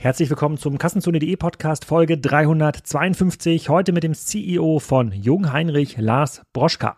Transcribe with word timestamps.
Herzlich 0.00 0.30
willkommen 0.30 0.58
zum 0.58 0.78
Kassenzone.de 0.78 1.34
Podcast 1.34 1.84
Folge 1.84 2.18
352. 2.18 3.68
Heute 3.68 3.90
mit 3.90 4.04
dem 4.04 4.14
CEO 4.14 4.78
von 4.78 5.10
Jung 5.10 5.52
Heinrich, 5.52 5.96
Lars 5.98 6.42
Broschka. 6.52 6.96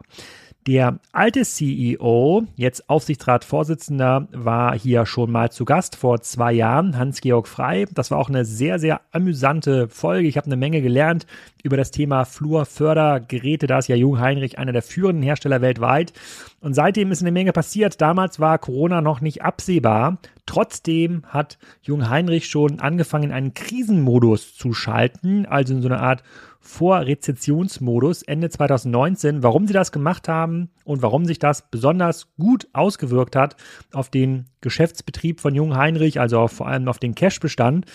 Der 0.66 1.00
alte 1.10 1.46
CEO, 1.46 2.42
jetzt 2.56 2.90
Aufsichtsratsvorsitzender, 2.90 4.28
war 4.32 4.78
hier 4.78 5.06
schon 5.06 5.30
mal 5.30 5.50
zu 5.50 5.64
Gast 5.64 5.96
vor 5.96 6.20
zwei 6.20 6.52
Jahren, 6.52 6.98
Hans-Georg 6.98 7.48
Frei. 7.48 7.86
Das 7.94 8.10
war 8.10 8.18
auch 8.18 8.28
eine 8.28 8.44
sehr, 8.44 8.78
sehr 8.78 9.00
amüsante 9.12 9.88
Folge. 9.88 10.28
Ich 10.28 10.36
habe 10.36 10.44
eine 10.44 10.56
Menge 10.56 10.82
gelernt 10.82 11.26
über 11.62 11.78
das 11.78 11.92
Thema 11.92 12.26
Flurfördergeräte. 12.26 13.66
Da 13.66 13.78
ist 13.78 13.88
ja 13.88 13.96
Jung 13.96 14.20
Heinrich 14.20 14.58
einer 14.58 14.72
der 14.72 14.82
führenden 14.82 15.22
Hersteller 15.22 15.62
weltweit. 15.62 16.12
Und 16.60 16.74
seitdem 16.74 17.10
ist 17.10 17.22
eine 17.22 17.32
Menge 17.32 17.52
passiert. 17.52 18.00
Damals 18.02 18.38
war 18.38 18.58
Corona 18.58 19.00
noch 19.00 19.22
nicht 19.22 19.42
absehbar. 19.42 20.18
Trotzdem 20.44 21.22
hat 21.26 21.58
Jung 21.80 22.10
Heinrich 22.10 22.48
schon 22.48 22.80
angefangen, 22.80 23.32
einen 23.32 23.54
Krisenmodus 23.54 24.54
zu 24.54 24.74
schalten, 24.74 25.46
also 25.46 25.72
in 25.72 25.80
so 25.80 25.88
eine 25.88 26.00
Art 26.00 26.22
Vorrezessionsmodus 26.60 28.22
Ende 28.22 28.50
2019. 28.50 29.42
Warum 29.42 29.66
sie 29.66 29.72
das 29.72 29.90
gemacht 29.90 30.28
haben 30.28 30.68
und 30.84 31.00
warum 31.00 31.24
sich 31.24 31.38
das 31.38 31.70
besonders 31.70 32.34
gut 32.36 32.68
ausgewirkt 32.74 33.36
hat 33.36 33.56
auf 33.92 34.10
den 34.10 34.46
Geschäftsbetrieb 34.60 35.40
von 35.40 35.54
Jung 35.54 35.76
Heinrich, 35.76 36.20
also 36.20 36.46
vor 36.48 36.68
allem 36.68 36.88
auf 36.88 36.98
den 36.98 37.14
Cashbestand, 37.14 37.86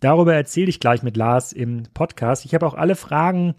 darüber 0.00 0.34
erzähle 0.34 0.70
ich 0.70 0.80
gleich 0.80 1.02
mit 1.02 1.18
Lars 1.18 1.52
im 1.52 1.82
Podcast. 1.92 2.46
Ich 2.46 2.54
habe 2.54 2.66
auch 2.66 2.74
alle 2.74 2.96
Fragen 2.96 3.54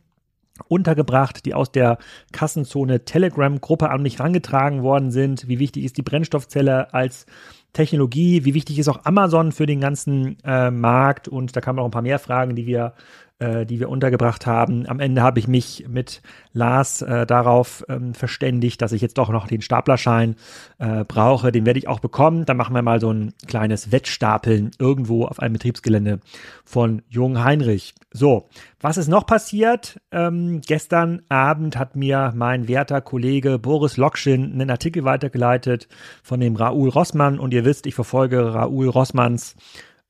untergebracht, 0.68 1.45
die 1.45 1.54
aus 1.54 1.72
der 1.72 1.98
Kassenzone 2.32 3.05
Telegram-Gruppe 3.05 3.90
an 3.90 4.02
mich 4.02 4.20
herangetragen 4.20 4.84
worden 4.84 5.12
sind. 5.12 5.48
Wie 5.48 5.59
wichtig 5.59 5.84
ist 5.84 5.98
die 5.98 6.02
Brennstoffzelle 6.02 6.94
als 6.94 7.26
Technologie? 7.73 8.45
Wie 8.45 8.54
wichtig 8.54 8.80
ist 8.80 8.88
auch 8.88 9.04
Amazon 9.05 9.52
für 9.52 9.66
den 9.66 9.81
ganzen 9.81 10.38
äh, 10.44 10.72
Markt? 10.72 11.28
Und 11.28 11.56
da 11.56 11.61
kamen 11.61 11.80
auch 11.80 11.86
ein 11.86 11.92
paar 11.92 12.02
mehr 12.02 12.20
Fragen, 12.20 12.56
die 12.56 12.66
wir 12.66 12.94
äh, 13.39 13.66
die 13.66 13.80
wir 13.80 13.89
untergebracht 13.89 14.45
haben. 14.45 14.88
Am 14.88 15.00
Ende 15.00 15.22
habe 15.22 15.39
ich 15.39 15.47
mich 15.47 15.86
mit 15.89 16.22
Lars 16.53 17.02
äh, 17.02 17.25
darauf 17.25 17.83
ähm, 17.89 18.14
verständigt, 18.14 18.81
dass 18.81 18.94
ich 18.94 19.02
jetzt 19.02 19.17
doch 19.17 19.30
noch 19.30 19.47
den 19.47 19.61
Staplerschein 19.61 20.36
äh, 20.77 21.03
brauche. 21.03 21.52
Den 21.52 21.66
werde 21.66 21.80
ich 21.80 21.89
auch 21.89 22.00
bekommen. 22.00 22.45
Dann 22.45 22.55
machen 22.55 22.73
wir 22.73 22.81
mal 22.81 23.02
so 23.02 23.11
ein 23.11 23.33
kleines 23.45 23.92
Wettstapeln 23.92 24.72
irgendwo 24.80 25.25
auf 25.25 25.39
einem 25.39 25.53
Betriebsgelände 25.53 26.22
von 26.64 27.02
Jung 27.09 27.44
Heinrich. 27.44 27.94
So, 28.11 28.47
was 28.80 28.95
ist 28.95 29.09
noch 29.09 29.25
passiert? 29.25 29.99
Ähm, 30.11 30.61
gestern 30.66 31.22
Abend 31.27 31.77
hat 31.77 31.97
mir 31.97 32.31
mein 32.36 32.70
werter 32.70 33.02
Kollege 33.02 33.59
Boris 33.59 33.97
Lokschin 33.97 34.53
einen 34.53 34.70
Artikel 34.70 35.03
weitergeleitet 35.03 35.89
von 36.23 36.39
dem 36.39 36.55
Raoul 36.55 36.88
Rossmann 36.88 37.39
und 37.39 37.53
ihr 37.53 37.66
wisst, 37.66 37.86
ich 37.86 37.95
verfolge 37.95 38.53
Raoul 38.53 38.88
Rossmanns 38.88 39.58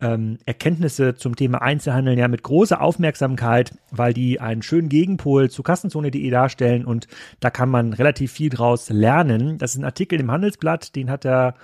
ähm, 0.01 0.38
Erkenntnisse 0.45 1.15
zum 1.15 1.35
Thema 1.35 1.61
Einzelhandel 1.61 2.17
ja 2.17 2.27
mit 2.27 2.43
großer 2.43 2.81
Aufmerksamkeit, 2.81 3.77
weil 3.91 4.13
die 4.13 4.39
einen 4.41 4.61
schönen 4.61 4.89
Gegenpol 4.89 5.49
zu 5.49 5.63
Kassenzone.de 5.63 6.29
darstellen 6.29 6.85
und 6.85 7.07
da 7.39 7.49
kann 7.49 7.69
man 7.69 7.93
relativ 7.93 8.31
viel 8.31 8.49
draus 8.49 8.89
lernen. 8.89 9.57
Das 9.57 9.71
ist 9.71 9.77
ein 9.77 9.85
Artikel 9.85 10.19
im 10.19 10.31
Handelsblatt, 10.31 10.95
den 10.95 11.09
hat 11.09 11.25
er 11.25 11.55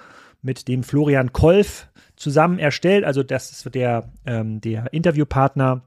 mit 0.41 0.67
dem 0.67 0.83
Florian 0.83 1.33
Kolf 1.33 1.89
zusammen 2.15 2.59
erstellt. 2.59 3.03
Also 3.03 3.23
das 3.23 3.51
ist 3.51 3.75
der, 3.75 4.09
ähm, 4.25 4.61
der 4.61 4.93
Interviewpartner 4.93 5.83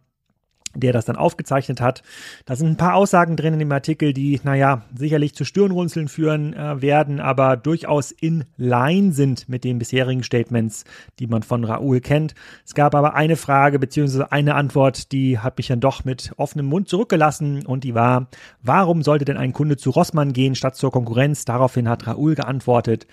der 0.74 0.92
das 0.92 1.04
dann 1.04 1.16
aufgezeichnet 1.16 1.80
hat. 1.80 2.02
Da 2.44 2.56
sind 2.56 2.68
ein 2.68 2.76
paar 2.76 2.94
Aussagen 2.94 3.36
drin 3.36 3.54
in 3.54 3.58
dem 3.58 3.72
Artikel, 3.72 4.12
die, 4.12 4.40
naja, 4.42 4.82
sicherlich 4.94 5.34
zu 5.34 5.44
Stirnrunzeln 5.44 6.08
führen 6.08 6.54
äh, 6.54 6.80
werden, 6.82 7.20
aber 7.20 7.56
durchaus 7.56 8.10
in 8.10 8.44
line 8.56 9.12
sind 9.12 9.48
mit 9.48 9.64
den 9.64 9.78
bisherigen 9.78 10.22
Statements, 10.22 10.84
die 11.18 11.26
man 11.26 11.42
von 11.42 11.64
Raoul 11.64 12.00
kennt. 12.00 12.34
Es 12.64 12.74
gab 12.74 12.94
aber 12.94 13.14
eine 13.14 13.36
Frage 13.36 13.78
beziehungsweise 13.78 14.32
eine 14.32 14.54
Antwort, 14.54 15.12
die 15.12 15.38
hat 15.38 15.56
mich 15.56 15.68
dann 15.68 15.80
doch 15.80 16.04
mit 16.04 16.32
offenem 16.36 16.66
Mund 16.66 16.88
zurückgelassen 16.88 17.66
und 17.66 17.84
die 17.84 17.94
war, 17.94 18.28
warum 18.62 19.02
sollte 19.02 19.24
denn 19.24 19.36
ein 19.36 19.52
Kunde 19.52 19.76
zu 19.76 19.90
Rossmann 19.90 20.32
gehen 20.32 20.54
statt 20.54 20.76
zur 20.76 20.92
Konkurrenz? 20.92 21.44
Daraufhin 21.44 21.88
hat 21.88 22.06
Raoul 22.06 22.34
geantwortet, 22.34 23.06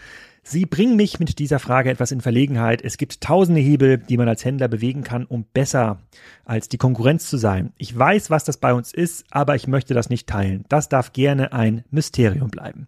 Sie 0.43 0.65
bringen 0.65 0.95
mich 0.95 1.19
mit 1.19 1.37
dieser 1.37 1.59
Frage 1.59 1.91
etwas 1.91 2.11
in 2.11 2.21
Verlegenheit. 2.21 2.81
Es 2.81 2.97
gibt 2.97 3.21
tausende 3.21 3.61
Hebel, 3.61 3.99
die 3.99 4.17
man 4.17 4.27
als 4.27 4.43
Händler 4.43 4.67
bewegen 4.67 5.03
kann, 5.03 5.25
um 5.25 5.45
besser 5.45 5.99
als 6.45 6.67
die 6.67 6.77
Konkurrenz 6.77 7.29
zu 7.29 7.37
sein. 7.37 7.73
Ich 7.77 7.97
weiß, 7.97 8.31
was 8.31 8.43
das 8.43 8.57
bei 8.57 8.73
uns 8.73 8.91
ist, 8.91 9.25
aber 9.29 9.55
ich 9.55 9.67
möchte 9.67 9.93
das 9.93 10.09
nicht 10.09 10.27
teilen. 10.27 10.65
Das 10.67 10.89
darf 10.89 11.13
gerne 11.13 11.53
ein 11.53 11.83
Mysterium 11.91 12.49
bleiben. 12.49 12.87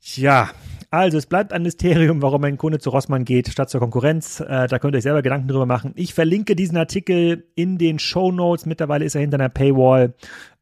Tja, 0.00 0.50
also 0.90 1.18
es 1.18 1.26
bleibt 1.26 1.52
ein 1.52 1.62
Mysterium, 1.62 2.22
warum 2.22 2.44
ein 2.44 2.56
Kunde 2.56 2.78
zu 2.78 2.90
Rossmann 2.90 3.24
geht 3.24 3.48
statt 3.48 3.70
zur 3.70 3.80
Konkurrenz. 3.80 4.40
Äh, 4.40 4.68
da 4.68 4.78
könnt 4.78 4.94
ihr 4.94 4.98
euch 4.98 5.02
selber 5.02 5.22
Gedanken 5.22 5.48
drüber 5.48 5.66
machen. 5.66 5.92
Ich 5.96 6.14
verlinke 6.14 6.56
diesen 6.56 6.76
Artikel 6.76 7.44
in 7.54 7.78
den 7.78 7.98
Show 7.98 8.32
Notes. 8.32 8.66
Mittlerweile 8.66 9.04
ist 9.04 9.14
er 9.14 9.20
hinter 9.20 9.38
einer 9.38 9.48
Paywall. 9.48 10.14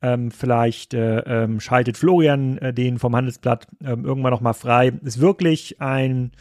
Ähm, 0.03 0.31
vielleicht 0.31 0.95
äh, 0.95 1.21
ähm, 1.21 1.61
schaltet 1.61 1.97
Florian 1.97 2.59
äh, 2.59 2.73
den 2.73 2.99
vom 2.99 3.15
Handelsblatt 3.15 3.67
ähm, 3.85 4.05
irgendwann 4.05 4.33
noch 4.33 4.41
mal 4.41 4.53
frei. 4.53 4.93
Ist 5.03 5.21
wirklich 5.21 5.81
ein 5.81 6.33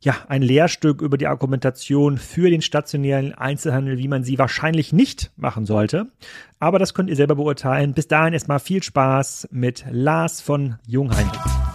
ja, 0.00 0.14
ein 0.28 0.42
Lehrstück 0.42 1.02
über 1.02 1.18
die 1.18 1.26
Argumentation 1.26 2.18
für 2.18 2.50
den 2.50 2.62
stationären 2.62 3.34
Einzelhandel, 3.34 3.98
wie 3.98 4.08
man 4.08 4.22
sie 4.22 4.38
wahrscheinlich 4.38 4.92
nicht 4.92 5.32
machen 5.36 5.66
sollte. 5.66 6.06
Aber 6.60 6.78
das 6.78 6.94
könnt 6.94 7.10
ihr 7.10 7.16
selber 7.16 7.34
beurteilen. 7.34 7.94
Bis 7.94 8.06
dahin 8.06 8.32
erstmal 8.32 8.60
viel 8.60 8.82
Spaß 8.82 9.48
mit 9.50 9.84
Lars 9.90 10.40
von 10.40 10.76
Jungheinrich. 10.86 11.67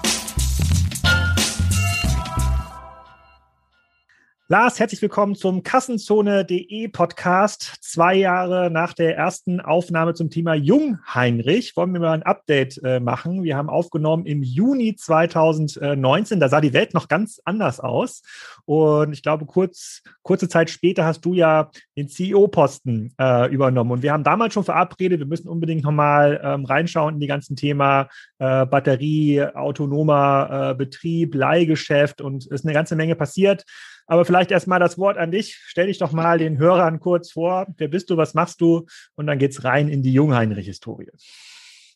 Lars, 4.50 4.78
herzlich 4.78 5.02
willkommen 5.02 5.36
zum 5.36 5.64
Kassenzone.de 5.64 6.90
Podcast. 6.90 7.78
Zwei 7.80 8.16
Jahre 8.16 8.70
nach 8.70 8.92
der 8.92 9.16
ersten 9.16 9.62
Aufnahme 9.62 10.16
zum 10.16 10.30
Thema 10.30 10.54
Jungheinrich 10.54 11.78
wollen 11.78 11.94
wir 11.94 12.02
mal 12.02 12.12
ein 12.12 12.24
Update 12.24 12.78
äh, 12.84 13.00
machen. 13.00 13.44
Wir 13.44 13.56
haben 13.56 13.70
aufgenommen 13.70 14.26
im 14.26 14.44
Juni 14.44 14.98
2019. 14.98 16.42
Da 16.42 16.50
sah 16.50 16.60
die 16.60 16.74
Welt 16.74 16.94
noch 16.94 17.08
ganz 17.08 17.40
anders 17.46 17.80
aus. 17.80 18.22
Und 18.66 19.14
ich 19.14 19.24
glaube, 19.24 19.46
kurz, 19.46 20.02
kurze 20.24 20.50
Zeit 20.50 20.70
später 20.70 21.06
hast 21.06 21.22
du 21.22 21.34
ja 21.34 21.72
den 21.96 22.10
CEO-Posten 22.10 23.14
äh, 23.18 23.50
übernommen. 23.50 23.92
Und 23.92 24.04
wir 24.04 24.12
haben 24.12 24.26
damals 24.26 24.54
schon 24.54 24.66
verabredet, 24.66 25.20
wir 25.20 25.26
müssen 25.26 25.48
unbedingt 25.48 25.86
nochmal 25.86 26.42
ähm, 26.44 26.66
reinschauen 26.66 27.14
in 27.14 27.22
die 27.22 27.28
ganzen 27.28 27.56
Thema 27.56 28.10
äh, 28.40 28.66
Batterie, 28.66 29.42
autonomer 29.56 30.72
äh, 30.72 30.76
Betrieb, 30.76 31.34
Leihgeschäft 31.34 32.20
und 32.20 32.46
ist 32.48 32.66
eine 32.66 32.74
ganze 32.74 32.98
Menge 32.98 33.16
passiert. 33.16 33.64
Aber 34.08 34.26
vielleicht 34.26 34.52
erstmal 34.52 34.80
das 34.80 34.98
Wort 34.98 35.18
an 35.18 35.32
dich. 35.32 35.60
Stell 35.66 35.88
dich 35.88 35.98
doch 35.98 36.12
mal 36.12 36.38
den 36.38 36.58
Hörern 36.58 37.00
kurz 37.00 37.32
vor. 37.32 37.68
Wer 37.78 37.88
bist 37.88 38.10
du? 38.10 38.18
Was 38.18 38.34
machst 38.34 38.62
du? 38.62 38.86
Und 39.16 39.28
dann 39.28 39.40
geht's 39.40 39.64
rein 39.64 39.88
in 39.90 40.04
die 40.04 40.14
Jungheinrich-Historie. 40.14 41.12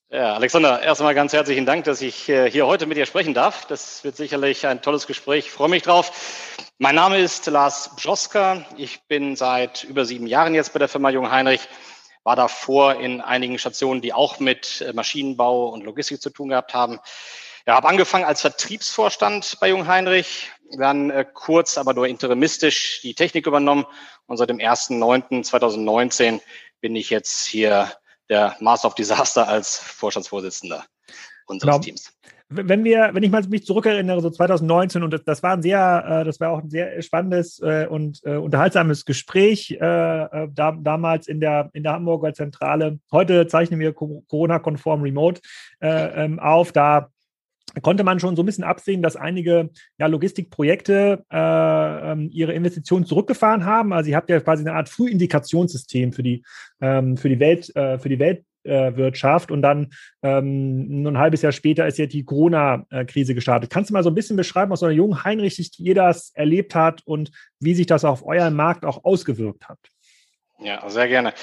Ja, 0.09 0.35
Alexander, 0.35 0.81
erstmal 0.81 1.13
ganz 1.13 1.33
herzlichen 1.33 1.65
Dank, 1.65 1.83
dass 1.83 2.01
ich 2.01 2.29
äh, 2.29 2.49
hier 2.49 2.65
heute 2.65 2.85
mit 2.85 2.95
dir 2.95 3.05
sprechen 3.05 3.33
darf. 3.33 3.65
Das 3.65 4.05
wird 4.05 4.15
sicherlich 4.15 4.65
ein 4.65 4.81
tolles 4.81 5.05
Gespräch. 5.05 5.47
Ich 5.47 5.51
freue 5.51 5.67
mich 5.67 5.83
drauf. 5.83 6.57
Mein 6.77 6.95
Name 6.95 7.19
ist 7.19 7.45
Lars 7.47 7.93
Bjoska. 7.97 8.65
Ich 8.77 9.01
bin 9.09 9.35
seit 9.35 9.83
über 9.83 10.05
sieben 10.05 10.25
Jahren 10.25 10.55
jetzt 10.55 10.71
bei 10.71 10.79
der 10.79 10.87
Firma 10.87 11.09
Jungheinrich. 11.09 11.67
War 12.23 12.37
davor 12.37 12.95
in 13.01 13.19
einigen 13.19 13.59
Stationen, 13.59 13.99
die 13.99 14.13
auch 14.13 14.39
mit 14.39 14.79
äh, 14.79 14.93
Maschinenbau 14.93 15.67
und 15.67 15.83
Logistik 15.83 16.21
zu 16.21 16.29
tun 16.29 16.49
gehabt 16.49 16.73
haben. 16.73 16.99
Ja, 17.67 17.75
habe 17.75 17.89
angefangen 17.89 18.23
als 18.23 18.39
Vertriebsvorstand 18.39 19.57
bei 19.59 19.67
Jungheinrich, 19.67 20.49
dann 20.77 21.09
äh, 21.09 21.25
kurz, 21.31 21.77
aber 21.77 21.93
nur 21.93 22.07
interimistisch 22.07 23.01
die 23.01 23.13
Technik 23.13 23.47
übernommen 23.47 23.85
und 24.25 24.37
seit 24.37 24.49
dem 24.49 24.57
1.9.2019 24.57 26.41
bin 26.81 26.95
ich 26.95 27.09
jetzt 27.09 27.45
hier 27.45 27.91
der 28.29 28.55
Master 28.59 28.89
of 28.89 28.95
Disaster 28.95 29.47
als 29.47 29.77
Vorstandsvorsitzender 29.77 30.85
unseres 31.47 31.75
genau. 31.75 31.83
Teams. 31.83 32.13
Wenn 32.49 32.85
wir, 32.85 33.09
wenn 33.11 33.23
ich 33.23 33.29
mal 33.29 33.43
mich 33.43 33.65
zurückerinnere, 33.65 34.21
so 34.21 34.29
2019 34.29 35.03
und 35.03 35.21
das, 35.25 35.43
war 35.43 35.51
ein 35.51 35.61
sehr, 35.61 36.05
äh, 36.07 36.23
das 36.23 36.39
war 36.39 36.51
auch 36.51 36.59
ein 36.59 36.69
sehr 36.69 37.01
spannendes 37.01 37.59
äh, 37.61 37.87
und 37.89 38.21
äh, 38.23 38.37
unterhaltsames 38.37 39.03
Gespräch 39.03 39.75
da, 39.79 40.49
damals 40.55 41.27
in 41.27 41.41
der 41.41 41.69
in 41.73 41.83
der 41.83 41.93
Hamburger 41.93 42.33
Zentrale. 42.33 42.99
Heute 43.11 43.47
zeichnen 43.47 43.81
wir 43.81 43.93
Corona-konform 43.93 45.01
Remote 45.01 45.41
äh, 45.81 46.23
ähm, 46.23 46.39
auf. 46.39 46.71
Da 46.71 47.09
konnte 47.81 48.03
man 48.03 48.19
schon 48.19 48.35
so 48.35 48.43
ein 48.43 48.45
bisschen 48.45 48.63
absehen, 48.63 49.01
dass 49.01 49.15
einige 49.15 49.69
ja, 49.97 50.07
Logistikprojekte 50.07 51.23
äh, 51.31 52.11
ähm, 52.11 52.29
ihre 52.31 52.53
Investitionen 52.53 53.05
zurückgefahren 53.05 53.65
haben. 53.65 53.93
Also 53.93 54.09
ihr 54.09 54.15
habt 54.15 54.29
ja 54.29 54.39
quasi 54.39 54.63
eine 54.63 54.73
Art 54.73 54.89
Frühindikationssystem 54.89 56.13
für 56.13 56.23
die, 56.23 56.43
ähm, 56.81 57.17
für 57.17 57.29
die 57.29 57.39
Welt, 57.39 57.75
äh, 57.75 57.99
für 57.99 58.09
die 58.09 58.19
Weltwirtschaft. 58.19 59.51
und 59.51 59.61
dann 59.61 59.87
ähm, 60.23 61.01
nur 61.01 61.11
ein 61.11 61.17
halbes 61.17 61.41
Jahr 61.41 61.51
später 61.51 61.87
ist 61.87 61.97
ja 61.97 62.05
die 62.05 62.25
Corona-Krise 62.25 63.33
gestartet. 63.33 63.69
Kannst 63.69 63.89
du 63.89 63.93
mal 63.93 64.03
so 64.03 64.09
ein 64.09 64.15
bisschen 64.15 64.37
beschreiben, 64.37 64.71
aus 64.71 64.83
einer 64.83 64.91
jungen 64.91 65.23
Heinrich 65.23 65.79
ihr 65.79 65.95
das 65.95 66.31
erlebt 66.33 66.75
hat 66.75 67.01
und 67.05 67.31
wie 67.59 67.73
sich 67.73 67.85
das 67.85 68.03
auf 68.03 68.25
euren 68.25 68.55
Markt 68.55 68.85
auch 68.85 69.03
ausgewirkt 69.03 69.69
hat? 69.69 69.79
Ja, 70.59 70.89
sehr 70.89 71.07
gerne. 71.07 71.33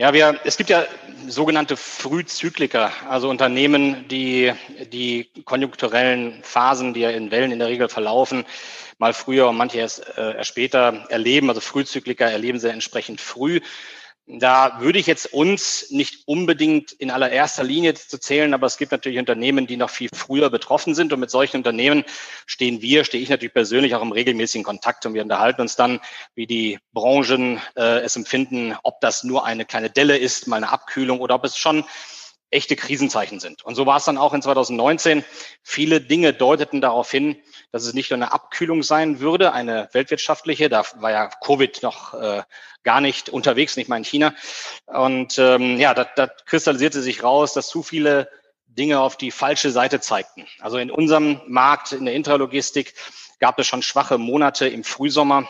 Ja, 0.00 0.12
wir, 0.12 0.38
es 0.44 0.56
gibt 0.56 0.70
ja 0.70 0.86
sogenannte 1.26 1.76
Frühzykliker, 1.76 2.92
also 3.08 3.28
Unternehmen, 3.28 4.06
die 4.06 4.52
die 4.92 5.28
konjunkturellen 5.44 6.40
Phasen, 6.44 6.94
die 6.94 7.00
ja 7.00 7.10
in 7.10 7.32
Wellen 7.32 7.50
in 7.50 7.58
der 7.58 7.66
Regel 7.66 7.88
verlaufen, 7.88 8.44
mal 8.98 9.12
früher 9.12 9.48
und 9.48 9.56
manche 9.56 9.78
erst, 9.78 10.06
äh, 10.16 10.44
später 10.44 11.06
erleben. 11.08 11.48
Also 11.48 11.60
Frühzykliker 11.60 12.30
erleben 12.30 12.60
sie 12.60 12.70
entsprechend 12.70 13.20
früh. 13.20 13.58
Da 14.30 14.80
würde 14.80 14.98
ich 14.98 15.06
jetzt 15.06 15.32
uns 15.32 15.90
nicht 15.90 16.28
unbedingt 16.28 16.92
in 16.92 17.10
allererster 17.10 17.64
Linie 17.64 17.94
zu 17.94 18.18
zählen, 18.18 18.52
aber 18.52 18.66
es 18.66 18.76
gibt 18.76 18.92
natürlich 18.92 19.18
Unternehmen, 19.18 19.66
die 19.66 19.78
noch 19.78 19.88
viel 19.88 20.10
früher 20.14 20.50
betroffen 20.50 20.94
sind. 20.94 21.14
Und 21.14 21.20
mit 21.20 21.30
solchen 21.30 21.56
Unternehmen 21.56 22.04
stehen 22.44 22.82
wir, 22.82 23.04
stehe 23.04 23.22
ich 23.22 23.30
natürlich 23.30 23.54
persönlich 23.54 23.94
auch 23.94 24.02
im 24.02 24.12
regelmäßigen 24.12 24.64
Kontakt 24.64 25.06
und 25.06 25.14
wir 25.14 25.22
unterhalten 25.22 25.62
uns 25.62 25.76
dann, 25.76 26.00
wie 26.34 26.46
die 26.46 26.78
Branchen 26.92 27.58
äh, 27.74 28.00
es 28.00 28.16
empfinden, 28.16 28.76
ob 28.82 29.00
das 29.00 29.24
nur 29.24 29.46
eine 29.46 29.64
kleine 29.64 29.88
Delle 29.88 30.18
ist, 30.18 30.46
mal 30.46 30.56
eine 30.56 30.70
Abkühlung 30.70 31.20
oder 31.20 31.36
ob 31.36 31.46
es 31.46 31.56
schon 31.56 31.86
echte 32.50 32.76
Krisenzeichen 32.76 33.40
sind. 33.40 33.64
Und 33.64 33.76
so 33.76 33.86
war 33.86 33.96
es 33.96 34.04
dann 34.04 34.18
auch 34.18 34.34
in 34.34 34.42
2019. 34.42 35.24
Viele 35.62 36.02
Dinge 36.02 36.34
deuteten 36.34 36.82
darauf 36.82 37.10
hin, 37.10 37.36
dass 37.70 37.84
es 37.84 37.94
nicht 37.94 38.10
nur 38.10 38.16
eine 38.16 38.32
Abkühlung 38.32 38.82
sein 38.82 39.20
würde, 39.20 39.52
eine 39.52 39.88
weltwirtschaftliche, 39.92 40.68
da 40.68 40.84
war 40.96 41.10
ja 41.10 41.30
Covid 41.44 41.82
noch 41.82 42.14
äh, 42.14 42.42
gar 42.82 43.00
nicht 43.00 43.28
unterwegs, 43.28 43.76
nicht 43.76 43.88
mal 43.88 43.96
in 43.96 44.04
China. 44.04 44.34
Und 44.86 45.38
ähm, 45.38 45.78
ja, 45.78 45.92
da 45.94 46.26
kristallisierte 46.46 47.02
sich 47.02 47.22
raus, 47.22 47.52
dass 47.52 47.68
zu 47.68 47.82
viele 47.82 48.30
Dinge 48.66 49.00
auf 49.00 49.16
die 49.16 49.30
falsche 49.30 49.70
Seite 49.70 50.00
zeigten. 50.00 50.46
Also 50.60 50.78
in 50.78 50.90
unserem 50.90 51.40
Markt, 51.46 51.92
in 51.92 52.04
der 52.04 52.14
Intralogistik, 52.14 52.94
gab 53.40 53.58
es 53.58 53.66
schon 53.66 53.82
schwache 53.82 54.18
Monate 54.18 54.68
im 54.68 54.84
Frühsommer. 54.84 55.48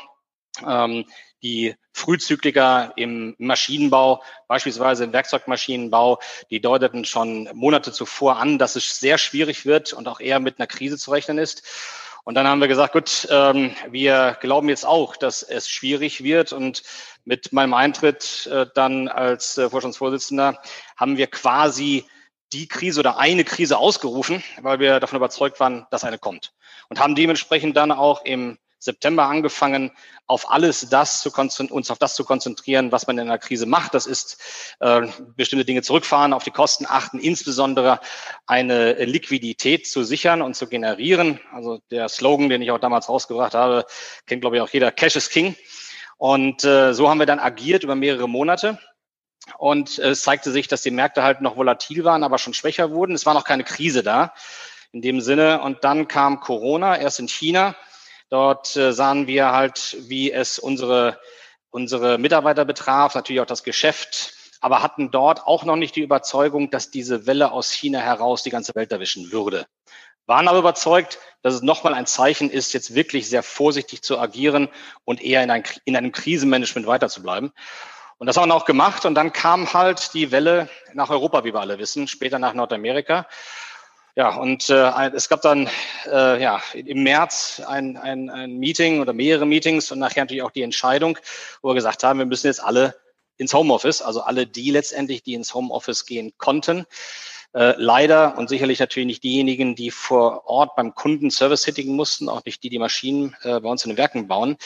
Ähm, 0.66 1.04
die 1.42 1.76
Frühzykliker 1.92 2.92
im 2.96 3.36
Maschinenbau, 3.38 4.22
beispielsweise 4.48 5.04
im 5.04 5.12
Werkzeugmaschinenbau, 5.12 6.18
die 6.50 6.60
deuteten 6.60 7.04
schon 7.04 7.48
Monate 7.54 7.92
zuvor 7.92 8.38
an, 8.38 8.58
dass 8.58 8.76
es 8.76 8.98
sehr 8.98 9.18
schwierig 9.18 9.64
wird 9.64 9.92
und 9.92 10.08
auch 10.08 10.20
eher 10.20 10.40
mit 10.40 10.58
einer 10.58 10.66
Krise 10.66 10.98
zu 10.98 11.10
rechnen 11.12 11.38
ist. 11.38 11.62
Und 12.28 12.34
dann 12.34 12.46
haben 12.46 12.60
wir 12.60 12.68
gesagt, 12.68 12.92
gut, 12.92 13.26
ähm, 13.30 13.74
wir 13.88 14.36
glauben 14.42 14.68
jetzt 14.68 14.84
auch, 14.84 15.16
dass 15.16 15.42
es 15.42 15.66
schwierig 15.66 16.22
wird. 16.22 16.52
Und 16.52 16.82
mit 17.24 17.54
meinem 17.54 17.72
Eintritt 17.72 18.46
äh, 18.52 18.66
dann 18.74 19.08
als 19.08 19.56
äh, 19.56 19.70
Vorstandsvorsitzender 19.70 20.60
haben 20.98 21.16
wir 21.16 21.28
quasi 21.28 22.04
die 22.52 22.68
Krise 22.68 23.00
oder 23.00 23.16
eine 23.16 23.44
Krise 23.44 23.78
ausgerufen, 23.78 24.42
weil 24.60 24.78
wir 24.78 25.00
davon 25.00 25.16
überzeugt 25.16 25.58
waren, 25.58 25.86
dass 25.90 26.04
eine 26.04 26.18
kommt. 26.18 26.52
Und 26.90 27.00
haben 27.00 27.14
dementsprechend 27.14 27.78
dann 27.78 27.92
auch 27.92 28.22
im 28.26 28.58
September 28.78 29.24
angefangen, 29.24 29.90
auf 30.26 30.50
alles 30.50 30.88
das 30.90 31.20
zu 31.20 31.32
uns 31.32 31.90
auf 31.90 31.98
das 31.98 32.14
zu 32.14 32.24
konzentrieren, 32.24 32.92
was 32.92 33.06
man 33.06 33.18
in 33.18 33.28
einer 33.28 33.38
Krise 33.38 33.66
macht. 33.66 33.94
Das 33.94 34.06
ist 34.06 34.38
äh, 34.80 35.06
bestimmte 35.36 35.64
Dinge 35.64 35.82
zurückfahren, 35.82 36.32
auf 36.32 36.44
die 36.44 36.50
Kosten 36.50 36.86
achten, 36.86 37.18
insbesondere 37.18 38.00
eine 38.46 39.04
Liquidität 39.04 39.86
zu 39.86 40.04
sichern 40.04 40.42
und 40.42 40.54
zu 40.54 40.68
generieren. 40.68 41.40
Also 41.52 41.80
der 41.90 42.08
Slogan, 42.08 42.50
den 42.50 42.62
ich 42.62 42.70
auch 42.70 42.78
damals 42.78 43.08
rausgebracht 43.08 43.54
habe, 43.54 43.86
kennt 44.26 44.42
glaube 44.42 44.56
ich 44.56 44.62
auch 44.62 44.68
jeder, 44.68 44.92
Cash 44.92 45.16
is 45.16 45.30
King. 45.30 45.56
Und 46.18 46.64
äh, 46.64 46.92
so 46.92 47.08
haben 47.08 47.18
wir 47.18 47.26
dann 47.26 47.40
agiert 47.40 47.84
über 47.84 47.94
mehrere 47.94 48.28
Monate. 48.28 48.78
Und 49.56 49.98
äh, 49.98 50.10
es 50.10 50.22
zeigte 50.22 50.50
sich, 50.50 50.68
dass 50.68 50.82
die 50.82 50.90
Märkte 50.90 51.22
halt 51.22 51.40
noch 51.40 51.56
volatil 51.56 52.04
waren, 52.04 52.22
aber 52.22 52.38
schon 52.38 52.54
schwächer 52.54 52.90
wurden. 52.90 53.14
Es 53.14 53.24
war 53.24 53.34
noch 53.34 53.44
keine 53.44 53.64
Krise 53.64 54.02
da 54.02 54.34
in 54.92 55.00
dem 55.00 55.20
Sinne. 55.20 55.62
Und 55.62 55.84
dann 55.84 56.08
kam 56.08 56.40
Corona, 56.40 56.98
erst 56.98 57.20
in 57.20 57.28
China 57.28 57.74
Dort 58.30 58.76
äh, 58.76 58.92
sahen 58.92 59.26
wir 59.26 59.52
halt, 59.52 59.96
wie 60.00 60.30
es 60.32 60.58
unsere, 60.58 61.18
unsere 61.70 62.18
Mitarbeiter 62.18 62.64
betraf, 62.64 63.14
natürlich 63.14 63.40
auch 63.40 63.46
das 63.46 63.62
Geschäft, 63.62 64.34
aber 64.60 64.82
hatten 64.82 65.10
dort 65.10 65.46
auch 65.46 65.64
noch 65.64 65.76
nicht 65.76 65.96
die 65.96 66.02
Überzeugung, 66.02 66.70
dass 66.70 66.90
diese 66.90 67.26
Welle 67.26 67.52
aus 67.52 67.72
China 67.72 68.00
heraus 68.00 68.42
die 68.42 68.50
ganze 68.50 68.74
Welt 68.74 68.92
erwischen 68.92 69.32
würde. 69.32 69.66
Waren 70.26 70.48
aber 70.48 70.58
überzeugt, 70.58 71.18
dass 71.42 71.54
es 71.54 71.62
nochmal 71.62 71.94
ein 71.94 72.06
Zeichen 72.06 72.50
ist, 72.50 72.74
jetzt 72.74 72.94
wirklich 72.94 73.30
sehr 73.30 73.42
vorsichtig 73.42 74.02
zu 74.02 74.18
agieren 74.18 74.68
und 75.04 75.22
eher 75.22 75.42
in, 75.42 75.50
ein, 75.50 75.62
in 75.86 75.96
einem 75.96 76.12
Krisenmanagement 76.12 76.86
weiterzubleiben. 76.86 77.52
Und 78.18 78.26
das 78.26 78.36
haben 78.36 78.48
wir 78.48 78.54
auch 78.54 78.66
gemacht. 78.66 79.06
Und 79.06 79.14
dann 79.14 79.32
kam 79.32 79.72
halt 79.72 80.12
die 80.12 80.30
Welle 80.30 80.68
nach 80.92 81.08
Europa, 81.08 81.44
wie 81.44 81.54
wir 81.54 81.60
alle 81.60 81.78
wissen, 81.78 82.08
später 82.08 82.38
nach 82.38 82.52
Nordamerika. 82.52 83.26
Ja, 84.18 84.34
und 84.34 84.68
äh, 84.68 85.10
es 85.14 85.28
gab 85.28 85.42
dann 85.42 85.70
äh, 86.06 86.42
ja, 86.42 86.60
im 86.74 87.04
März 87.04 87.62
ein, 87.64 87.96
ein, 87.96 88.28
ein 88.30 88.58
Meeting 88.58 89.00
oder 89.00 89.12
mehrere 89.12 89.46
Meetings 89.46 89.92
und 89.92 90.00
nachher 90.00 90.24
natürlich 90.24 90.42
auch 90.42 90.50
die 90.50 90.62
Entscheidung, 90.62 91.16
wo 91.62 91.68
wir 91.68 91.76
gesagt 91.76 92.02
haben, 92.02 92.18
wir 92.18 92.26
müssen 92.26 92.48
jetzt 92.48 92.60
alle 92.60 92.96
ins 93.36 93.54
Homeoffice, 93.54 94.02
also 94.02 94.22
alle 94.22 94.44
die 94.44 94.72
letztendlich, 94.72 95.22
die 95.22 95.34
ins 95.34 95.54
Homeoffice 95.54 96.04
gehen 96.04 96.32
konnten. 96.36 96.84
Äh, 97.54 97.74
leider 97.76 98.36
und 98.36 98.48
sicherlich 98.48 98.80
natürlich 98.80 99.06
nicht 99.06 99.22
diejenigen, 99.22 99.76
die 99.76 99.92
vor 99.92 100.48
Ort 100.48 100.74
beim 100.74 100.96
Kunden 100.96 101.30
Service 101.30 101.62
tätigen 101.62 101.94
mussten, 101.94 102.28
auch 102.28 102.44
nicht 102.44 102.60
die, 102.64 102.70
die 102.70 102.80
Maschinen 102.80 103.36
äh, 103.42 103.60
bei 103.60 103.68
uns 103.68 103.84
in 103.84 103.92
den 103.92 103.98
Werken 103.98 104.26
bauen. 104.26 104.56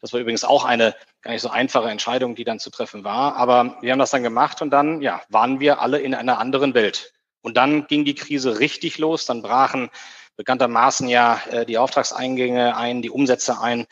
Das 0.00 0.14
war 0.14 0.20
übrigens 0.20 0.42
auch 0.42 0.64
eine 0.64 0.94
gar 1.20 1.32
nicht 1.32 1.42
so 1.42 1.50
einfache 1.50 1.90
Entscheidung, 1.90 2.34
die 2.34 2.44
dann 2.44 2.60
zu 2.60 2.70
treffen 2.70 3.04
war. 3.04 3.36
Aber 3.36 3.76
wir 3.82 3.92
haben 3.92 3.98
das 3.98 4.10
dann 4.10 4.22
gemacht 4.22 4.62
und 4.62 4.70
dann 4.70 5.02
ja, 5.02 5.20
waren 5.28 5.60
wir 5.60 5.82
alle 5.82 5.98
in 5.98 6.14
einer 6.14 6.38
anderen 6.38 6.72
Welt. 6.72 7.12
Und 7.42 7.56
dann 7.56 7.86
ging 7.86 8.04
die 8.04 8.14
Krise 8.14 8.58
richtig 8.60 8.98
los. 8.98 9.26
Dann 9.26 9.42
brachen 9.42 9.90
bekanntermaßen 10.36 11.08
ja 11.08 11.40
äh, 11.50 11.66
die 11.66 11.78
Auftragseingänge 11.78 12.76
ein, 12.76 13.02
die 13.02 13.10
Umsätze 13.10 13.60
ein. 13.60 13.86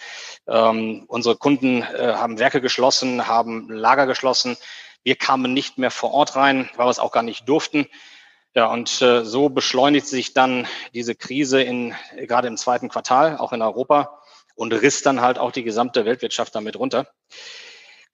Ähm, 0.48 1.04
unsere 1.06 1.36
Kunden 1.36 1.82
äh, 1.82 2.14
haben 2.14 2.38
Werke 2.38 2.60
geschlossen, 2.60 3.26
haben 3.26 3.70
Lager 3.70 4.06
geschlossen. 4.06 4.56
Wir 5.02 5.16
kamen 5.16 5.52
nicht 5.52 5.78
mehr 5.78 5.90
vor 5.90 6.12
Ort 6.12 6.36
rein, 6.36 6.68
weil 6.76 6.86
wir 6.86 6.90
es 6.90 6.98
auch 6.98 7.12
gar 7.12 7.22
nicht 7.22 7.48
durften. 7.48 7.86
Ja, 8.54 8.66
und 8.66 9.00
äh, 9.00 9.24
so 9.24 9.48
beschleunigt 9.48 10.06
sich 10.06 10.32
dann 10.32 10.66
diese 10.92 11.14
Krise 11.14 11.62
in, 11.62 11.94
gerade 12.16 12.48
im 12.48 12.56
zweiten 12.56 12.88
Quartal, 12.88 13.36
auch 13.36 13.52
in 13.52 13.62
Europa, 13.62 14.20
und 14.56 14.72
riss 14.72 15.02
dann 15.02 15.20
halt 15.20 15.38
auch 15.38 15.52
die 15.52 15.62
gesamte 15.62 16.04
Weltwirtschaft 16.04 16.54
damit 16.54 16.76
runter. 16.76 17.06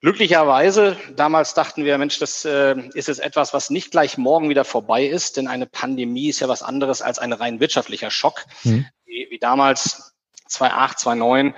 Glücklicherweise, 0.01 0.95
damals 1.15 1.55
dachten 1.55 1.83
wir, 1.83 1.97
Mensch, 1.97 2.19
das 2.19 2.45
äh, 2.45 2.75
ist 2.93 3.07
jetzt 3.07 3.19
etwas, 3.19 3.53
was 3.53 3.71
nicht 3.71 3.89
gleich 3.89 4.17
morgen 4.17 4.47
wieder 4.47 4.63
vorbei 4.63 5.05
ist, 5.05 5.37
denn 5.37 5.47
eine 5.47 5.65
Pandemie 5.65 6.29
ist 6.29 6.39
ja 6.39 6.47
was 6.47 6.61
anderes 6.61 7.01
als 7.01 7.17
ein 7.17 7.33
rein 7.33 7.59
wirtschaftlicher 7.59 8.11
Schock, 8.11 8.45
mhm. 8.63 8.85
wie, 9.05 9.27
wie 9.31 9.39
damals 9.39 10.13
2008, 10.47 10.99
2009 10.99 11.55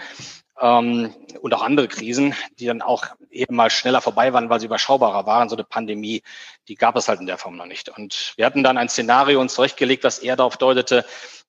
ähm, 0.62 1.14
und 1.42 1.54
auch 1.54 1.62
andere 1.62 1.90
Krisen, 1.90 2.34
die 2.60 2.66
dann 2.66 2.82
auch 2.82 3.08
eben 3.30 3.58
mal 3.58 3.70
schneller 3.70 4.00
vorbei 4.00 4.32
waren, 4.32 4.50
weil 4.50 4.62
sie 4.62 4.68
überschaubarer 4.68 5.26
waren. 5.26 5.50
So 5.50 5.58
eine 5.58 5.66
Pandemie, 5.66 6.24
die 6.70 6.76
gab 6.76 6.96
es 6.96 7.10
halt 7.10 7.20
in 7.20 7.28
der 7.28 7.38
Form 7.38 7.58
noch 7.58 7.66
nicht. 7.66 7.90
Und 7.90 8.34
wir 8.38 8.46
hatten 8.46 8.64
dann 8.64 8.78
ein 8.78 8.88
Szenario 8.88 9.42
uns 9.42 9.54
zurechtgelegt, 9.54 10.06
was 10.06 10.20
eher 10.20 10.38
darauf 10.38 10.56
deutete, 10.56 11.06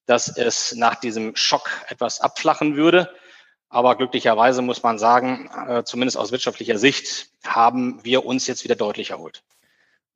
dass 0.07 0.27
es 0.27 0.75
nach 0.75 0.97
diesem 0.97 1.37
Schock 1.37 1.71
etwas 1.89 2.21
abflachen 2.21 2.75
würde 2.75 3.15
aber 3.71 3.95
glücklicherweise 3.95 4.62
muss 4.62 4.83
man 4.83 4.99
sagen, 4.99 5.49
äh, 5.69 5.85
zumindest 5.85 6.19
aus 6.19 6.33
wirtschaftlicher 6.33 6.77
Sicht, 6.77 7.29
haben 7.45 8.00
wir 8.03 8.27
uns 8.27 8.47
jetzt 8.47 8.65
wieder 8.65 8.75
deutlich 8.75 9.11
erholt. 9.11 9.43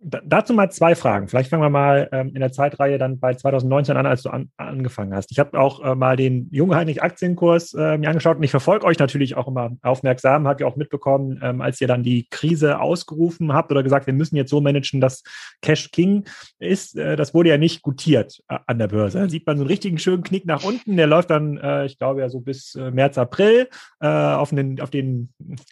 Dazu 0.00 0.52
mal 0.52 0.70
zwei 0.70 0.94
Fragen. 0.94 1.28
Vielleicht 1.28 1.48
fangen 1.48 1.62
wir 1.62 1.70
mal 1.70 2.10
ähm, 2.12 2.28
in 2.34 2.40
der 2.40 2.52
Zeitreihe 2.52 2.98
dann 2.98 3.18
bei 3.18 3.34
2019 3.34 3.96
an, 3.96 4.04
als 4.04 4.22
du 4.22 4.28
an, 4.28 4.50
angefangen 4.58 5.14
hast. 5.14 5.32
Ich 5.32 5.38
habe 5.38 5.58
auch 5.58 5.82
äh, 5.82 5.94
mal 5.94 6.16
den 6.16 6.48
Jungheinrich 6.50 7.02
Aktienkurs 7.02 7.72
äh, 7.72 7.96
mir 7.96 8.10
angeschaut 8.10 8.36
und 8.36 8.42
ich 8.42 8.50
verfolge 8.50 8.84
euch 8.84 8.98
natürlich 8.98 9.34
auch 9.34 9.48
immer 9.48 9.70
aufmerksam. 9.80 10.46
Habt 10.46 10.60
ihr 10.60 10.68
auch 10.68 10.76
mitbekommen, 10.76 11.40
ähm, 11.42 11.62
als 11.62 11.80
ihr 11.80 11.88
dann 11.88 12.02
die 12.02 12.26
Krise 12.28 12.80
ausgerufen 12.80 13.54
habt 13.54 13.70
oder 13.70 13.82
gesagt, 13.82 14.06
wir 14.06 14.12
müssen 14.12 14.36
jetzt 14.36 14.50
so 14.50 14.60
managen, 14.60 15.00
dass 15.00 15.22
Cash 15.62 15.90
King 15.90 16.24
ist. 16.58 16.98
Äh, 16.98 17.16
das 17.16 17.32
wurde 17.32 17.48
ja 17.48 17.56
nicht 17.56 17.80
gutiert 17.80 18.42
äh, 18.48 18.58
an 18.66 18.78
der 18.78 18.88
Börse. 18.88 19.20
Da 19.20 19.28
sieht 19.30 19.46
man 19.46 19.56
so 19.56 19.62
einen 19.62 19.70
richtigen 19.70 19.96
schönen 19.96 20.22
Knick 20.22 20.44
nach 20.44 20.64
unten. 20.64 20.98
Der 20.98 21.06
läuft 21.06 21.30
dann, 21.30 21.56
äh, 21.56 21.86
ich 21.86 21.98
glaube 21.98 22.20
ja 22.20 22.28
so 22.28 22.40
bis 22.40 22.74
äh, 22.74 22.90
März, 22.90 23.16
April 23.16 23.68
auf 24.00 24.50
den, 24.50 24.80
auf 24.82 24.90
den 24.90 25.30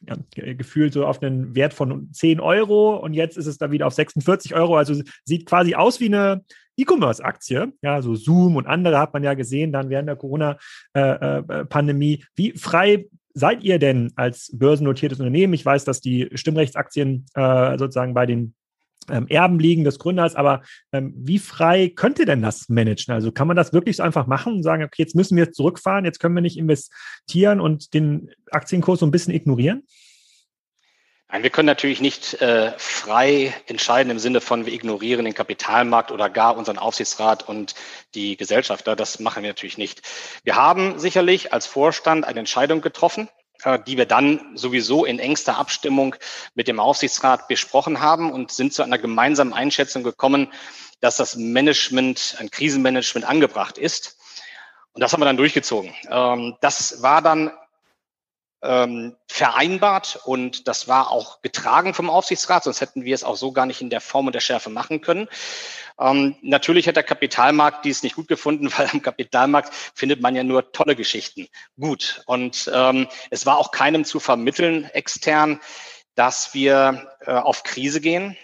ja, 0.08 0.16
gefühlt 0.54 0.94
so 0.94 1.04
auf 1.04 1.22
einen 1.22 1.54
Wert 1.54 1.74
von 1.74 2.10
10 2.12 2.40
Euro 2.40 2.96
und 2.96 3.12
jetzt 3.12 3.36
ist 3.36 3.46
es 3.46 3.58
da 3.58 3.70
wieder 3.70 3.86
auf 3.86 3.92
6 3.92 4.21
46 4.22 4.54
Euro. 4.54 4.76
Also 4.76 5.02
sieht 5.24 5.46
quasi 5.46 5.74
aus 5.74 6.00
wie 6.00 6.06
eine 6.06 6.44
E-Commerce-Aktie. 6.76 7.72
Ja, 7.82 8.02
so 8.02 8.14
Zoom 8.14 8.56
und 8.56 8.66
andere 8.66 8.98
hat 8.98 9.12
man 9.12 9.22
ja 9.22 9.34
gesehen 9.34 9.72
dann 9.72 9.90
während 9.90 10.08
der 10.08 10.16
Corona-Pandemie. 10.16 12.14
Äh, 12.14 12.16
äh, 12.16 12.24
wie 12.36 12.52
frei 12.52 13.06
seid 13.34 13.62
ihr 13.62 13.78
denn 13.78 14.12
als 14.16 14.50
börsennotiertes 14.52 15.20
Unternehmen? 15.20 15.54
Ich 15.54 15.64
weiß, 15.64 15.84
dass 15.84 16.00
die 16.00 16.30
Stimmrechtsaktien 16.34 17.26
äh, 17.34 17.78
sozusagen 17.78 18.14
bei 18.14 18.26
den 18.26 18.54
ähm, 19.10 19.26
Erben 19.28 19.58
liegen 19.58 19.84
des 19.84 19.98
Gründers, 19.98 20.34
aber 20.34 20.62
ähm, 20.92 21.12
wie 21.16 21.38
frei 21.38 21.88
könnt 21.88 22.18
ihr 22.18 22.26
denn 22.26 22.42
das 22.42 22.68
managen? 22.68 23.12
Also 23.12 23.32
kann 23.32 23.48
man 23.48 23.56
das 23.56 23.72
wirklich 23.72 23.96
so 23.96 24.02
einfach 24.02 24.26
machen 24.26 24.54
und 24.54 24.62
sagen, 24.62 24.84
okay, 24.84 25.02
jetzt 25.02 25.16
müssen 25.16 25.36
wir 25.36 25.52
zurückfahren, 25.52 26.04
jetzt 26.04 26.20
können 26.20 26.34
wir 26.34 26.42
nicht 26.42 26.56
investieren 26.56 27.60
und 27.60 27.94
den 27.94 28.30
Aktienkurs 28.50 29.00
so 29.00 29.06
ein 29.06 29.10
bisschen 29.10 29.34
ignorieren? 29.34 29.82
Nein, 31.32 31.44
wir 31.44 31.50
können 31.50 31.66
natürlich 31.66 32.02
nicht 32.02 32.42
äh, 32.42 32.74
frei 32.76 33.54
entscheiden 33.66 34.10
im 34.10 34.18
Sinne 34.18 34.42
von, 34.42 34.66
wir 34.66 34.72
ignorieren 34.74 35.24
den 35.24 35.32
Kapitalmarkt 35.32 36.10
oder 36.10 36.28
gar 36.28 36.58
unseren 36.58 36.76
Aufsichtsrat 36.76 37.48
und 37.48 37.74
die 38.14 38.36
Gesellschafter. 38.36 38.96
Das 38.96 39.18
machen 39.18 39.42
wir 39.42 39.48
natürlich 39.48 39.78
nicht. 39.78 40.02
Wir 40.44 40.56
haben 40.56 40.98
sicherlich 40.98 41.54
als 41.54 41.64
Vorstand 41.64 42.26
eine 42.26 42.40
Entscheidung 42.40 42.82
getroffen, 42.82 43.30
äh, 43.64 43.78
die 43.78 43.96
wir 43.96 44.04
dann 44.04 44.52
sowieso 44.56 45.06
in 45.06 45.18
engster 45.18 45.56
Abstimmung 45.56 46.16
mit 46.54 46.68
dem 46.68 46.78
Aufsichtsrat 46.78 47.48
besprochen 47.48 48.02
haben 48.02 48.30
und 48.30 48.52
sind 48.52 48.74
zu 48.74 48.82
einer 48.82 48.98
gemeinsamen 48.98 49.54
Einschätzung 49.54 50.02
gekommen, 50.02 50.52
dass 51.00 51.16
das 51.16 51.36
Management, 51.36 52.36
ein 52.40 52.50
Krisenmanagement 52.50 53.26
angebracht 53.26 53.78
ist. 53.78 54.18
Und 54.92 55.00
das 55.00 55.14
haben 55.14 55.22
wir 55.22 55.26
dann 55.26 55.38
durchgezogen. 55.38 55.94
Ähm, 56.10 56.56
das 56.60 57.00
war 57.00 57.22
dann 57.22 57.52
ähm, 58.62 59.16
vereinbart 59.26 60.20
und 60.24 60.68
das 60.68 60.88
war 60.88 61.10
auch 61.10 61.42
getragen 61.42 61.94
vom 61.94 62.08
Aufsichtsrat, 62.08 62.64
sonst 62.64 62.80
hätten 62.80 63.04
wir 63.04 63.14
es 63.14 63.24
auch 63.24 63.36
so 63.36 63.52
gar 63.52 63.66
nicht 63.66 63.80
in 63.80 63.90
der 63.90 64.00
Form 64.00 64.26
und 64.26 64.34
der 64.34 64.40
Schärfe 64.40 64.70
machen 64.70 65.00
können. 65.00 65.28
Ähm, 65.98 66.36
natürlich 66.42 66.88
hat 66.88 66.96
der 66.96 67.02
Kapitalmarkt 67.02 67.84
dies 67.84 68.02
nicht 68.02 68.16
gut 68.16 68.28
gefunden, 68.28 68.70
weil 68.76 68.88
am 68.92 69.02
Kapitalmarkt 69.02 69.74
findet 69.94 70.20
man 70.20 70.36
ja 70.36 70.44
nur 70.44 70.72
tolle 70.72 70.96
Geschichten 70.96 71.48
gut. 71.78 72.22
Und 72.26 72.70
ähm, 72.72 73.08
es 73.30 73.46
war 73.46 73.58
auch 73.58 73.70
keinem 73.70 74.04
zu 74.04 74.20
vermitteln 74.20 74.84
extern, 74.92 75.60
dass 76.14 76.54
wir 76.54 77.14
äh, 77.20 77.32
auf 77.32 77.62
Krise 77.62 78.00
gehen. 78.00 78.36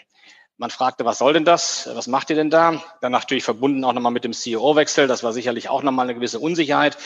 Man 0.60 0.70
fragte, 0.70 1.04
was 1.04 1.18
soll 1.18 1.34
denn 1.34 1.44
das? 1.44 1.88
Was 1.94 2.08
macht 2.08 2.30
ihr 2.30 2.36
denn 2.36 2.50
da? 2.50 2.82
Dann 3.00 3.12
natürlich 3.12 3.44
verbunden 3.44 3.84
auch 3.84 3.92
nochmal 3.92 4.10
mit 4.10 4.24
dem 4.24 4.32
CEO-Wechsel. 4.32 5.06
Das 5.06 5.22
war 5.22 5.32
sicherlich 5.32 5.68
auch 5.68 5.84
nochmal 5.84 6.06
eine 6.06 6.16
gewisse 6.16 6.40
Unsicherheit. 6.40 6.98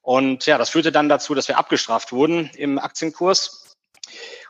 Und 0.00 0.46
ja, 0.46 0.56
das 0.56 0.70
führte 0.70 0.90
dann 0.90 1.10
dazu, 1.10 1.34
dass 1.34 1.46
wir 1.46 1.58
abgestraft 1.58 2.12
wurden 2.12 2.50
im 2.56 2.78
Aktienkurs. 2.78 3.76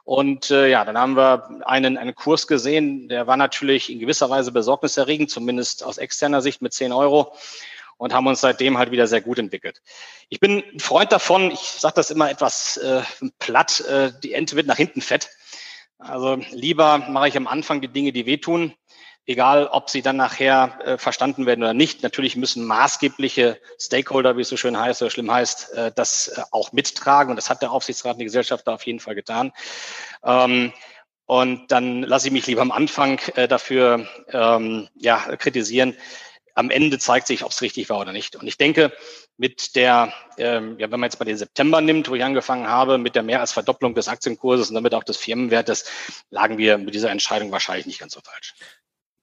Und 0.04 0.52
äh, 0.52 0.68
ja, 0.68 0.84
dann 0.84 0.96
haben 0.96 1.16
wir 1.16 1.62
einen, 1.66 1.99
einen 1.99 2.14
Kurs 2.14 2.46
gesehen, 2.46 3.08
der 3.08 3.26
war 3.26 3.37
natürlich 3.37 3.90
in 3.90 3.99
gewisser 3.99 4.30
Weise 4.30 4.52
besorgniserregend, 4.52 5.30
zumindest 5.30 5.82
aus 5.82 5.99
externer 5.99 6.40
Sicht 6.40 6.62
mit 6.62 6.73
10 6.73 6.92
Euro 6.92 7.34
und 7.96 8.12
haben 8.12 8.26
uns 8.28 8.40
seitdem 8.40 8.78
halt 8.78 8.92
wieder 8.92 9.08
sehr 9.08 9.20
gut 9.20 9.38
entwickelt. 9.38 9.82
Ich 10.28 10.38
bin 10.38 10.62
ein 10.73 10.80
Freund 10.80 11.11
davon, 11.11 11.50
ich 11.50 11.58
sage 11.58 11.94
das 11.96 12.11
immer 12.12 12.30
etwas 12.30 12.76
äh, 12.76 13.02
platt, 13.40 13.80
äh, 13.80 14.12
die 14.23 14.34
Ente 14.34 14.54
wird 14.54 14.68
nach 14.68 14.76
hinten 14.76 15.00
fett. 15.00 15.30
Also 15.99 16.37
lieber 16.51 16.99
mache 16.99 17.29
ich 17.29 17.37
am 17.37 17.47
Anfang 17.47 17.81
die 17.81 17.89
Dinge, 17.89 18.13
die 18.13 18.27
wehtun, 18.27 18.75
egal 19.27 19.67
ob 19.69 19.91
sie 19.91 20.03
dann 20.03 20.17
nachher 20.17 20.79
äh, 20.85 20.99
verstanden 20.99 21.47
werden 21.47 21.63
oder 21.63 21.75
nicht. 21.75 22.03
Natürlich 22.03 22.37
müssen 22.37 22.65
maßgebliche 22.65 23.61
Stakeholder, 23.81 24.37
wie 24.37 24.43
es 24.43 24.49
so 24.49 24.57
schön 24.57 24.79
heißt 24.79 25.03
oder 25.03 25.11
schlimm 25.11 25.31
heißt, 25.31 25.73
äh, 25.75 25.93
das 25.95 26.29
äh, 26.29 26.43
auch 26.51 26.73
mittragen. 26.73 27.31
Und 27.31 27.37
das 27.37 27.49
hat 27.49 27.63
der 27.63 27.73
Aufsichtsrat 27.73 28.15
und 28.15 28.19
die 28.19 28.27
Gesellschaft 28.27 28.67
da 28.67 28.75
auf 28.75 28.87
jeden 28.87 29.01
Fall 29.01 29.15
getan. 29.15 29.53
Ähm, 30.25 30.73
und 31.27 31.73
dann 31.73 32.03
lasse 32.03 32.27
ich 32.29 32.33
mich 32.33 32.47
lieber 32.47 32.61
am 32.61 32.73
Anfang 32.73 33.19
äh, 33.37 33.49
dafür 33.49 34.07
ähm, 34.29 34.89
ja, 34.95 35.37
kritisieren, 35.37 35.97
am 36.55 36.71
Ende 36.71 36.99
zeigt 36.99 37.27
sich, 37.27 37.45
ob 37.45 37.51
es 37.51 37.63
richtig 37.63 37.89
war 37.89 37.99
oder 37.99 38.13
nicht. 38.13 38.37
Und 38.37 38.47
ich 38.47 38.59
denke, 38.59 38.93
mit 39.37 39.75
der, 39.75 40.12
ähm, 40.38 40.76
ja, 40.79 40.91
wenn 40.91 41.00
man 41.00 41.09
jetzt 41.09 41.19
mal 41.19 41.25
den 41.25 41.37
September 41.37 41.81
nimmt, 41.81 42.09
wo 42.09 42.14
ich 42.14 42.23
angefangen 42.23 42.69
habe, 42.69 42.99
mit 42.99 43.14
der 43.14 43.23
mehr 43.23 43.41
als 43.41 43.53
Verdopplung 43.53 43.95
des 43.95 44.09
Aktienkurses 44.09 44.69
und 44.69 44.75
damit 44.75 44.95
auch 44.95 45.05
des 45.05 45.17
Firmenwertes, 45.17 45.91
lagen 46.31 46.59
wir 46.59 46.79
mit 46.79 46.95
dieser 46.95 47.11
Entscheidung 47.11 47.50
wahrscheinlich 47.50 47.87
nicht 47.87 48.00
ganz 48.00 48.14
so 48.14 48.21
falsch. 48.25 48.55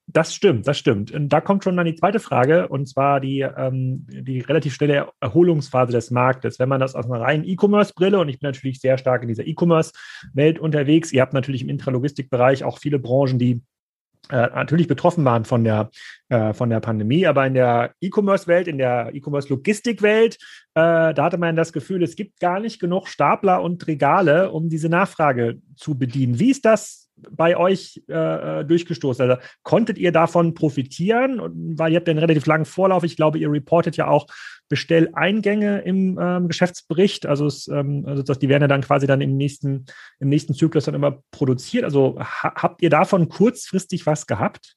Das 0.07 0.35
stimmt, 0.35 0.67
das 0.67 0.77
stimmt. 0.77 1.11
Und 1.11 1.29
da 1.29 1.39
kommt 1.39 1.63
schon 1.63 1.77
dann 1.77 1.85
die 1.85 1.95
zweite 1.95 2.19
Frage, 2.19 2.67
und 2.67 2.87
zwar 2.87 3.21
die, 3.21 3.41
ähm, 3.41 4.05
die 4.09 4.39
relativ 4.39 4.73
schnelle 4.73 5.09
Erholungsphase 5.21 5.93
des 5.93 6.11
Marktes. 6.11 6.59
Wenn 6.59 6.67
man 6.67 6.81
das 6.81 6.95
aus 6.95 7.05
einer 7.05 7.21
reinen 7.21 7.45
E-Commerce-Brille, 7.45 8.19
und 8.19 8.27
ich 8.27 8.39
bin 8.39 8.49
natürlich 8.49 8.81
sehr 8.81 8.97
stark 8.97 9.21
in 9.21 9.29
dieser 9.29 9.47
E-Commerce-Welt 9.47 10.59
unterwegs, 10.59 11.13
ihr 11.13 11.21
habt 11.21 11.33
natürlich 11.33 11.61
im 11.61 11.69
Intralogistikbereich 11.69 12.65
auch 12.65 12.79
viele 12.79 12.99
Branchen, 12.99 13.39
die 13.39 13.61
natürlich 14.35 14.87
betroffen 14.87 15.25
waren 15.25 15.45
von 15.45 15.63
der, 15.63 15.89
äh, 16.29 16.53
von 16.53 16.69
der 16.69 16.79
Pandemie, 16.79 17.25
aber 17.27 17.45
in 17.45 17.53
der 17.53 17.93
E-Commerce-Welt, 18.01 18.67
in 18.67 18.77
der 18.77 19.11
E-Commerce-Logistik-Welt, 19.13 20.35
äh, 20.75 21.13
da 21.13 21.23
hatte 21.23 21.37
man 21.37 21.55
das 21.55 21.73
Gefühl, 21.73 22.03
es 22.03 22.15
gibt 22.15 22.39
gar 22.39 22.59
nicht 22.59 22.79
genug 22.79 23.07
Stapler 23.07 23.61
und 23.61 23.85
Regale, 23.87 24.51
um 24.51 24.69
diese 24.69 24.89
Nachfrage 24.89 25.59
zu 25.75 25.97
bedienen. 25.97 26.39
Wie 26.39 26.51
ist 26.51 26.65
das 26.65 27.00
bei 27.29 27.57
euch 27.57 28.01
äh, 28.07 28.63
durchgestoßen? 28.65 29.29
Also 29.29 29.41
konntet 29.63 29.97
ihr 29.97 30.11
davon 30.11 30.53
profitieren? 30.53 31.41
Weil 31.77 31.91
ihr 31.91 31.97
habt 31.97 32.07
ja 32.07 32.11
einen 32.11 32.19
relativ 32.19 32.45
langen 32.45 32.65
Vorlauf. 32.65 33.03
Ich 33.03 33.15
glaube, 33.15 33.37
ihr 33.37 33.51
reportet 33.51 33.97
ja 33.97 34.07
auch 34.07 34.27
Bestelleingänge 34.69 35.81
im 35.81 36.17
ähm, 36.21 36.47
Geschäftsbericht. 36.47 37.25
Also, 37.25 37.45
es, 37.45 37.67
ähm, 37.67 38.05
also 38.07 38.33
die 38.33 38.47
werden 38.47 38.63
ja 38.63 38.67
dann 38.67 38.81
quasi 38.81 39.05
dann 39.05 39.21
im 39.21 39.35
nächsten, 39.35 39.85
im 40.19 40.29
nächsten 40.29 40.53
Zyklus 40.53 40.85
dann 40.85 40.95
immer 40.95 41.21
produziert. 41.31 41.83
Also 41.83 42.17
ha 42.19 42.53
habt 42.55 42.81
ihr 42.81 42.89
davon 42.89 43.27
kurzfristig 43.27 44.05
was 44.05 44.27
gehabt? 44.27 44.75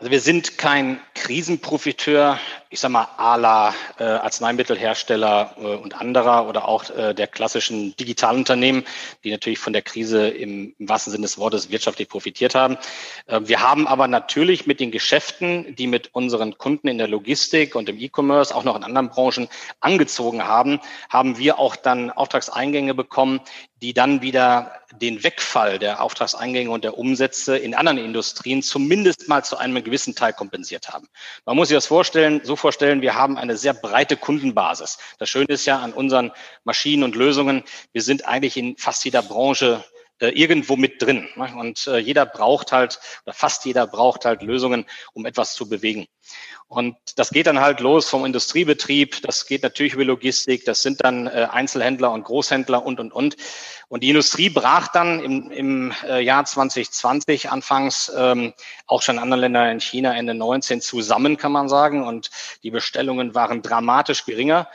Also 0.00 0.12
wir 0.12 0.20
sind 0.20 0.58
kein 0.58 1.00
Krisenprofiteur, 1.14 2.38
ich 2.70 2.78
sag 2.78 2.92
mal, 2.92 3.08
à 3.16 3.36
la 3.36 3.74
äh, 3.98 4.04
Arzneimittelhersteller 4.04 5.56
äh, 5.58 5.74
und 5.74 6.00
anderer 6.00 6.48
oder 6.48 6.68
auch 6.68 6.88
äh, 6.90 7.14
der 7.14 7.26
klassischen 7.26 7.96
Digitalunternehmen, 7.96 8.84
die 9.24 9.32
natürlich 9.32 9.58
von 9.58 9.72
der 9.72 9.82
Krise 9.82 10.28
im, 10.28 10.72
im 10.78 10.88
wahrsten 10.88 11.10
Sinne 11.10 11.22
des 11.22 11.36
Wortes 11.36 11.70
wirtschaftlich 11.70 12.08
profitiert 12.08 12.54
haben. 12.54 12.78
Äh, 13.26 13.40
wir 13.42 13.60
haben 13.60 13.88
aber 13.88 14.06
natürlich 14.06 14.68
mit 14.68 14.78
den 14.78 14.92
Geschäften, 14.92 15.74
die 15.74 15.88
mit 15.88 16.14
unseren 16.14 16.56
Kunden 16.58 16.86
in 16.86 16.98
der 16.98 17.08
Logistik 17.08 17.74
und 17.74 17.88
im 17.88 17.98
E-Commerce, 17.98 18.54
auch 18.54 18.62
noch 18.62 18.76
in 18.76 18.84
anderen 18.84 19.08
Branchen 19.08 19.48
angezogen 19.80 20.44
haben, 20.44 20.78
haben 21.08 21.38
wir 21.38 21.58
auch 21.58 21.74
dann 21.74 22.12
Auftragseingänge 22.12 22.94
bekommen, 22.94 23.40
die 23.80 23.94
dann 23.94 24.22
wieder 24.22 24.72
den 25.00 25.22
Wegfall 25.22 25.78
der 25.78 26.02
Auftragseingänge 26.02 26.70
und 26.70 26.82
der 26.82 26.98
Umsätze 26.98 27.56
in 27.56 27.74
anderen 27.74 27.98
Industrien 27.98 28.62
zumindest 28.62 29.28
mal 29.28 29.44
zu 29.44 29.56
einem 29.56 29.82
gewissen 29.84 30.14
Teil 30.14 30.32
kompensiert 30.32 30.88
haben. 30.88 31.08
Man 31.44 31.56
muss 31.56 31.68
sich 31.68 31.76
das 31.76 31.86
vorstellen, 31.86 32.40
so 32.42 32.56
vorstellen, 32.56 33.02
wir 33.02 33.14
haben 33.14 33.38
eine 33.38 33.56
sehr 33.56 33.74
breite 33.74 34.16
Kundenbasis. 34.16 34.98
Das 35.18 35.28
Schöne 35.28 35.48
ist 35.48 35.66
ja 35.66 35.78
an 35.78 35.92
unseren 35.92 36.32
Maschinen 36.64 37.04
und 37.04 37.14
Lösungen, 37.14 37.62
wir 37.92 38.02
sind 38.02 38.26
eigentlich 38.26 38.56
in 38.56 38.76
fast 38.76 39.04
jeder 39.04 39.22
Branche 39.22 39.84
äh, 40.20 40.28
irgendwo 40.30 40.76
mit 40.76 41.00
drin. 41.00 41.28
Ne? 41.36 41.54
Und 41.56 41.86
äh, 41.86 41.98
jeder 41.98 42.26
braucht 42.26 42.72
halt, 42.72 42.98
oder 43.24 43.34
fast 43.34 43.64
jeder 43.64 43.86
braucht 43.86 44.24
halt 44.24 44.42
Lösungen, 44.42 44.84
um 45.12 45.26
etwas 45.26 45.54
zu 45.54 45.68
bewegen. 45.68 46.06
Und 46.66 46.96
das 47.16 47.30
geht 47.30 47.46
dann 47.46 47.60
halt 47.60 47.80
los 47.80 48.08
vom 48.08 48.26
Industriebetrieb, 48.26 49.22
das 49.22 49.46
geht 49.46 49.62
natürlich 49.62 49.94
über 49.94 50.04
Logistik, 50.04 50.64
das 50.64 50.82
sind 50.82 51.04
dann 51.04 51.26
äh, 51.26 51.48
Einzelhändler 51.50 52.10
und 52.10 52.24
Großhändler 52.24 52.84
und, 52.84 53.00
und, 53.00 53.12
und. 53.12 53.36
Und 53.88 54.02
die 54.02 54.10
Industrie 54.10 54.50
brach 54.50 54.88
dann 54.88 55.20
im, 55.20 55.50
im 55.50 55.94
Jahr 56.20 56.44
2020 56.44 57.50
anfangs, 57.50 58.12
ähm, 58.14 58.52
auch 58.86 59.00
schon 59.00 59.16
in 59.16 59.22
anderen 59.22 59.40
Ländern 59.40 59.70
in 59.70 59.80
China 59.80 60.14
Ende 60.14 60.34
19 60.34 60.82
zusammen, 60.82 61.38
kann 61.38 61.52
man 61.52 61.70
sagen. 61.70 62.06
Und 62.06 62.30
die 62.62 62.70
Bestellungen 62.70 63.34
waren 63.34 63.62
dramatisch 63.62 64.26
geringer. 64.26 64.68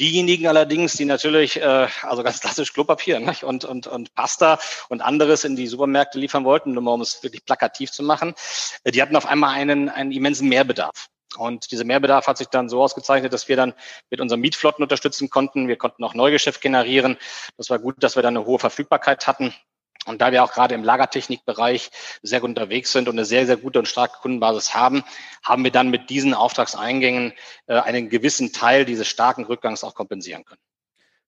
Diejenigen 0.00 0.46
allerdings, 0.46 0.92
die 0.92 1.04
natürlich, 1.04 1.60
äh, 1.60 1.88
also 2.02 2.22
ganz 2.22 2.40
klassisch 2.40 2.72
Klopapier 2.72 3.18
ne, 3.18 3.34
und, 3.42 3.64
und, 3.64 3.86
und 3.86 4.14
Pasta 4.14 4.60
und 4.88 5.00
anderes 5.00 5.44
in 5.44 5.56
die 5.56 5.66
Supermärkte 5.66 6.18
liefern 6.18 6.44
wollten, 6.44 6.72
nur 6.72 6.82
mal 6.82 6.92
um 6.92 7.00
es 7.00 7.22
wirklich 7.22 7.44
plakativ 7.44 7.90
zu 7.90 8.02
machen, 8.02 8.34
äh, 8.84 8.92
die 8.92 9.02
hatten 9.02 9.16
auf 9.16 9.26
einmal 9.26 9.54
einen, 9.54 9.88
einen 9.88 10.12
immensen 10.12 10.48
Mehrbedarf. 10.48 11.08
Und 11.36 11.70
dieser 11.72 11.84
Mehrbedarf 11.84 12.26
hat 12.26 12.38
sich 12.38 12.46
dann 12.46 12.68
so 12.68 12.82
ausgezeichnet, 12.82 13.32
dass 13.32 13.48
wir 13.48 13.56
dann 13.56 13.74
mit 14.10 14.20
unseren 14.20 14.40
Mietflotten 14.40 14.82
unterstützen 14.82 15.30
konnten. 15.30 15.68
Wir 15.68 15.76
konnten 15.76 16.02
auch 16.04 16.14
Neugeschäft 16.14 16.60
generieren. 16.60 17.18
Das 17.56 17.68
war 17.68 17.78
gut, 17.78 17.96
dass 18.02 18.16
wir 18.16 18.22
dann 18.22 18.36
eine 18.36 18.46
hohe 18.46 18.58
Verfügbarkeit 18.58 19.26
hatten. 19.26 19.54
Und 20.06 20.22
da 20.22 20.32
wir 20.32 20.42
auch 20.44 20.52
gerade 20.52 20.74
im 20.74 20.84
Lagertechnikbereich 20.84 21.90
sehr 22.22 22.40
gut 22.40 22.50
unterwegs 22.50 22.92
sind 22.92 23.08
und 23.08 23.16
eine 23.16 23.24
sehr, 23.24 23.46
sehr 23.46 23.56
gute 23.56 23.78
und 23.78 23.86
starke 23.86 24.18
Kundenbasis 24.20 24.74
haben, 24.74 25.04
haben 25.42 25.64
wir 25.64 25.70
dann 25.70 25.90
mit 25.90 26.08
diesen 26.08 26.34
Auftragseingängen 26.34 27.32
äh, 27.66 27.74
einen 27.74 28.08
gewissen 28.08 28.52
Teil 28.52 28.84
dieses 28.84 29.06
starken 29.06 29.44
Rückgangs 29.44 29.84
auch 29.84 29.94
kompensieren 29.94 30.44
können. 30.44 30.60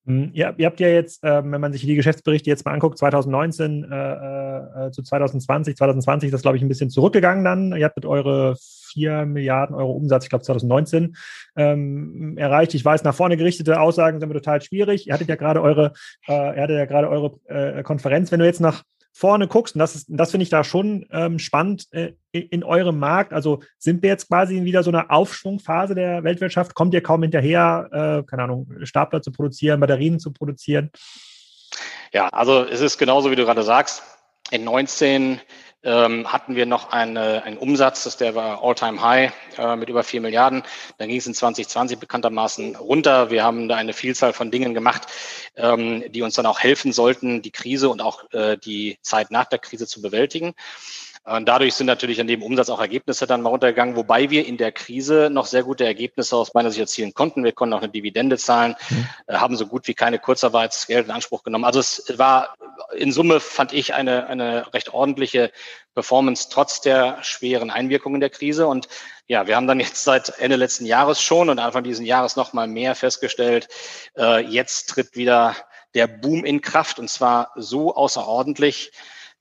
Hm, 0.06 0.30
ja, 0.32 0.54
ihr 0.56 0.66
habt 0.66 0.80
ja 0.80 0.88
jetzt, 0.88 1.22
äh, 1.22 1.42
wenn 1.44 1.60
man 1.60 1.72
sich 1.72 1.82
die 1.82 1.94
Geschäftsberichte 1.94 2.48
jetzt 2.48 2.64
mal 2.64 2.72
anguckt, 2.72 2.98
2019 2.98 3.84
äh, 3.84 4.86
äh, 4.86 4.90
zu 4.90 5.02
2020, 5.02 5.76
2020 5.76 6.28
ist 6.28 6.32
das, 6.32 6.42
glaube 6.42 6.56
ich, 6.56 6.62
ein 6.62 6.68
bisschen 6.68 6.90
zurückgegangen 6.90 7.44
dann. 7.44 7.76
Ihr 7.76 7.84
habt 7.84 7.96
mit 7.96 8.06
eure 8.06 8.56
4 8.92 9.26
Milliarden 9.26 9.76
Euro 9.76 9.92
Umsatz, 9.92 10.24
ich 10.24 10.30
glaube 10.30 10.44
2019, 10.44 11.16
ähm, 11.56 12.36
erreicht. 12.38 12.74
Ich 12.74 12.84
weiß, 12.84 13.04
nach 13.04 13.14
vorne 13.14 13.36
gerichtete 13.36 13.80
Aussagen 13.80 14.20
sind 14.20 14.28
wir 14.28 14.34
total 14.34 14.62
schwierig. 14.62 15.06
Ihr 15.06 15.14
hattet 15.14 15.28
ja 15.28 15.36
gerade 15.36 15.60
eure, 15.62 15.92
äh, 16.26 16.56
ihr 16.56 16.62
hattet 16.62 16.78
ja 16.78 16.86
gerade 16.86 17.08
eure 17.08 17.38
äh, 17.48 17.82
Konferenz. 17.82 18.32
Wenn 18.32 18.40
du 18.40 18.46
jetzt 18.46 18.60
nach 18.60 18.82
vorne 19.12 19.48
guckst, 19.48 19.74
und 19.74 19.80
das, 19.80 20.06
das 20.08 20.30
finde 20.30 20.44
ich 20.44 20.50
da 20.50 20.64
schon 20.64 21.06
ähm, 21.10 21.38
spannend 21.38 21.86
äh, 21.92 22.12
in 22.32 22.62
eurem 22.64 22.98
Markt. 22.98 23.32
Also 23.32 23.60
sind 23.78 24.02
wir 24.02 24.10
jetzt 24.10 24.28
quasi 24.28 24.56
in 24.56 24.64
wieder 24.64 24.82
so 24.82 24.90
einer 24.90 25.10
Aufschwungphase 25.10 25.94
der 25.94 26.24
Weltwirtschaft? 26.24 26.74
Kommt 26.74 26.94
ihr 26.94 27.02
kaum 27.02 27.22
hinterher, 27.22 27.88
äh, 27.92 28.28
keine 28.28 28.44
Ahnung, 28.44 28.68
Stapler 28.84 29.22
zu 29.22 29.32
produzieren, 29.32 29.80
Batterien 29.80 30.20
zu 30.20 30.32
produzieren? 30.32 30.90
Ja, 32.12 32.28
also 32.28 32.64
es 32.64 32.80
ist 32.80 32.98
genauso, 32.98 33.30
wie 33.30 33.36
du 33.36 33.44
gerade 33.44 33.62
sagst. 33.62 34.02
In 34.50 34.64
19 34.64 35.40
ähm, 35.82 36.30
hatten 36.30 36.56
wir 36.56 36.66
noch 36.66 36.90
eine, 36.90 37.42
einen 37.44 37.56
Umsatz, 37.56 38.04
das 38.04 38.16
der 38.16 38.34
war 38.34 38.62
All-Time-High 38.62 39.32
äh, 39.58 39.76
mit 39.76 39.88
über 39.88 40.04
vier 40.04 40.20
Milliarden. 40.20 40.62
Dann 40.98 41.08
ging 41.08 41.18
es 41.18 41.26
in 41.26 41.34
2020 41.34 41.98
bekanntermaßen 41.98 42.76
runter. 42.76 43.30
Wir 43.30 43.44
haben 43.44 43.68
da 43.68 43.76
eine 43.76 43.92
Vielzahl 43.92 44.32
von 44.32 44.50
Dingen 44.50 44.74
gemacht, 44.74 45.06
ähm, 45.56 46.04
die 46.12 46.22
uns 46.22 46.34
dann 46.34 46.46
auch 46.46 46.60
helfen 46.60 46.92
sollten, 46.92 47.42
die 47.42 47.50
Krise 47.50 47.88
und 47.88 48.00
auch 48.02 48.30
äh, 48.32 48.58
die 48.58 48.98
Zeit 49.02 49.30
nach 49.30 49.46
der 49.46 49.58
Krise 49.58 49.86
zu 49.86 50.02
bewältigen. 50.02 50.54
Und 51.24 51.46
dadurch 51.46 51.74
sind 51.74 51.86
natürlich 51.86 52.18
an 52.20 52.26
dem 52.26 52.42
Umsatz 52.42 52.70
auch 52.70 52.80
Ergebnisse 52.80 53.26
dann 53.26 53.42
mal 53.42 53.50
runtergegangen, 53.50 53.94
wobei 53.94 54.30
wir 54.30 54.46
in 54.46 54.56
der 54.56 54.72
Krise 54.72 55.28
noch 55.30 55.44
sehr 55.44 55.62
gute 55.62 55.84
Ergebnisse 55.84 56.34
aus 56.34 56.54
meiner 56.54 56.70
Sicht 56.70 56.80
erzielen 56.80 57.12
konnten. 57.12 57.44
Wir 57.44 57.52
konnten 57.52 57.74
auch 57.74 57.82
eine 57.82 57.90
Dividende 57.90 58.38
zahlen, 58.38 58.74
mhm. 58.88 59.06
haben 59.28 59.56
so 59.56 59.66
gut 59.66 59.86
wie 59.86 59.94
keine 59.94 60.18
Kurzarbeitsgeld 60.18 61.06
in 61.06 61.12
Anspruch 61.12 61.42
genommen. 61.42 61.66
Also 61.66 61.80
es 61.80 62.04
war 62.16 62.54
in 62.96 63.12
Summe, 63.12 63.40
fand 63.40 63.74
ich, 63.74 63.92
eine, 63.92 64.28
eine 64.28 64.72
recht 64.72 64.94
ordentliche 64.94 65.52
Performance 65.94 66.48
trotz 66.50 66.80
der 66.80 67.22
schweren 67.22 67.70
Einwirkungen 67.70 68.20
der 68.20 68.30
Krise. 68.30 68.66
Und 68.66 68.88
ja, 69.26 69.46
wir 69.46 69.56
haben 69.56 69.66
dann 69.66 69.78
jetzt 69.78 70.02
seit 70.02 70.38
Ende 70.38 70.56
letzten 70.56 70.86
Jahres 70.86 71.20
schon 71.20 71.50
und 71.50 71.58
Anfang 71.58 71.84
dieses 71.84 72.04
Jahres 72.04 72.36
noch 72.36 72.54
mal 72.54 72.66
mehr 72.66 72.94
festgestellt, 72.94 73.68
äh, 74.16 74.40
jetzt 74.40 74.86
tritt 74.86 75.16
wieder 75.16 75.54
der 75.94 76.06
Boom 76.06 76.44
in 76.44 76.62
Kraft 76.62 76.98
und 76.98 77.08
zwar 77.08 77.52
so 77.56 77.94
außerordentlich, 77.94 78.92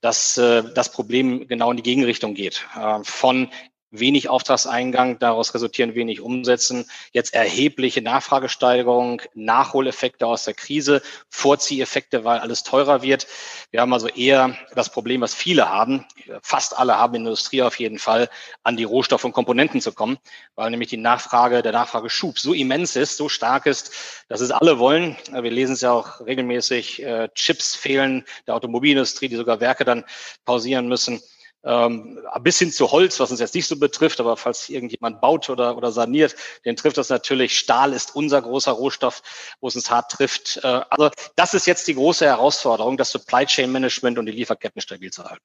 dass 0.02 0.38
äh, 0.38 0.64
das 0.74 0.92
Problem 0.92 1.48
genau 1.48 1.72
in 1.72 1.78
die 1.78 1.84
Gegenrichtung 1.84 2.34
geht. 2.34 2.66
Äh, 2.76 3.00
von 3.04 3.50
wenig 3.92 4.30
Auftragseingang, 4.30 5.20
daraus 5.20 5.54
resultieren 5.54 5.96
wenig 5.96 6.22
Umsätzen, 6.22 6.86
jetzt 7.12 7.34
erhebliche 7.34 8.02
Nachfragesteigerung, 8.02 9.22
Nachholeffekte 9.34 10.28
aus 10.28 10.44
der 10.44 10.54
Krise, 10.54 11.02
Vorzieheffekte, 11.30 12.24
weil 12.24 12.40
alles 12.40 12.64
teurer 12.64 13.02
wird. 13.02 13.28
Wir 13.72 13.82
haben 13.82 13.94
also 13.94 14.08
eher 14.08 14.56
das 14.76 14.92
Problem, 14.92 15.22
was 15.22 15.34
viele 15.34 15.70
haben, 15.70 16.06
fast 16.42 16.78
alle 16.78 16.98
haben 16.98 17.16
in 17.16 17.24
der 17.24 17.32
Industrie 17.32 17.62
auf 17.64 17.80
jeden 17.80 18.00
Fall, 18.00 18.30
an 18.64 18.78
die 18.78 18.84
Rohstoffe 18.84 19.24
und 19.24 19.34
Komponenten 19.34 19.82
zu 19.82 19.92
kommen, 19.92 20.18
weil 20.56 20.70
nämlich 20.70 20.90
die 20.90 20.98
Nachfrage, 20.98 21.62
der 21.62 21.72
Nachfrageschub 21.72 22.40
so 22.40 22.54
immens 22.54 22.96
ist, 22.96 23.18
so 23.18 23.30
stark 23.30 23.66
ist, 23.66 23.92
dass 24.28 24.42
es 24.42 24.52
alle 24.52 24.80
wollen. 24.80 25.18
Wir 25.32 25.52
lesen 25.52 25.74
es 25.74 25.82
ja 25.82 25.92
auch 25.92 26.22
regelmäßig, 26.22 27.04
äh, 27.04 27.30
Chips 27.34 27.76
fehlen 27.76 28.26
der 28.46 28.56
Automobilindustrie, 28.56 29.30
die 29.30 29.36
sogar 29.36 29.60
Werke 29.60 29.86
dann 29.86 30.06
pausieren 30.46 30.88
müssen 30.88 31.22
ähm, 31.64 32.20
bis 32.42 32.60
hin 32.60 32.72
zu 32.72 32.92
Holz, 32.92 33.20
was 33.20 33.32
uns 33.32 33.40
jetzt 33.40 33.56
nicht 33.56 33.68
so 33.68 33.78
betrifft, 33.78 34.20
aber 34.20 34.38
falls 34.38 34.70
irgendjemand 34.70 35.22
baut 35.22 35.50
oder, 35.50 35.76
oder 35.78 35.92
saniert, 35.92 36.36
den 36.66 36.76
trifft 36.76 36.98
das 36.98 37.10
natürlich. 37.10 37.58
Stahl 37.58 37.94
ist 37.94 38.16
unser 38.16 38.42
großer 38.42 38.72
Rohstoff, 38.72 39.22
wo 39.60 39.68
es 39.68 39.76
uns 39.76 39.92
hart 39.92 40.12
trifft. 40.12 40.60
Äh, 40.64 40.82
also 40.90 41.10
das 41.36 41.54
ist 41.54 41.68
jetzt 41.68 41.88
die 41.88 41.96
große 41.96 42.26
Herausforderung, 42.26 42.98
das 42.98 43.12
Supply 43.12 43.46
Chain 43.46 43.72
Management 43.72 44.18
und 44.18 44.26
die 44.26 44.32
Lieferketten 44.32 44.82
stabil 44.82 45.12
zu 45.12 45.24
halten. 45.24 45.44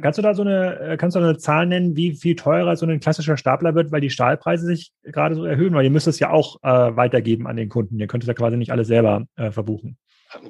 Kannst 0.00 0.16
du 0.18 0.22
da 0.22 0.34
so 0.34 0.42
eine, 0.42 0.78
äh, 0.80 0.96
kannst 0.96 1.16
du 1.16 1.20
eine 1.20 1.36
Zahl 1.36 1.66
nennen, 1.66 1.96
wie 1.96 2.14
viel 2.14 2.34
teurer 2.34 2.76
so 2.76 2.86
ein 2.86 3.00
klassischer 3.00 3.36
Stapler 3.36 3.74
wird, 3.74 3.92
weil 3.92 4.00
die 4.00 4.08
Stahlpreise 4.08 4.64
sich 4.64 4.90
gerade 5.02 5.34
so 5.34 5.44
erhöhen? 5.44 5.74
Weil 5.74 5.84
ihr 5.84 5.90
müsst 5.90 6.06
es 6.06 6.18
ja 6.18 6.30
auch 6.30 6.56
äh, 6.62 6.96
weitergeben 6.96 7.46
an 7.46 7.56
den 7.56 7.68
Kunden. 7.68 8.00
Ihr 8.00 8.06
könnt 8.06 8.22
es 8.22 8.28
ja 8.28 8.34
quasi 8.34 8.56
nicht 8.56 8.72
alles 8.72 8.88
selber 8.88 9.26
äh, 9.36 9.50
verbuchen. 9.50 9.98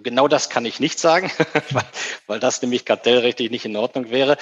Genau 0.02 0.28
das 0.28 0.48
kann 0.48 0.64
ich 0.64 0.80
nicht 0.80 0.98
sagen, 0.98 1.30
weil, 2.26 2.40
das 2.40 2.62
nämlich 2.62 2.84
kartellrechtlich 2.84 3.50
nicht 3.50 3.64
in 3.64 3.76
Ordnung 3.76 4.10
wäre. 4.10 4.36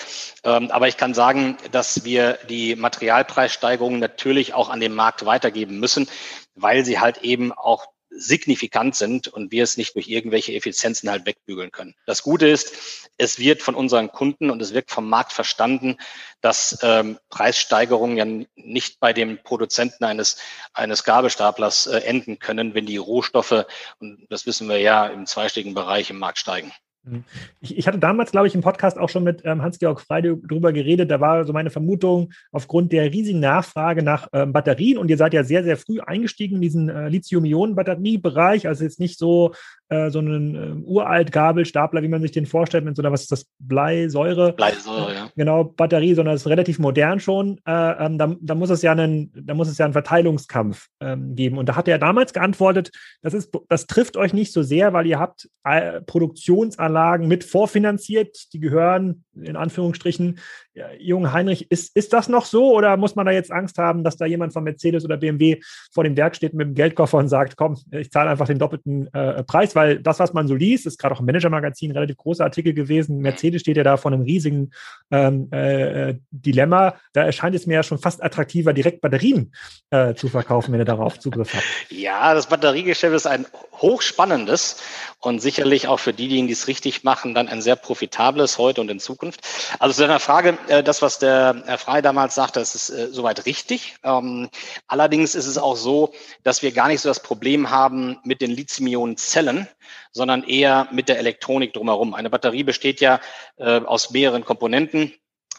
Ähm, 0.45 0.71
aber 0.71 0.89
ich 0.89 0.97
kann 0.97 1.15
sagen, 1.15 1.57
dass 1.73 2.05
wir 2.05 2.39
die 2.49 2.77
Materialpreissteigerungen 2.77 4.01
natürlich 4.01 4.55
auch 4.55 4.69
an 4.69 4.81
den 4.81 4.95
Markt 4.95 5.25
weitergeben 5.25 5.81
müssen, 5.81 6.09
weil 6.55 6.85
sie 6.85 7.01
halt 7.01 7.19
eben 7.19 7.53
auch 7.53 7.87
signifikant 8.11 8.97
sind 8.97 9.29
und 9.29 9.53
wir 9.53 9.63
es 9.63 9.77
nicht 9.77 9.95
durch 9.95 10.09
irgendwelche 10.09 10.53
Effizienzen 10.53 11.11
halt 11.11 11.27
wegbügeln 11.27 11.71
können. 11.71 11.95
Das 12.07 12.23
Gute 12.23 12.49
ist, 12.49 13.11
es 13.17 13.39
wird 13.39 13.63
von 13.63 13.75
unseren 13.75 14.11
Kunden 14.11 14.51
und 14.51 14.61
es 14.61 14.75
wird 14.75 14.91
vom 14.91 15.09
Markt 15.09 15.33
verstanden, 15.33 15.97
dass 16.41 16.79
ähm, 16.83 17.19
Preissteigerungen 17.29 18.17
ja 18.17 18.47
nicht 18.57 19.01
bei 19.01 19.13
dem 19.13 19.43
Produzenten 19.43 20.05
eines, 20.05 20.39
eines 20.75 21.05
Gabelstaplers 21.05 21.87
äh, 21.87 21.99
enden 21.99 22.39
können, 22.39 22.75
wenn 22.75 22.87
die 22.87 22.97
Rohstoffe, 22.97 23.67
und 23.99 24.27
das 24.29 24.47
wissen 24.47 24.69
wir 24.69 24.79
ja, 24.79 25.07
im 25.07 25.27
zweistelligen 25.27 25.75
Bereich 25.75 26.11
im 26.11 26.19
Markt 26.19 26.39
steigen. 26.39 26.73
Mhm. 27.03 27.25
Ich, 27.61 27.79
ich, 27.79 27.89
hatte 27.89 27.99
damals, 27.99 28.31
glaube 28.31 28.47
ich, 28.47 28.55
im 28.55 28.61
Podcast 28.61 28.99
auch 28.99 29.09
schon 29.09 29.25
mit 29.25 29.43
ähm, 29.45 29.63
Hans-Georg 29.63 30.01
Freide 30.01 30.37
drüber 30.37 30.73
geredet. 30.73 31.11
Da 31.11 31.21
war 31.21 31.45
so 31.45 31.53
meine 31.53 31.71
Vermutung, 31.71 32.33
aufgrund 32.53 32.93
der 32.93 33.13
riesigen 33.13 33.41
Nachfrage 33.41 34.03
nach 34.03 34.29
ähm, 34.33 34.53
Batterien, 34.53 34.99
und 34.99 35.09
ihr 35.09 35.17
seid 35.17 35.33
ja 35.33 35.45
sehr, 35.45 35.65
sehr 35.65 35.77
früh 35.77 36.01
eingestiegen 36.01 36.57
in 36.57 36.63
diesen 36.63 36.89
äh, 36.89 37.09
Lithium-Ionen-Batteriebereich, 37.09 38.69
also 38.69 38.85
jetzt 38.85 39.01
nicht 39.01 39.19
so 39.19 39.53
äh, 39.91 40.11
so 40.11 40.21
einen 40.21 40.55
äh, 40.55 40.85
uralt 40.85 41.33
Gabelstapler, 41.33 42.03
wie 42.03 42.09
man 42.09 42.23
sich 42.23 42.31
den 42.31 42.47
vorstellt, 42.47 42.85
mit 42.85 42.95
so 42.95 43.03
einer, 43.03 43.11
was 43.11 43.23
ist 43.23 43.33
das, 43.33 43.47
Bleisäure? 43.59 44.53
Bleisäure, 44.53 45.15
ja. 45.15 45.29
Genau, 45.37 45.65
Batterie, 45.65 46.15
sondern 46.15 46.37
es 46.37 46.43
ist 46.43 46.47
relativ 46.47 46.79
modern 46.79 47.19
schon. 47.19 47.59
Äh, 47.67 48.07
ähm, 48.07 48.17
da, 48.17 48.35
da, 48.41 48.55
muss 48.55 48.71
es 48.71 48.83
ja 48.83 48.93
einen, 48.93 49.33
da 49.35 49.55
muss 49.55 49.69
es 49.69 49.79
ja 49.79 49.87
einen 49.87 49.93
Verteilungskampf 49.93 50.87
ähm, 51.01 51.35
geben. 51.35 51.59
Und 51.59 51.69
da 51.69 51.75
hat 51.75 51.89
er 51.89 51.99
damals 51.99 52.33
geantwortet, 52.33 52.93
das 53.23 53.35
ist, 53.35 53.53
das 53.69 53.89
trifft 53.89 54.17
euch 54.17 54.33
nicht 54.33 54.53
so 54.53 54.63
sehr, 54.63 54.93
weil 54.93 55.07
ihr 55.07 55.19
habt 55.19 55.49
äh, 55.65 56.01
Produktionsanlagen 56.03 56.90
mit 57.27 57.45
vorfinanziert, 57.45 58.53
die 58.53 58.61
gehören 58.61 59.25
in 59.43 59.57
Anführungsstrichen 59.57 60.39
ja, 60.75 60.87
Jung 60.99 61.33
Heinrich, 61.33 61.71
ist, 61.71 61.97
ist 61.97 62.13
das 62.13 62.29
noch 62.29 62.45
so 62.45 62.75
oder 62.75 62.97
muss 62.97 63.17
man 63.17 63.27
da 63.27 63.33
jetzt 63.33 63.51
Angst 63.51 63.77
haben, 63.79 64.05
dass 64.05 64.17
da 64.17 64.27
jemand 64.27 64.53
von 64.53 64.63
Mercedes 64.63 65.05
oder 65.05 65.17
BMW 65.17 65.61
vor 65.93 66.05
dem 66.05 66.17
Werk 66.17 66.37
steht 66.37 66.55
mit 66.55 66.67
dem 66.67 66.75
Geldkoffer 66.75 67.19
und 67.19 67.29
sagt, 67.29 67.57
komm, 67.57 67.77
ich 67.91 68.11
zahle 68.11 68.31
einfach 68.31 68.47
den 68.47 68.59
doppelten 68.59 69.13
äh, 69.13 69.43
Preis, 69.43 69.75
weil 69.75 70.01
das, 70.01 70.21
was 70.21 70.33
man 70.33 70.47
so 70.47 70.55
liest, 70.55 70.87
ist 70.87 70.99
gerade 70.99 71.15
auch 71.15 71.21
im 71.21 71.27
Manager-Magazin 71.27 71.91
relativ 71.91 72.17
großer 72.19 72.45
Artikel 72.45 72.73
gewesen. 72.73 73.19
Mercedes 73.19 73.63
steht 73.63 73.77
ja 73.77 73.83
da 73.83 73.97
vor 73.97 74.13
einem 74.13 74.23
riesigen 74.23 74.71
ähm, 75.11 75.51
äh, 75.53 76.15
Dilemma. 76.31 76.95
Da 77.13 77.25
erscheint 77.25 77.57
es 77.57 77.67
mir 77.67 77.75
ja 77.75 77.83
schon 77.83 77.99
fast 77.99 78.23
attraktiver, 78.23 78.73
direkt 78.73 79.01
Batterien 79.01 79.53
äh, 79.91 80.15
zu 80.15 80.29
verkaufen, 80.29 80.73
wenn 80.73 80.81
ihr 80.81 80.85
darauf 80.85 81.19
Zugriff 81.19 81.55
habt. 81.55 81.65
Ja, 81.91 82.33
das 82.33 82.49
Batteriegeschäft 82.49 83.15
ist 83.15 83.27
ein 83.27 83.47
hochspannendes 83.73 84.81
und 85.19 85.43
sicherlich 85.43 85.89
auch 85.89 85.99
für 85.99 86.13
diejenigen, 86.13 86.47
die 86.47 86.53
es 86.53 86.69
richtig 86.69 86.80
machen, 87.05 87.35
dann 87.35 87.49
ein 87.49 87.63
sehr 87.63 87.77
profitables 87.77 88.59
heute 88.59 88.81
und 88.81 88.91
in 88.91 89.01
Zukunft. 89.01 89.41
Also 89.79 89.95
zu 89.95 90.03
deiner 90.03 90.21
Frage, 90.21 90.59
äh, 90.69 90.83
das, 90.83 91.03
was 91.03 91.19
der 91.19 91.63
Herr 91.67 91.79
Frey 91.79 92.03
damals 92.03 92.35
sagte, 92.35 92.61
das 92.61 92.75
ist 92.75 92.91
äh, 92.91 93.09
soweit 93.11 93.47
richtig. 93.47 93.97
Ähm, 94.03 94.49
allerdings 94.87 95.35
ist 95.35 95.47
es 95.47 95.59
auch 95.59 95.77
so, 95.77 96.13
dass 96.43 96.63
wir 96.63 96.73
gar 96.73 96.89
nicht 96.89 97.01
so 97.01 97.09
das 97.09 97.23
Problem 97.23 97.71
haben 97.71 98.19
mit 98.25 98.41
den 98.41 98.51
Lithium-Ionen-Zellen, 98.51 99.69
sondern 100.13 100.43
eher 100.43 100.89
mit 100.91 101.09
der 101.09 101.19
Elektronik 101.19 101.73
drumherum. 101.73 102.15
Eine 102.15 102.31
Batterie 102.31 102.65
besteht 102.65 103.01
ja 103.01 103.21
äh, 103.59 103.81
aus 103.81 104.11
mehreren 104.11 104.45
Komponenten. 104.45 105.13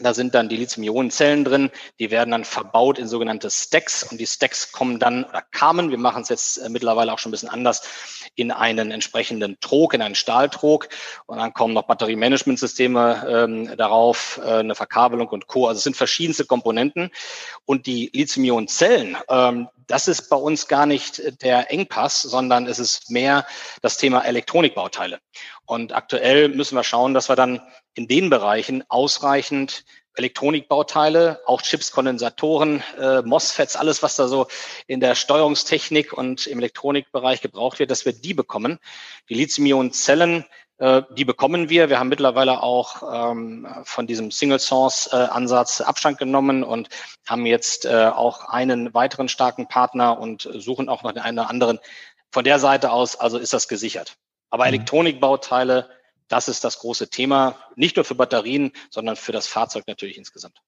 Da 0.04 0.14
sind 0.14 0.36
dann 0.36 0.50
die 0.50 0.58
Lithium-Ionen-Zellen 0.58 1.46
drin, 1.46 1.72
die 2.00 2.12
werden 2.12 2.32
dann 2.32 2.46
verbaut 2.46 3.00
in 3.00 3.08
sogenannte 3.08 3.50
Stacks 3.50 4.04
und 4.04 4.20
die 4.20 4.28
Stacks 4.28 4.72
kommen 4.72 5.00
dann 5.00 5.24
oder 5.24 5.42
kamen, 5.52 5.92
wir 5.92 5.98
machen 5.98 6.24
es 6.24 6.30
jetzt 6.30 6.58
äh, 6.58 6.70
mittlerweile 6.70 7.14
auch 7.14 7.20
schon 7.20 7.30
ein 7.30 7.34
bisschen 7.34 7.50
anders, 7.50 7.84
in 8.36 8.52
einen 8.52 8.92
entsprechenden 8.92 9.58
Trog, 9.60 9.94
in 9.94 10.02
einen 10.02 10.16
Stahltrog 10.16 10.90
und 11.26 11.38
dann 11.38 11.54
kommen 11.54 11.74
noch 11.74 11.84
Batteriemanagementsysteme 11.84 13.28
ähm, 13.30 13.78
darauf, 13.78 14.40
äh, 14.44 14.60
eine 14.60 14.76
Verkabelung 14.76 15.28
und 15.30 15.48
Co. 15.48 15.68
Also 15.68 15.78
es 15.78 15.84
sind 15.84 15.98
verschiedenste 15.98 16.46
Komponenten 16.46 17.12
und 17.66 17.86
die 17.86 18.10
Lithium-Ionen-Zellen, 18.14 19.18
ähm, 19.30 19.68
das 19.88 20.08
ist 20.08 20.30
bei 20.30 20.36
uns 20.36 20.67
gar 20.67 20.86
nicht 20.86 21.41
der 21.41 21.72
Engpass, 21.72 22.22
sondern 22.22 22.67
es 22.67 22.80
ist 22.80 23.10
mehr 23.10 23.46
das 23.82 23.98
Thema 23.98 24.22
Elektronikbauteile. 24.26 25.20
Und 25.65 25.94
aktuell 25.94 26.50
müssen 26.50 26.76
wir 26.76 26.84
schauen, 26.84 27.13
dass 27.13 27.30
wir 27.30 27.36
dann 27.36 27.62
in 27.94 28.08
den 28.08 28.30
Bereichen 28.30 28.84
ausreichend 28.89 29.84
Elektronikbauteile, 30.15 31.41
auch 31.46 31.62
Chips, 31.62 31.91
Kondensatoren, 31.91 32.84
äh, 33.00 33.22
MOSFETs, 33.22 33.78
alles, 33.78 34.04
was 34.04 34.17
da 34.17 34.28
so 34.28 34.48
in 34.86 35.00
der 35.00 35.15
Steuerungstechnik 35.15 36.12
und 36.12 36.48
im 36.48 36.60
Elektronikbereich 36.60 37.41
gebraucht 37.41 37.80
wird, 37.80 37.91
dass 37.91 38.06
wir 38.06 38.13
die 38.13 38.34
bekommen. 38.34 38.80
Die 39.30 39.36
Lithium-Ionen-Zellen, 39.36 40.41
äh, 40.41 40.46
die 41.12 41.26
bekommen 41.26 41.70
wir. 41.70 41.89
Wir 41.89 42.00
haben 42.00 42.10
mittlerweile 42.10 42.63
auch 42.63 43.32
ähm, 43.32 43.67
von 43.84 44.08
diesem 44.08 44.32
Single-Source-Ansatz 44.32 45.82
Abstand 45.82 46.17
genommen 46.17 46.63
und 46.63 46.89
haben 47.28 47.46
jetzt 47.46 47.86
äh, 47.86 48.08
auch 48.08 48.50
einen 48.50 48.91
weiteren 48.96 49.28
starken 49.28 49.67
Partner 49.67 50.20
und 50.20 50.50
suchen 50.54 50.89
auch 50.89 51.04
noch 51.04 51.15
einen 51.15 51.39
anderen. 51.39 51.80
Von 52.32 52.46
der 52.46 52.58
Seite 52.58 52.91
aus, 52.91 53.15
also 53.15 53.38
ist 53.38 53.54
das 53.54 53.67
gesichert. 53.67 54.17
Aber 54.50 54.63
mhm. 54.63 54.70
Elektronikbauteile, 54.70 55.89
das 56.28 56.48
ist 56.48 56.63
das 56.63 56.80
große 56.80 57.10
Thema, 57.10 57.58
nicht 57.76 57.98
nur 57.98 58.06
für 58.06 58.15
Batterien, 58.15 58.72
sondern 58.89 59.15
für 59.17 59.34
das 59.34 59.48
Fahrzeug 59.48 59.84
natürlich 59.86 60.17
insgesamt. 60.17 60.62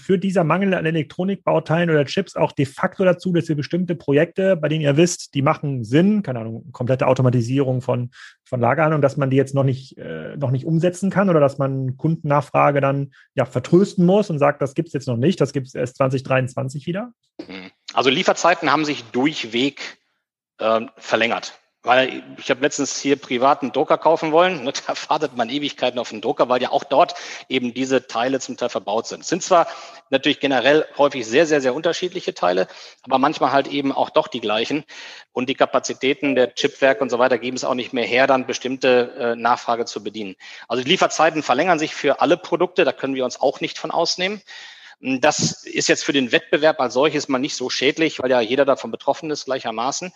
Führt 0.00 0.24
dieser 0.24 0.42
Mangel 0.44 0.74
an 0.74 0.86
Elektronikbauteilen 0.86 1.90
oder 1.90 2.04
Chips 2.04 2.34
auch 2.34 2.52
de 2.52 2.66
facto 2.66 3.04
dazu, 3.04 3.32
dass 3.32 3.48
ihr 3.48 3.56
bestimmte 3.56 3.94
Projekte, 3.94 4.56
bei 4.56 4.68
denen 4.68 4.82
ihr 4.82 4.96
wisst, 4.96 5.34
die 5.34 5.42
machen 5.42 5.84
Sinn, 5.84 6.22
keine 6.22 6.40
Ahnung, 6.40 6.72
komplette 6.72 7.06
Automatisierung 7.06 7.82
von, 7.82 8.10
von 8.44 8.60
Lagerhaltung, 8.60 9.02
dass 9.02 9.16
man 9.16 9.30
die 9.30 9.36
jetzt 9.36 9.54
noch 9.54 9.64
nicht, 9.64 9.96
äh, 9.98 10.36
noch 10.36 10.50
nicht 10.50 10.64
umsetzen 10.64 11.10
kann 11.10 11.30
oder 11.30 11.40
dass 11.40 11.58
man 11.58 11.96
Kundennachfrage 11.96 12.80
dann 12.80 13.12
ja 13.34 13.44
vertrösten 13.44 14.04
muss 14.04 14.30
und 14.30 14.38
sagt, 14.38 14.62
das 14.62 14.74
gibt 14.74 14.88
es 14.88 14.94
jetzt 14.94 15.06
noch 15.06 15.16
nicht, 15.16 15.40
das 15.40 15.52
gibt 15.52 15.68
es 15.68 15.74
erst 15.74 15.96
2023 15.96 16.86
wieder? 16.86 17.12
Also 17.94 18.10
Lieferzeiten 18.10 18.72
haben 18.72 18.84
sich 18.84 19.04
durchweg 19.04 19.98
äh, 20.58 20.80
verlängert. 20.96 21.60
Weil 21.82 22.22
ich 22.36 22.50
habe 22.50 22.60
letztens 22.60 23.00
hier 23.00 23.16
privaten 23.16 23.72
Drucker 23.72 23.96
kaufen 23.96 24.32
wollen. 24.32 24.64
Ne, 24.70 24.72
da 24.86 24.94
wartet 25.08 25.36
man 25.36 25.48
Ewigkeiten 25.48 25.98
auf 25.98 26.10
den 26.10 26.20
Drucker, 26.20 26.48
weil 26.48 26.60
ja 26.60 26.70
auch 26.70 26.84
dort 26.84 27.14
eben 27.48 27.72
diese 27.72 28.06
Teile 28.06 28.40
zum 28.40 28.58
Teil 28.58 28.68
verbaut 28.68 29.06
sind. 29.06 29.20
Es 29.20 29.28
sind 29.28 29.42
zwar 29.42 29.66
natürlich 30.10 30.40
generell 30.40 30.84
häufig 30.98 31.26
sehr, 31.26 31.46
sehr, 31.46 31.62
sehr 31.62 31.74
unterschiedliche 31.74 32.34
Teile, 32.34 32.68
aber 33.02 33.18
manchmal 33.18 33.52
halt 33.52 33.68
eben 33.68 33.92
auch 33.92 34.10
doch 34.10 34.28
die 34.28 34.40
gleichen. 34.40 34.84
Und 35.32 35.48
die 35.48 35.54
Kapazitäten 35.54 36.34
der 36.34 36.54
Chipwerke 36.54 37.02
und 37.02 37.08
so 37.08 37.18
weiter 37.18 37.38
geben 37.38 37.56
es 37.56 37.64
auch 37.64 37.74
nicht 37.74 37.92
mehr 37.94 38.04
her, 38.04 38.26
dann 38.26 38.46
bestimmte 38.46 39.14
äh, 39.18 39.36
Nachfrage 39.36 39.86
zu 39.86 40.02
bedienen. 40.02 40.36
Also 40.68 40.82
die 40.82 40.90
Lieferzeiten 40.90 41.42
verlängern 41.42 41.78
sich 41.78 41.94
für 41.94 42.20
alle 42.20 42.36
Produkte, 42.36 42.84
da 42.84 42.92
können 42.92 43.14
wir 43.14 43.24
uns 43.24 43.40
auch 43.40 43.60
nicht 43.60 43.78
von 43.78 43.90
ausnehmen. 43.90 44.42
Das 45.00 45.64
ist 45.64 45.88
jetzt 45.88 46.04
für 46.04 46.12
den 46.12 46.30
Wettbewerb 46.30 46.78
als 46.78 46.92
solches 46.92 47.28
mal 47.28 47.38
nicht 47.38 47.56
so 47.56 47.70
schädlich, 47.70 48.20
weil 48.20 48.30
ja 48.30 48.40
jeder 48.40 48.66
davon 48.66 48.90
betroffen 48.90 49.30
ist 49.30 49.46
gleichermaßen. 49.46 50.12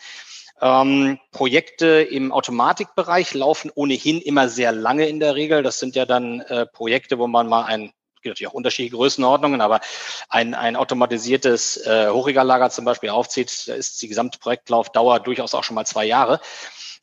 Ähm, 0.61 1.19
Projekte 1.33 1.87
im 2.03 2.33
Automatikbereich 2.33 3.35
laufen 3.35 3.71
ohnehin 3.75 4.21
immer 4.21 4.49
sehr 4.49 4.73
lange 4.73 5.09
in 5.09 5.21
der 5.21 5.35
Regel. 5.35 5.63
Das 5.63 5.79
sind 5.79 5.97
ja 5.97 6.07
dann 6.07 6.41
äh, 6.43 6.67
Projekte, 6.67 7.19
wo 7.19 7.27
man 7.27 7.49
mal 7.49 7.65
ein 7.65 7.93
gibt 8.25 8.37
natürlich 8.37 8.51
auch 8.51 8.55
unterschiedliche 8.55 8.97
Größenordnungen, 8.97 9.61
aber 9.61 9.81
ein, 10.29 10.55
ein 10.55 10.77
automatisiertes 10.77 11.87
äh, 11.87 12.09
Hochregallager 12.09 12.71
zum 12.71 12.85
Beispiel 12.85 13.11
aufzieht, 13.11 13.69
da 13.69 13.75
ist 13.75 14.01
die 14.03 14.09
gesamte 14.09 14.39
Projektlaufdauer 14.39 15.21
durchaus 15.21 15.55
auch 15.55 15.63
schon 15.63 15.75
mal 15.75 15.85
zwei 15.85 16.07
Jahre. 16.07 16.41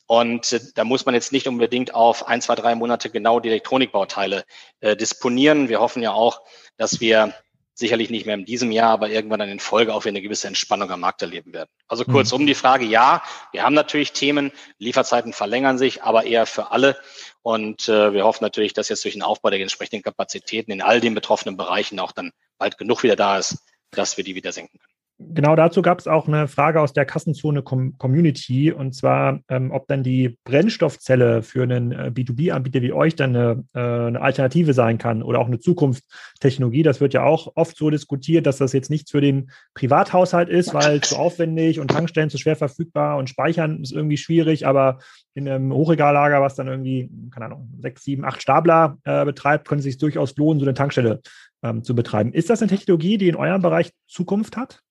Und 0.06 0.52
äh, 0.52 0.60
da 0.74 0.84
muss 0.84 1.06
man 1.06 1.14
jetzt 1.14 1.32
nicht 1.32 1.46
unbedingt 1.46 1.94
auf 1.94 2.26
ein, 2.26 2.42
zwei, 2.42 2.56
drei 2.56 2.74
Monate 2.74 3.08
genau 3.08 3.40
die 3.40 3.48
Elektronikbauteile 3.48 4.44
äh, 4.80 4.96
disponieren. 4.96 5.68
Wir 5.68 5.80
hoffen 5.80 6.02
ja 6.02 6.12
auch, 6.12 6.42
dass 6.76 7.00
wir 7.00 7.34
sicherlich 7.74 8.10
nicht 8.10 8.26
mehr 8.26 8.34
in 8.34 8.44
diesem 8.44 8.70
Jahr, 8.70 8.90
aber 8.90 9.08
irgendwann 9.08 9.40
dann 9.40 9.48
in 9.48 9.60
Folge 9.60 9.94
auch 9.94 10.04
wieder 10.04 10.10
eine 10.10 10.22
gewisse 10.22 10.46
Entspannung 10.46 10.90
am 10.90 11.00
Markt 11.00 11.22
erleben 11.22 11.52
werden. 11.52 11.70
Also 11.88 12.04
kurz 12.04 12.32
um 12.32 12.46
die 12.46 12.54
Frage, 12.54 12.84
ja, 12.84 13.22
wir 13.52 13.62
haben 13.62 13.74
natürlich 13.74 14.12
Themen, 14.12 14.52
Lieferzeiten 14.78 15.32
verlängern 15.32 15.78
sich, 15.78 16.02
aber 16.02 16.24
eher 16.24 16.46
für 16.46 16.70
alle. 16.70 16.96
Und 17.42 17.88
äh, 17.88 18.12
wir 18.12 18.24
hoffen 18.24 18.44
natürlich, 18.44 18.72
dass 18.72 18.88
jetzt 18.88 19.04
durch 19.04 19.14
den 19.14 19.22
Aufbau 19.22 19.50
der 19.50 19.60
entsprechenden 19.60 20.02
Kapazitäten 20.02 20.70
in 20.70 20.82
all 20.82 21.00
den 21.00 21.14
betroffenen 21.14 21.56
Bereichen 21.56 21.98
auch 21.98 22.12
dann 22.12 22.32
bald 22.58 22.78
genug 22.78 23.02
wieder 23.02 23.16
da 23.16 23.38
ist, 23.38 23.58
dass 23.90 24.16
wir 24.16 24.24
die 24.24 24.34
wieder 24.34 24.52
senken 24.52 24.78
können. 24.78 24.91
Genau 25.30 25.56
dazu 25.56 25.82
gab 25.82 25.98
es 25.98 26.06
auch 26.06 26.26
eine 26.26 26.48
Frage 26.48 26.80
aus 26.80 26.92
der 26.92 27.04
Kassenzone 27.04 27.62
Community 27.62 28.72
und 28.72 28.94
zwar, 28.94 29.40
ähm, 29.48 29.70
ob 29.70 29.86
dann 29.86 30.02
die 30.02 30.38
Brennstoffzelle 30.44 31.42
für 31.42 31.62
einen 31.62 31.92
äh, 31.92 32.10
B2B-Anbieter 32.14 32.82
wie 32.82 32.92
euch 32.92 33.16
dann 33.16 33.36
eine, 33.36 33.64
äh, 33.74 33.80
eine, 33.80 34.20
Alternative 34.20 34.74
sein 34.74 34.98
kann 34.98 35.22
oder 35.22 35.38
auch 35.38 35.46
eine 35.46 35.58
Zukunftstechnologie. 35.58 36.82
Das 36.82 37.00
wird 37.00 37.14
ja 37.14 37.24
auch 37.24 37.52
oft 37.54 37.76
so 37.76 37.90
diskutiert, 37.90 38.46
dass 38.46 38.58
das 38.58 38.72
jetzt 38.72 38.90
nichts 38.90 39.10
für 39.10 39.20
den 39.20 39.50
Privathaushalt 39.74 40.48
ist, 40.48 40.74
weil 40.74 41.00
zu 41.00 41.16
aufwendig 41.16 41.80
und 41.80 41.90
Tankstellen 41.90 42.30
zu 42.30 42.38
schwer 42.38 42.56
verfügbar 42.56 43.16
und 43.16 43.30
Speichern 43.30 43.82
ist 43.82 43.92
irgendwie 43.92 44.16
schwierig, 44.16 44.66
aber 44.66 44.98
in 45.34 45.48
einem 45.48 45.72
Hochregallager, 45.72 46.40
was 46.40 46.54
dann 46.54 46.68
irgendwie, 46.68 47.10
keine 47.30 47.46
Ahnung, 47.46 47.70
sechs, 47.80 48.04
sieben, 48.04 48.24
acht 48.24 48.42
Stapler 48.42 48.98
äh, 49.04 49.24
betreibt, 49.24 49.66
könnte 49.68 49.80
es 49.80 49.84
sich 49.84 49.98
durchaus 49.98 50.36
lohnen, 50.36 50.60
so 50.60 50.66
eine 50.66 50.74
Tankstelle 50.74 51.20
ähm, 51.62 51.82
zu 51.84 51.94
betreiben. 51.94 52.32
Ist 52.32 52.50
das 52.50 52.60
eine 52.60 52.68
Technologie, 52.68 53.18
die 53.18 53.28
in 53.28 53.36
eurem 53.36 53.62
Bereich 53.62 53.92
Zukunft 54.06 54.56
hat? 54.56 54.82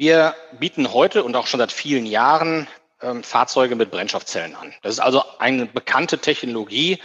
Wir 0.00 0.34
bieten 0.58 0.94
heute 0.94 1.24
und 1.24 1.36
auch 1.36 1.46
schon 1.46 1.60
seit 1.60 1.72
vielen 1.72 2.06
Jahren 2.06 2.66
ähm, 3.02 3.22
Fahrzeuge 3.22 3.76
mit 3.76 3.90
Brennstoffzellen 3.90 4.54
an. 4.54 4.72
Das 4.80 4.94
ist 4.94 4.98
also 4.98 5.22
eine 5.38 5.66
bekannte 5.66 6.16
Technologie, 6.16 7.02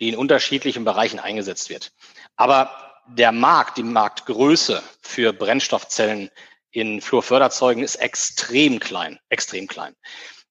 die 0.00 0.08
in 0.08 0.16
unterschiedlichen 0.16 0.82
Bereichen 0.82 1.18
eingesetzt 1.18 1.68
wird. 1.68 1.92
Aber 2.36 2.70
der 3.06 3.32
Markt, 3.32 3.76
die 3.76 3.82
Marktgröße 3.82 4.82
für 5.02 5.34
Brennstoffzellen 5.34 6.30
in 6.70 7.02
Flurförderzeugen 7.02 7.82
ist 7.82 7.96
extrem 7.96 8.80
klein, 8.80 9.18
extrem 9.28 9.66
klein. 9.66 9.94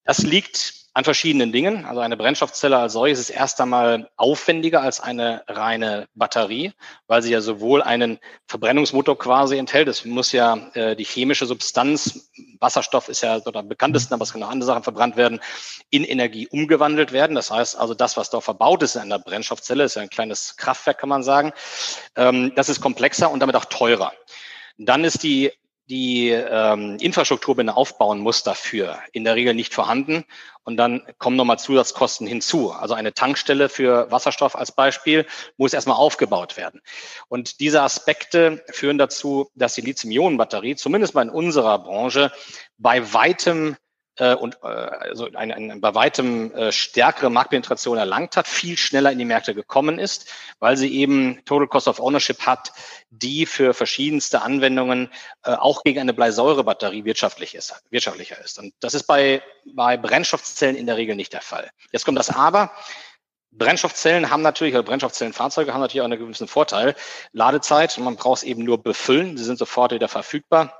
Das 0.03 0.19
liegt 0.19 0.86
an 0.97 1.03
verschiedenen 1.03 1.51
Dingen. 1.51 1.85
Also 1.85 2.01
eine 2.01 2.17
Brennstoffzelle 2.17 2.75
als 2.75 2.93
solches 2.93 3.19
ist 3.19 3.29
erst 3.29 3.61
einmal 3.61 4.09
aufwendiger 4.17 4.81
als 4.81 4.99
eine 4.99 5.43
reine 5.47 6.07
Batterie, 6.15 6.73
weil 7.05 7.21
sie 7.21 7.31
ja 7.31 7.39
sowohl 7.39 7.83
einen 7.83 8.17
Verbrennungsmotor 8.47 9.15
quasi 9.15 9.57
enthält. 9.57 9.87
Es 9.89 10.05
muss 10.05 10.31
ja 10.31 10.57
äh, 10.73 10.95
die 10.95 11.03
chemische 11.03 11.45
Substanz, 11.45 12.31
Wasserstoff 12.59 13.09
ist 13.09 13.21
ja 13.21 13.39
so 13.39 13.53
am 13.53 13.69
bekanntesten, 13.69 14.15
aber 14.15 14.23
es 14.23 14.31
können 14.31 14.43
auch 14.43 14.49
andere 14.49 14.65
Sachen 14.65 14.81
verbrannt 14.81 15.17
werden, 15.17 15.39
in 15.91 16.03
Energie 16.03 16.47
umgewandelt 16.47 17.11
werden. 17.11 17.35
Das 17.35 17.51
heißt 17.51 17.77
also, 17.77 17.93
das, 17.93 18.17
was 18.17 18.31
dort 18.31 18.45
verbaut 18.45 18.81
ist 18.81 18.95
in 18.95 19.03
einer 19.03 19.19
Brennstoffzelle, 19.19 19.83
ist 19.83 19.97
ja 19.97 20.01
ein 20.01 20.09
kleines 20.09 20.57
Kraftwerk, 20.57 20.97
kann 20.97 21.09
man 21.09 21.21
sagen. 21.21 21.53
Ähm, 22.15 22.53
das 22.55 22.69
ist 22.69 22.81
komplexer 22.81 23.29
und 23.29 23.39
damit 23.39 23.55
auch 23.55 23.65
teurer. 23.65 24.13
Dann 24.79 25.03
ist 25.03 25.21
die 25.21 25.51
die 25.89 26.29
ähm, 26.29 26.97
Infrastruktur, 26.99 27.57
er 27.67 27.77
aufbauen 27.77 28.19
muss 28.19 28.43
dafür, 28.43 28.99
in 29.11 29.23
der 29.23 29.35
Regel 29.35 29.53
nicht 29.53 29.73
vorhanden. 29.73 30.25
Und 30.63 30.75
dann 30.75 31.01
kommen 31.17 31.37
nochmal 31.37 31.59
Zusatzkosten 31.59 32.27
hinzu. 32.27 32.71
Also 32.71 32.93
eine 32.93 33.13
Tankstelle 33.13 33.69
für 33.69 34.11
Wasserstoff 34.11 34.55
als 34.55 34.73
Beispiel 34.73 35.25
muss 35.55 35.73
erstmal 35.73 35.95
aufgebaut 35.95 36.57
werden. 36.57 36.81
Und 37.29 37.61
diese 37.61 37.81
Aspekte 37.81 38.63
führen 38.69 38.97
dazu, 38.97 39.49
dass 39.55 39.75
die 39.75 39.81
Lithium-Ionen-Batterie, 39.81 40.75
zumindest 40.75 41.15
mal 41.15 41.21
in 41.21 41.29
unserer 41.29 41.79
Branche, 41.79 42.33
bei 42.77 43.13
weitem 43.13 43.77
äh, 44.17 44.35
und 44.35 44.59
äh, 44.63 44.67
also 44.67 45.29
eine, 45.33 45.55
eine 45.55 45.77
bei 45.77 45.95
weitem 45.95 46.53
äh, 46.53 46.71
stärkere 46.71 47.29
Marktpenetration 47.29 47.97
erlangt 47.97 48.37
hat, 48.37 48.47
viel 48.47 48.77
schneller 48.77 49.11
in 49.11 49.19
die 49.19 49.25
Märkte 49.25 49.53
gekommen 49.55 49.99
ist, 49.99 50.31
weil 50.59 50.77
sie 50.77 50.93
eben 50.93 51.43
Total 51.45 51.67
Cost 51.67 51.87
of 51.87 51.99
Ownership 51.99 52.45
hat, 52.45 52.71
die 53.09 53.45
für 53.45 53.73
verschiedenste 53.73 54.41
Anwendungen 54.41 55.09
äh, 55.43 55.51
auch 55.51 55.83
gegen 55.83 55.99
eine 55.99 56.13
Bleisäurebatterie 56.13 57.05
wirtschaftlich 57.05 57.55
ist, 57.55 57.81
wirtschaftlicher 57.89 58.43
ist. 58.43 58.59
Und 58.59 58.73
das 58.79 58.93
ist 58.93 59.03
bei, 59.03 59.41
bei 59.73 59.97
Brennstoffzellen 59.97 60.75
in 60.75 60.85
der 60.85 60.97
Regel 60.97 61.15
nicht 61.15 61.33
der 61.33 61.41
Fall. 61.41 61.69
Jetzt 61.91 62.05
kommt 62.05 62.17
das 62.17 62.29
Aber. 62.29 62.71
Brennstoffzellen 63.51 64.29
haben 64.29 64.43
natürlich, 64.43 64.75
oder 64.75 64.83
Brennstoffzellenfahrzeuge 64.83 65.73
haben 65.73 65.81
natürlich 65.81 66.01
auch 66.01 66.05
einen 66.05 66.19
gewissen 66.19 66.47
Vorteil. 66.47 66.95
Ladezeit, 67.31 67.97
man 67.97 68.15
braucht 68.15 68.39
es 68.39 68.43
eben 68.43 68.63
nur 68.63 68.81
befüllen, 68.81 69.37
sie 69.37 69.43
sind 69.43 69.57
sofort 69.57 69.91
wieder 69.93 70.07
verfügbar. 70.07 70.73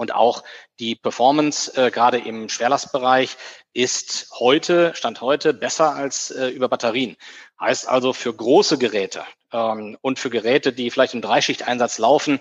Und 0.00 0.14
auch 0.14 0.44
die 0.78 0.94
Performance 0.94 1.76
äh, 1.76 1.90
gerade 1.90 2.16
im 2.16 2.48
Schwerlastbereich 2.48 3.36
ist 3.74 4.30
heute, 4.38 4.94
Stand 4.94 5.20
heute, 5.20 5.52
besser 5.52 5.94
als 5.94 6.30
äh, 6.30 6.46
über 6.46 6.70
Batterien. 6.70 7.18
Heißt 7.60 7.86
also 7.86 8.14
für 8.14 8.32
große 8.32 8.78
Geräte 8.78 9.26
ähm, 9.52 9.98
und 10.00 10.18
für 10.18 10.30
Geräte, 10.30 10.72
die 10.72 10.90
vielleicht 10.90 11.12
im 11.12 11.20
Dreischichteinsatz 11.20 11.98
laufen, 11.98 12.40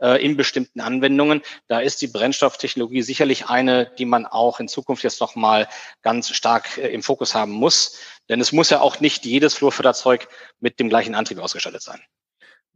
äh, 0.00 0.20
in 0.20 0.36
bestimmten 0.36 0.80
Anwendungen, 0.80 1.42
da 1.68 1.78
ist 1.78 2.02
die 2.02 2.08
Brennstofftechnologie 2.08 3.02
sicherlich 3.02 3.46
eine, 3.46 3.86
die 3.86 4.04
man 4.04 4.26
auch 4.26 4.58
in 4.58 4.66
Zukunft 4.66 5.04
jetzt 5.04 5.20
nochmal 5.20 5.68
ganz 6.02 6.30
stark 6.30 6.76
äh, 6.76 6.88
im 6.88 7.04
Fokus 7.04 7.36
haben 7.36 7.52
muss. 7.52 8.00
Denn 8.28 8.40
es 8.40 8.50
muss 8.50 8.70
ja 8.70 8.80
auch 8.80 8.98
nicht 8.98 9.24
jedes 9.24 9.54
Flurförderzeug 9.54 10.26
mit 10.58 10.80
dem 10.80 10.88
gleichen 10.88 11.14
Antrieb 11.14 11.38
ausgestattet 11.38 11.82
sein. 11.82 12.02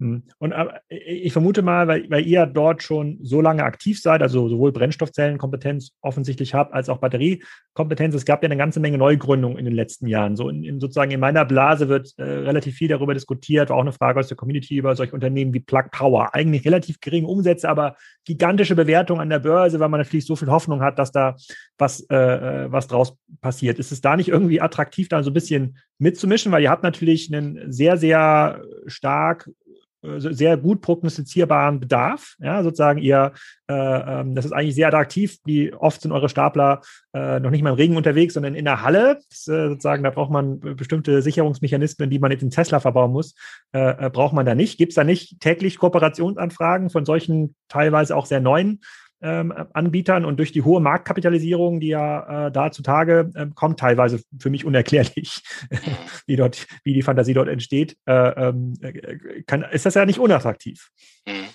Hm. 0.00 0.22
Und 0.38 0.54
ich 0.88 1.32
vermute 1.32 1.60
mal, 1.60 1.86
weil, 1.86 2.08
weil 2.08 2.26
ihr 2.26 2.46
dort 2.46 2.82
schon 2.82 3.18
so 3.20 3.42
lange 3.42 3.64
aktiv 3.64 4.00
seid, 4.00 4.22
also 4.22 4.48
sowohl 4.48 4.72
Brennstoffzellenkompetenz 4.72 5.92
offensichtlich 6.00 6.54
habt, 6.54 6.72
als 6.72 6.88
auch 6.88 6.98
Batteriekompetenz. 6.98 8.14
Es 8.14 8.24
gab 8.24 8.42
ja 8.42 8.46
eine 8.46 8.56
ganze 8.56 8.80
Menge 8.80 8.96
Neugründungen 8.96 9.58
in 9.58 9.66
den 9.66 9.74
letzten 9.74 10.06
Jahren. 10.06 10.36
So 10.36 10.48
in, 10.48 10.64
in 10.64 10.80
sozusagen 10.80 11.10
in 11.10 11.20
meiner 11.20 11.44
Blase 11.44 11.90
wird 11.90 12.14
äh, 12.16 12.22
relativ 12.22 12.76
viel 12.76 12.88
darüber 12.88 13.12
diskutiert. 13.12 13.68
War 13.68 13.76
auch 13.76 13.82
eine 13.82 13.92
Frage 13.92 14.18
aus 14.18 14.28
der 14.28 14.38
Community 14.38 14.78
über 14.78 14.96
solche 14.96 15.12
Unternehmen 15.12 15.52
wie 15.52 15.60
Plug 15.60 15.90
Power. 15.92 16.34
Eigentlich 16.34 16.64
relativ 16.64 17.00
geringe 17.00 17.28
Umsätze, 17.28 17.68
aber 17.68 17.96
gigantische 18.24 18.76
Bewertung 18.76 19.20
an 19.20 19.28
der 19.28 19.40
Börse, 19.40 19.80
weil 19.80 19.90
man 19.90 20.00
natürlich 20.00 20.24
so 20.24 20.34
viel 20.34 20.48
Hoffnung 20.48 20.80
hat, 20.80 20.98
dass 20.98 21.12
da 21.12 21.36
was, 21.76 22.00
äh, 22.08 22.16
äh 22.16 22.72
was 22.72 22.86
draus 22.86 23.16
passiert. 23.42 23.78
Ist 23.78 23.92
es 23.92 24.00
da 24.00 24.16
nicht 24.16 24.28
irgendwie 24.28 24.62
attraktiv, 24.62 25.08
da 25.08 25.22
so 25.22 25.30
ein 25.30 25.34
bisschen 25.34 25.76
mitzumischen? 25.98 26.52
Weil 26.52 26.62
ihr 26.62 26.70
habt 26.70 26.84
natürlich 26.84 27.32
einen 27.32 27.70
sehr, 27.70 27.98
sehr 27.98 28.62
stark 28.86 29.48
äh, 29.48 29.59
sehr 30.02 30.56
gut 30.56 30.80
prognostizierbaren 30.80 31.80
Bedarf. 31.80 32.36
Ja, 32.38 32.62
sozusagen 32.62 32.98
ihr, 32.98 33.32
äh, 33.68 33.74
ähm, 33.74 34.34
das 34.34 34.44
ist 34.46 34.52
eigentlich 34.52 34.74
sehr 34.74 34.88
attraktiv. 34.88 35.38
Wie 35.44 35.72
oft 35.74 36.00
sind 36.00 36.12
eure 36.12 36.28
Stapler 36.28 36.80
äh, 37.12 37.40
noch 37.40 37.50
nicht 37.50 37.62
mal 37.62 37.70
im 37.70 37.76
Regen 37.76 37.96
unterwegs, 37.96 38.34
sondern 38.34 38.54
in 38.54 38.64
der 38.64 38.82
Halle. 38.82 39.18
Das, 39.28 39.46
äh, 39.48 39.68
sozusagen, 39.68 40.02
da 40.02 40.10
braucht 40.10 40.30
man 40.30 40.60
bestimmte 40.60 41.20
Sicherungsmechanismen, 41.22 42.08
die 42.08 42.18
man 42.18 42.30
jetzt 42.30 42.42
in 42.42 42.50
Tesla 42.50 42.80
verbauen 42.80 43.12
muss. 43.12 43.34
Äh, 43.72 44.06
äh, 44.06 44.10
braucht 44.10 44.32
man 44.32 44.46
da 44.46 44.54
nicht. 44.54 44.78
Gibt 44.78 44.92
es 44.92 44.96
da 44.96 45.04
nicht 45.04 45.40
täglich 45.40 45.78
Kooperationsanfragen 45.78 46.90
von 46.90 47.04
solchen 47.04 47.54
teilweise 47.68 48.16
auch 48.16 48.26
sehr 48.26 48.40
neuen 48.40 48.80
ähm, 49.22 49.52
Anbietern 49.72 50.24
und 50.24 50.38
durch 50.38 50.52
die 50.52 50.62
hohe 50.62 50.80
Marktkapitalisierung, 50.80 51.80
die 51.80 51.88
ja 51.88 52.46
äh, 52.46 52.52
da 52.52 52.70
zutage 52.72 53.30
äh, 53.34 53.46
kommt, 53.54 53.80
teilweise 53.80 54.20
für 54.38 54.50
mich 54.50 54.64
unerklärlich, 54.64 55.42
wie 56.26 56.36
dort, 56.36 56.66
wie 56.84 56.94
die 56.94 57.02
Fantasie 57.02 57.34
dort 57.34 57.48
entsteht, 57.48 57.96
äh, 58.06 58.12
ähm, 58.12 58.74
äh, 58.82 59.42
kann, 59.42 59.62
ist 59.62 59.86
das 59.86 59.94
ja 59.94 60.06
nicht 60.06 60.18
unattraktiv. 60.18 60.90
Mhm. 61.26 61.48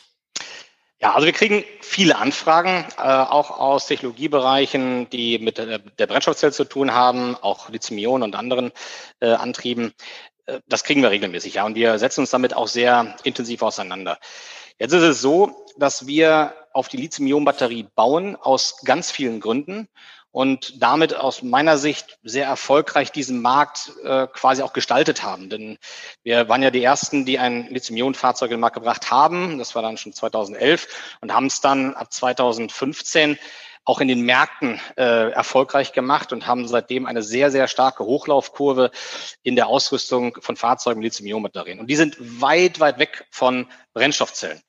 Ja, 1.01 1.13
also 1.13 1.25
wir 1.25 1.33
kriegen 1.33 1.63
viele 1.81 2.17
Anfragen, 2.17 2.85
äh, 2.97 3.01
auch 3.01 3.51
aus 3.51 3.87
Technologiebereichen, 3.87 5.09
die 5.09 5.39
mit 5.39 5.57
der, 5.57 5.79
der 5.79 6.07
Brennstoffzelle 6.07 6.53
zu 6.53 6.63
tun 6.63 6.93
haben, 6.93 7.35
auch 7.35 7.69
Lithium-Ionen 7.69 8.23
und 8.23 8.35
anderen 8.35 8.71
äh, 9.19 9.27
Antrieben. 9.27 9.93
Äh, 10.45 10.61
das 10.67 10.83
kriegen 10.83 11.01
wir 11.01 11.11
regelmäßig, 11.11 11.55
ja. 11.55 11.65
Und 11.65 11.75
wir 11.75 11.99
setzen 11.99 12.21
uns 12.21 12.29
damit 12.29 12.55
auch 12.55 12.67
sehr 12.67 13.15
intensiv 13.23 13.61
auseinander. 13.61 14.17
Jetzt 14.79 14.93
ist 14.93 15.03
es 15.03 15.21
so, 15.21 15.65
dass 15.77 16.07
wir 16.07 16.53
auf 16.75 16.89
die 16.89 16.97
Lithium-Ionen-Batterie 16.97 17.87
bauen 17.95 18.35
aus 18.35 18.81
ganz 18.83 19.09
vielen 19.09 19.39
Gründen. 19.39 19.87
und 20.31 20.83
damit 20.83 21.15
aus 21.15 21.43
meiner 21.43 21.77
Sicht 21.77 22.19
sehr 22.21 22.45
erfolgreich 22.45 23.13
diesen 23.13 23.41
Markt 23.41 23.93
äh, 24.03 24.27
quasi 24.27 24.63
auch 24.63 24.73
gestaltet 24.73 25.23
haben. 25.23 25.49
Denn 25.49 25.77
wir 26.23 26.49
waren 26.49 26.61
ja 26.61 26.71
die 26.71 26.83
Ersten, 26.83 27.25
die 27.25 27.39
ein 27.39 27.69
Lithium-Ionen-Fahrzeug 27.69 28.51
in 28.51 28.57
den 28.57 28.59
Markt 28.59 28.75
gebracht 28.75 29.11
haben. 29.11 29.57
Das 29.59 29.75
war 29.75 29.81
dann 29.81 29.95
schon 29.95 30.11
2011 30.11 31.17
und 31.21 31.33
haben 31.33 31.45
es 31.45 31.61
dann 31.61 31.93
ab 31.93 32.11
2015 32.11 33.39
auch 33.85 34.01
in 34.01 34.09
den 34.09 34.23
Märkten 34.23 34.81
äh, 34.97 35.31
erfolgreich 35.31 35.93
gemacht 35.93 36.33
und 36.33 36.47
haben 36.47 36.67
seitdem 36.67 37.05
eine 37.05 37.23
sehr, 37.23 37.49
sehr 37.49 37.69
starke 37.69 38.03
Hochlaufkurve 38.03 38.91
in 39.41 39.55
der 39.55 39.67
Ausrüstung 39.67 40.37
von 40.41 40.57
Fahrzeugen 40.57 40.99
mit 40.99 41.13
Lithium-Ionen-Batterien. 41.13 41.79
Und 41.79 41.87
die 41.87 41.95
sind 41.95 42.17
weit, 42.19 42.81
weit 42.81 42.99
weg 42.99 43.25
von 43.31 43.67
Brennstoffzellen. 43.93 44.61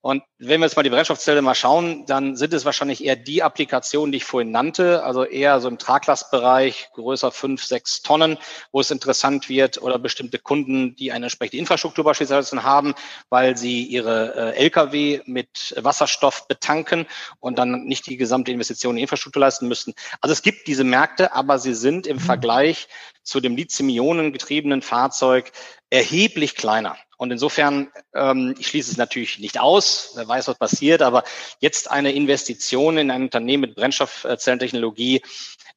Und 0.00 0.22
wenn 0.38 0.60
wir 0.60 0.66
jetzt 0.66 0.76
mal 0.76 0.84
die 0.84 0.90
Brennstoffzelle 0.90 1.42
mal 1.42 1.56
schauen, 1.56 2.06
dann 2.06 2.36
sind 2.36 2.54
es 2.54 2.64
wahrscheinlich 2.64 3.04
eher 3.04 3.16
die 3.16 3.42
Applikationen, 3.42 4.12
die 4.12 4.18
ich 4.18 4.24
vorhin 4.24 4.52
nannte, 4.52 5.02
also 5.02 5.24
eher 5.24 5.60
so 5.60 5.66
im 5.66 5.78
Traglastbereich, 5.78 6.90
größer 6.94 7.32
fünf, 7.32 7.64
sechs 7.64 8.02
Tonnen, 8.02 8.38
wo 8.70 8.80
es 8.80 8.92
interessant 8.92 9.48
wird 9.48 9.82
oder 9.82 9.98
bestimmte 9.98 10.38
Kunden, 10.38 10.94
die 10.94 11.10
eine 11.10 11.26
entsprechende 11.26 11.58
Infrastruktur 11.58 12.04
beispielsweise 12.04 12.62
haben, 12.62 12.94
weil 13.28 13.56
sie 13.56 13.82
ihre 13.82 14.54
äh, 14.54 14.66
Lkw 14.66 15.22
mit 15.26 15.74
Wasserstoff 15.76 16.46
betanken 16.46 17.06
und 17.40 17.58
dann 17.58 17.84
nicht 17.84 18.06
die 18.06 18.16
gesamte 18.16 18.52
Investition 18.52 18.96
in 18.96 19.02
Infrastruktur 19.02 19.40
leisten 19.40 19.66
müssen. 19.66 19.94
Also 20.20 20.32
es 20.32 20.42
gibt 20.42 20.68
diese 20.68 20.84
Märkte, 20.84 21.32
aber 21.32 21.58
sie 21.58 21.74
sind 21.74 22.06
im 22.06 22.18
mhm. 22.18 22.20
Vergleich 22.20 22.86
zu 23.24 23.40
dem 23.40 23.56
Lithium-Ionen 23.56 24.32
getriebenen 24.32 24.80
Fahrzeug 24.80 25.52
erheblich 25.90 26.54
kleiner. 26.54 26.96
Und 27.18 27.32
insofern, 27.32 27.88
ähm, 28.14 28.54
ich 28.58 28.68
schließe 28.68 28.92
es 28.92 28.96
natürlich 28.96 29.40
nicht 29.40 29.58
aus, 29.58 30.12
wer 30.14 30.28
weiß, 30.28 30.46
was 30.46 30.58
passiert, 30.58 31.02
aber 31.02 31.24
jetzt 31.58 31.90
eine 31.90 32.12
Investition 32.12 32.96
in 32.96 33.10
ein 33.10 33.22
Unternehmen 33.22 33.62
mit 33.62 33.74
Brennstoffzellentechnologie 33.74 35.22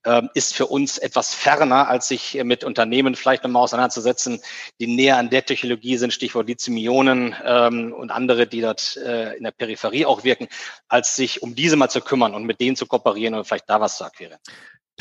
äh, 0.04 0.22
ist 0.36 0.54
für 0.54 0.68
uns 0.68 1.00
etwas 1.00 1.34
ferner, 1.34 1.88
als 1.88 2.08
sich 2.08 2.40
mit 2.44 2.64
Unternehmen 2.64 3.16
vielleicht 3.16 3.44
nochmal 3.44 3.64
auseinanderzusetzen, 3.64 4.40
die 4.80 4.86
näher 4.86 5.18
an 5.18 5.32
der 5.32 5.44
Technologie 5.44 5.98
sind, 5.98 6.14
Stichwort 6.14 6.48
Lithium-Ionen 6.48 7.36
ähm, 7.44 7.94
und 7.94 8.12
andere, 8.12 8.46
die 8.46 8.62
dort 8.62 8.98
äh, 8.98 9.36
in 9.36 9.44
der 9.44 9.52
Peripherie 9.52 10.06
auch 10.06 10.24
wirken, 10.24 10.48
als 10.90 11.16
sich 11.16 11.42
um 11.42 11.56
diese 11.56 11.76
mal 11.76 11.90
zu 11.90 12.02
kümmern 12.02 12.36
und 12.36 12.44
mit 12.44 12.62
denen 12.62 12.76
zu 12.76 12.86
kooperieren 12.86 13.34
und 13.34 13.46
vielleicht 13.46 13.70
da 13.70 13.82
was 13.82 13.98
zu 13.98 14.06
akquirieren. 14.06 14.40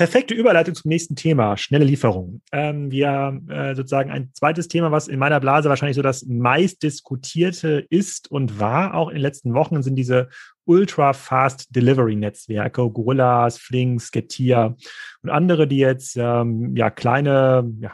Perfekte 0.01 0.33
Überleitung 0.33 0.75
zum 0.75 0.89
nächsten 0.89 1.15
Thema, 1.15 1.59
schnelle 1.59 1.85
Lieferung. 1.85 2.41
Ähm, 2.53 2.91
wir 2.91 3.39
äh, 3.51 3.75
sozusagen 3.75 4.11
ein 4.11 4.31
zweites 4.33 4.67
Thema, 4.67 4.91
was 4.91 5.09
in 5.09 5.19
meiner 5.19 5.41
Blase 5.41 5.69
wahrscheinlich 5.69 5.97
so 5.97 6.01
das 6.01 6.25
meist 6.25 6.83
diskutierte 6.83 7.85
ist 7.91 8.31
und 8.31 8.59
war 8.59 8.95
auch 8.95 9.11
in 9.11 9.17
den 9.17 9.21
letzten 9.21 9.53
Wochen, 9.53 9.83
sind 9.83 9.97
diese 9.97 10.31
Ultra-Fast 10.65 11.75
Delivery-Netzwerke, 11.75 12.89
Gorillas, 12.91 13.59
Flinks, 13.59 14.11
Getir 14.11 14.77
und 15.23 15.31
andere, 15.31 15.67
die 15.67 15.79
jetzt 15.79 16.17
ähm, 16.17 16.77
ja 16.77 16.91
kleine, 16.91 17.73
ja, 17.81 17.93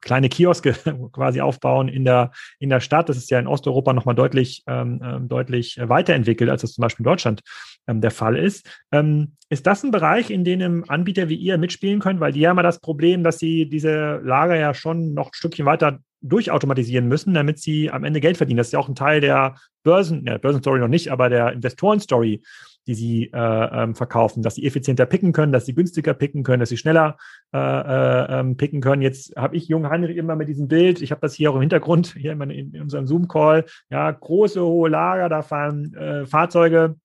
kleine 0.00 0.28
Kioske 0.28 0.74
quasi 1.12 1.40
aufbauen 1.40 1.88
in 1.88 2.04
der, 2.04 2.32
in 2.58 2.70
der 2.70 2.80
Stadt. 2.80 3.08
Das 3.08 3.16
ist 3.16 3.30
ja 3.30 3.38
in 3.38 3.46
Osteuropa 3.46 3.92
nochmal 3.92 4.14
deutlich, 4.14 4.62
ähm, 4.66 5.00
ähm, 5.04 5.28
deutlich 5.28 5.78
weiterentwickelt, 5.80 6.50
als 6.50 6.62
das 6.62 6.74
zum 6.74 6.82
Beispiel 6.82 7.04
in 7.04 7.10
Deutschland 7.10 7.42
ähm, 7.86 8.00
der 8.00 8.10
Fall 8.10 8.36
ist. 8.36 8.68
Ähm, 8.92 9.36
ist 9.48 9.66
das 9.66 9.82
ein 9.82 9.90
Bereich, 9.90 10.30
in 10.30 10.44
dem 10.44 10.84
Anbieter 10.88 11.28
wie 11.28 11.36
ihr 11.36 11.58
mitspielen 11.58 12.00
können? 12.00 12.20
Weil 12.20 12.32
die 12.32 12.46
haben 12.46 12.56
ja 12.56 12.62
das 12.62 12.80
Problem, 12.80 13.24
dass 13.24 13.38
sie 13.38 13.68
diese 13.68 14.20
Lager 14.22 14.56
ja 14.56 14.74
schon 14.74 15.14
noch 15.14 15.28
ein 15.28 15.34
Stückchen 15.34 15.66
weiter 15.66 16.00
durchautomatisieren 16.24 17.06
müssen, 17.06 17.34
damit 17.34 17.58
sie 17.58 17.90
am 17.90 18.04
Ende 18.04 18.20
Geld 18.20 18.36
verdienen. 18.36 18.56
Das 18.56 18.68
ist 18.68 18.72
ja 18.72 18.78
auch 18.78 18.88
ein 18.88 18.94
Teil 18.94 19.20
der 19.20 19.56
Börsen, 19.82 20.24
ja, 20.26 20.38
Börsenstory 20.38 20.80
noch 20.80 20.88
nicht, 20.88 21.12
aber 21.12 21.28
der 21.28 21.52
Investorenstory, 21.52 22.42
die 22.86 22.94
sie 22.94 23.30
äh, 23.32 23.82
ähm, 23.82 23.94
verkaufen, 23.94 24.42
dass 24.42 24.54
sie 24.54 24.66
effizienter 24.66 25.06
picken 25.06 25.32
können, 25.32 25.52
dass 25.52 25.66
sie 25.66 25.74
günstiger 25.74 26.14
picken 26.14 26.42
können, 26.42 26.60
dass 26.60 26.70
sie 26.70 26.76
schneller 26.76 27.16
äh, 27.52 27.58
äh, 27.58 28.40
ähm, 28.40 28.56
picken 28.56 28.80
können. 28.80 29.02
Jetzt 29.02 29.36
habe 29.36 29.56
ich 29.56 29.68
Jung 29.68 29.88
Heinrich 29.88 30.16
immer 30.16 30.36
mit 30.36 30.48
diesem 30.48 30.68
Bild, 30.68 31.02
ich 31.02 31.10
habe 31.10 31.20
das 31.20 31.34
hier 31.34 31.50
auch 31.50 31.54
im 31.54 31.60
Hintergrund, 31.60 32.14
hier 32.18 32.32
in, 32.32 32.50
in 32.50 32.82
unserem 32.82 33.06
Zoom-Call, 33.06 33.64
ja, 33.90 34.10
große, 34.10 34.62
hohe 34.62 34.88
Lager, 34.88 35.28
da 35.28 35.42
fahren 35.42 35.94
äh, 35.94 36.26
Fahrzeuge 36.26 36.96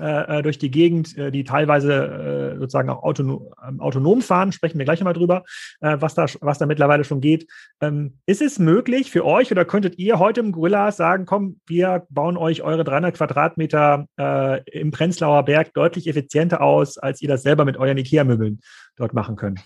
äh, 0.00 0.38
äh, 0.38 0.42
durch 0.42 0.58
die 0.58 0.70
Gegend, 0.70 1.16
äh, 1.16 1.30
die 1.30 1.44
teilweise 1.44 2.54
äh, 2.54 2.58
sozusagen 2.58 2.90
auch 2.90 3.02
autonom, 3.02 3.52
ähm, 3.66 3.80
autonom 3.80 4.22
fahren, 4.22 4.52
sprechen 4.52 4.78
wir 4.78 4.84
gleich 4.84 5.00
nochmal 5.00 5.14
drüber, 5.14 5.44
äh, 5.80 5.96
was, 6.00 6.14
da, 6.14 6.26
was 6.40 6.58
da 6.58 6.66
mittlerweile 6.66 7.04
schon 7.04 7.20
geht. 7.20 7.46
Ähm, 7.80 8.18
ist 8.26 8.42
es 8.42 8.58
möglich 8.58 9.10
für 9.10 9.24
euch 9.24 9.50
oder 9.50 9.64
könntet 9.64 9.98
ihr 9.98 10.18
heute 10.18 10.40
im 10.40 10.52
Gorilla 10.52 10.92
sagen, 10.92 11.26
komm, 11.26 11.60
wir 11.66 12.06
bauen 12.10 12.36
euch 12.36 12.62
eure 12.62 12.84
300 12.84 13.16
Quadratmeter 13.16 14.06
äh, 14.18 14.62
im 14.70 14.90
Prenzlauer 14.90 15.44
Berg 15.44 15.74
deutlich 15.74 16.06
effizienter 16.06 16.60
aus, 16.60 16.98
als 16.98 17.20
ihr 17.22 17.28
das 17.28 17.42
selber 17.42 17.64
mit 17.64 17.76
euren 17.76 17.98
Ikea-Möbeln 17.98 18.60
dort 18.96 19.14
machen 19.14 19.36
könnt? 19.36 19.60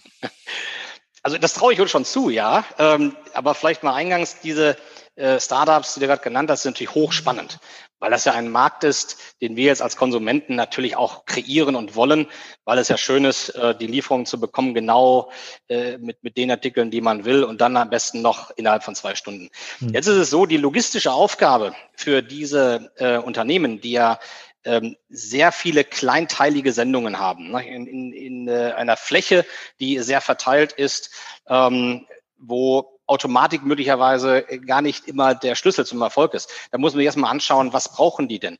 Also 1.25 1.38
das 1.38 1.55
traue 1.55 1.73
ich 1.73 1.81
uns 1.81 1.90
schon 1.90 2.05
zu, 2.05 2.31
ja. 2.31 2.64
Ähm, 2.79 3.14
aber 3.33 3.55
vielleicht 3.55 3.85
mal 3.85 3.95
eingangs 3.95 4.40
diese 4.40 4.77
äh, 5.16 5.38
Startups, 5.38 5.94
die 5.94 6.01
du 6.01 6.07
gerade 6.07 6.22
genannt 6.22 6.51
hast, 6.51 6.62
sind 6.62 6.72
natürlich 6.72 6.94
hochspannend, 6.94 7.59
weil 7.98 8.11
das 8.11 8.25
ja 8.25 8.33
ein 8.33 8.51
Markt 8.51 8.83
ist, 8.83 9.18
den 9.42 9.57
wir 9.57 9.66
jetzt 9.66 9.83
als 9.83 9.96
Konsumenten 9.96 10.55
natürlich 10.55 10.96
auch 10.96 11.27
kreieren 11.27 11.77
und 11.77 11.94
wollen, 11.94 12.27
weil 12.64 12.79
es 12.79 12.88
ja 12.88 12.96
schön 12.96 13.27
ist, 13.27 13.51
äh, 13.51 13.77
die 13.77 13.87
Lieferung 13.87 14.25
zu 14.25 14.40
bekommen, 14.40 14.72
genau 14.72 15.31
äh, 15.68 15.98
mit, 15.98 16.22
mit 16.25 16.37
den 16.38 16.51
Artikeln, 16.51 16.90
die 16.90 17.03
man 17.03 17.27
will 17.27 17.44
und 17.44 17.61
dann 17.61 17.77
am 17.77 17.90
besten 17.90 18.22
noch 18.22 18.51
innerhalb 18.53 18.85
von 18.85 18.94
zwei 18.94 19.14
Stunden. 19.14 19.51
Mhm. 19.81 19.90
Jetzt 19.90 20.07
ist 20.07 20.16
es 20.16 20.31
so, 20.31 20.46
die 20.46 20.57
logistische 20.57 21.12
Aufgabe 21.12 21.75
für 21.94 22.22
diese 22.22 22.90
äh, 22.96 23.18
Unternehmen, 23.18 23.81
die 23.81 23.92
ja 23.92 24.18
ähm, 24.64 24.96
sehr 25.11 25.53
viele 25.53 25.85
kleinteilige 25.85 26.72
Sendungen 26.72 27.18
haben, 27.18 27.51
ne, 27.51 27.68
in, 27.68 27.87
in, 27.87 28.12
in 28.12 28.48
einer 28.48 28.96
Fläche, 28.96 29.44
die 29.81 29.98
sehr 29.98 30.20
verteilt 30.20 30.72
ist, 30.72 31.11
ähm, 31.48 32.07
wo 32.38 32.91
Automatik 33.07 33.65
möglicherweise 33.65 34.43
gar 34.67 34.83
nicht 34.83 35.07
immer 35.09 35.35
der 35.35 35.55
Schlüssel 35.55 35.85
zum 35.87 36.03
Erfolg 36.03 36.35
ist. 36.35 36.51
Da 36.71 36.79
muss 36.79 36.95
man 36.95 37.05
erstmal 37.05 37.31
anschauen, 37.31 37.73
was 37.73 37.91
brauchen 37.91 38.29
die 38.29 38.38
denn? 38.38 38.59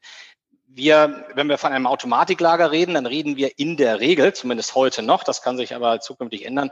Wir, 0.66 1.26
wenn 1.35 1.48
wir 1.48 1.59
von 1.59 1.72
einem 1.72 1.87
Automatiklager 1.87 2.72
reden, 2.72 2.94
dann 2.94 3.05
reden 3.05 3.37
wir 3.37 3.59
in 3.59 3.76
der 3.76 4.00
Regel, 4.00 4.33
zumindest 4.33 4.74
heute 4.74 5.02
noch, 5.02 5.22
das 5.22 5.42
kann 5.42 5.59
sich 5.59 5.74
aber 5.74 6.00
zukünftig 6.00 6.46
ändern, 6.46 6.70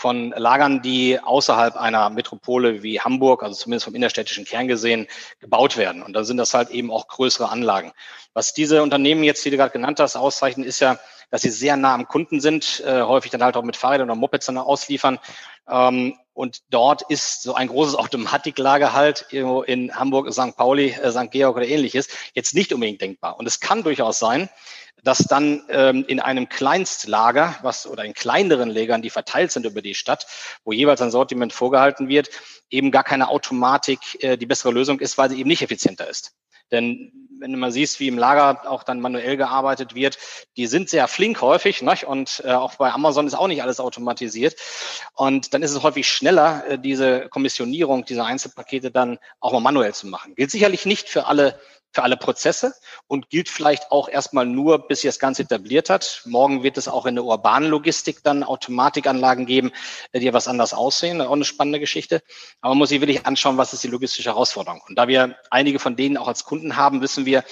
von 0.00 0.30
Lagern, 0.30 0.80
die 0.80 1.20
außerhalb 1.20 1.76
einer 1.76 2.08
Metropole 2.08 2.82
wie 2.82 3.00
Hamburg, 3.00 3.42
also 3.42 3.54
zumindest 3.54 3.84
vom 3.84 3.94
innerstädtischen 3.94 4.46
Kern 4.46 4.66
gesehen, 4.66 5.06
gebaut 5.40 5.76
werden. 5.76 6.02
Und 6.02 6.14
da 6.14 6.24
sind 6.24 6.38
das 6.38 6.54
halt 6.54 6.70
eben 6.70 6.90
auch 6.90 7.06
größere 7.06 7.50
Anlagen. 7.50 7.92
Was 8.32 8.54
diese 8.54 8.82
Unternehmen 8.82 9.24
jetzt, 9.24 9.44
die 9.44 9.50
du 9.50 9.58
gerade 9.58 9.72
genannt 9.72 10.00
hast, 10.00 10.16
auszeichnen, 10.16 10.66
ist 10.66 10.80
ja, 10.80 10.98
dass 11.30 11.42
sie 11.42 11.50
sehr 11.50 11.76
nah 11.76 11.92
am 11.92 12.08
Kunden 12.08 12.40
sind, 12.40 12.82
äh, 12.86 13.02
häufig 13.02 13.30
dann 13.30 13.42
halt 13.42 13.58
auch 13.58 13.62
mit 13.62 13.76
Fahrrädern 13.76 14.08
oder 14.08 14.18
Mopeds 14.18 14.46
dann 14.46 14.56
ausliefern. 14.56 15.18
Ähm, 15.68 16.16
und 16.40 16.62
dort 16.70 17.02
ist 17.02 17.42
so 17.42 17.52
ein 17.52 17.68
großes 17.68 17.96
Automatiklager 17.96 18.94
halt 18.94 19.26
in 19.30 19.94
Hamburg, 19.94 20.32
St. 20.32 20.56
Pauli, 20.56 20.92
äh, 20.92 21.12
St. 21.12 21.30
Georg 21.30 21.54
oder 21.54 21.66
ähnliches 21.66 22.08
jetzt 22.32 22.54
nicht 22.54 22.72
unbedingt 22.72 23.02
denkbar. 23.02 23.38
Und 23.38 23.46
es 23.46 23.60
kann 23.60 23.82
durchaus 23.82 24.18
sein, 24.18 24.48
dass 25.04 25.18
dann 25.18 25.62
ähm, 25.68 26.02
in 26.08 26.18
einem 26.18 26.48
Kleinstlager, 26.48 27.56
was 27.60 27.86
oder 27.86 28.06
in 28.06 28.14
kleineren 28.14 28.70
Lägern, 28.70 29.02
die 29.02 29.10
verteilt 29.10 29.52
sind 29.52 29.66
über 29.66 29.82
die 29.82 29.94
Stadt, 29.94 30.26
wo 30.64 30.72
jeweils 30.72 31.02
ein 31.02 31.10
Sortiment 31.10 31.52
vorgehalten 31.52 32.08
wird, 32.08 32.30
eben 32.70 32.90
gar 32.90 33.04
keine 33.04 33.28
Automatik 33.28 34.00
äh, 34.22 34.38
die 34.38 34.46
bessere 34.46 34.72
Lösung 34.72 34.98
ist, 34.98 35.18
weil 35.18 35.28
sie 35.28 35.38
eben 35.38 35.48
nicht 35.48 35.60
effizienter 35.60 36.08
ist. 36.08 36.32
Denn 36.70 37.12
wenn 37.40 37.52
du 37.52 37.58
mal 37.58 37.72
siehst, 37.72 38.00
wie 38.00 38.08
im 38.08 38.18
Lager 38.18 38.70
auch 38.70 38.82
dann 38.82 39.00
manuell 39.00 39.36
gearbeitet 39.36 39.94
wird, 39.94 40.18
die 40.56 40.66
sind 40.66 40.90
sehr 40.90 41.08
flink 41.08 41.40
häufig. 41.40 41.82
Ne? 41.82 41.94
Und 42.06 42.42
äh, 42.44 42.52
auch 42.52 42.74
bei 42.76 42.92
Amazon 42.92 43.26
ist 43.26 43.34
auch 43.34 43.48
nicht 43.48 43.62
alles 43.62 43.80
automatisiert. 43.80 44.56
Und 45.14 45.54
dann 45.54 45.62
ist 45.62 45.72
es 45.72 45.82
häufig 45.82 46.06
schneller, 46.06 46.64
äh, 46.68 46.78
diese 46.78 47.28
Kommissionierung 47.28 48.04
dieser 48.04 48.26
Einzelpakete 48.26 48.90
dann 48.90 49.18
auch 49.40 49.52
mal 49.52 49.60
manuell 49.60 49.94
zu 49.94 50.06
machen. 50.06 50.34
Gilt 50.34 50.50
sicherlich 50.50 50.86
nicht 50.86 51.08
für 51.08 51.26
alle 51.26 51.58
für 51.92 52.02
alle 52.02 52.16
Prozesse 52.16 52.74
und 53.06 53.30
gilt 53.30 53.48
vielleicht 53.48 53.90
auch 53.90 54.08
erstmal 54.08 54.46
nur, 54.46 54.86
bis 54.86 55.00
sich 55.00 55.08
das 55.08 55.18
Ganze 55.18 55.42
etabliert 55.42 55.90
hat. 55.90 56.22
Morgen 56.24 56.62
wird 56.62 56.78
es 56.78 56.88
auch 56.88 57.06
in 57.06 57.16
der 57.16 57.24
urbanen 57.24 57.68
Logistik 57.68 58.22
dann 58.22 58.44
Automatikanlagen 58.44 59.46
geben, 59.46 59.72
die 60.14 60.20
ja 60.20 60.32
was 60.32 60.48
anders 60.48 60.72
aussehen. 60.72 61.20
Auch 61.20 61.32
eine 61.32 61.44
spannende 61.44 61.80
Geschichte. 61.80 62.22
Aber 62.60 62.70
man 62.70 62.78
muss 62.78 62.90
sich 62.90 63.00
wirklich 63.00 63.26
anschauen, 63.26 63.56
was 63.56 63.72
ist 63.72 63.82
die 63.82 63.88
logistische 63.88 64.30
Herausforderung. 64.30 64.82
Und 64.88 64.96
da 64.96 65.08
wir 65.08 65.36
einige 65.50 65.78
von 65.78 65.96
denen 65.96 66.16
auch 66.16 66.28
als 66.28 66.44
Kunden 66.44 66.76
haben, 66.76 67.00
wissen 67.00 67.26
wir, 67.26 67.44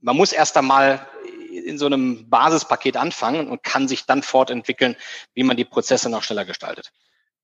man 0.00 0.16
muss 0.16 0.32
erst 0.32 0.56
einmal 0.56 1.06
in 1.50 1.78
so 1.78 1.86
einem 1.86 2.28
Basispaket 2.30 2.96
anfangen 2.96 3.48
und 3.48 3.62
kann 3.62 3.88
sich 3.88 4.06
dann 4.06 4.22
fortentwickeln, 4.22 4.96
wie 5.34 5.42
man 5.42 5.56
die 5.56 5.64
Prozesse 5.64 6.08
noch 6.08 6.22
schneller 6.22 6.44
gestaltet. 6.44 6.92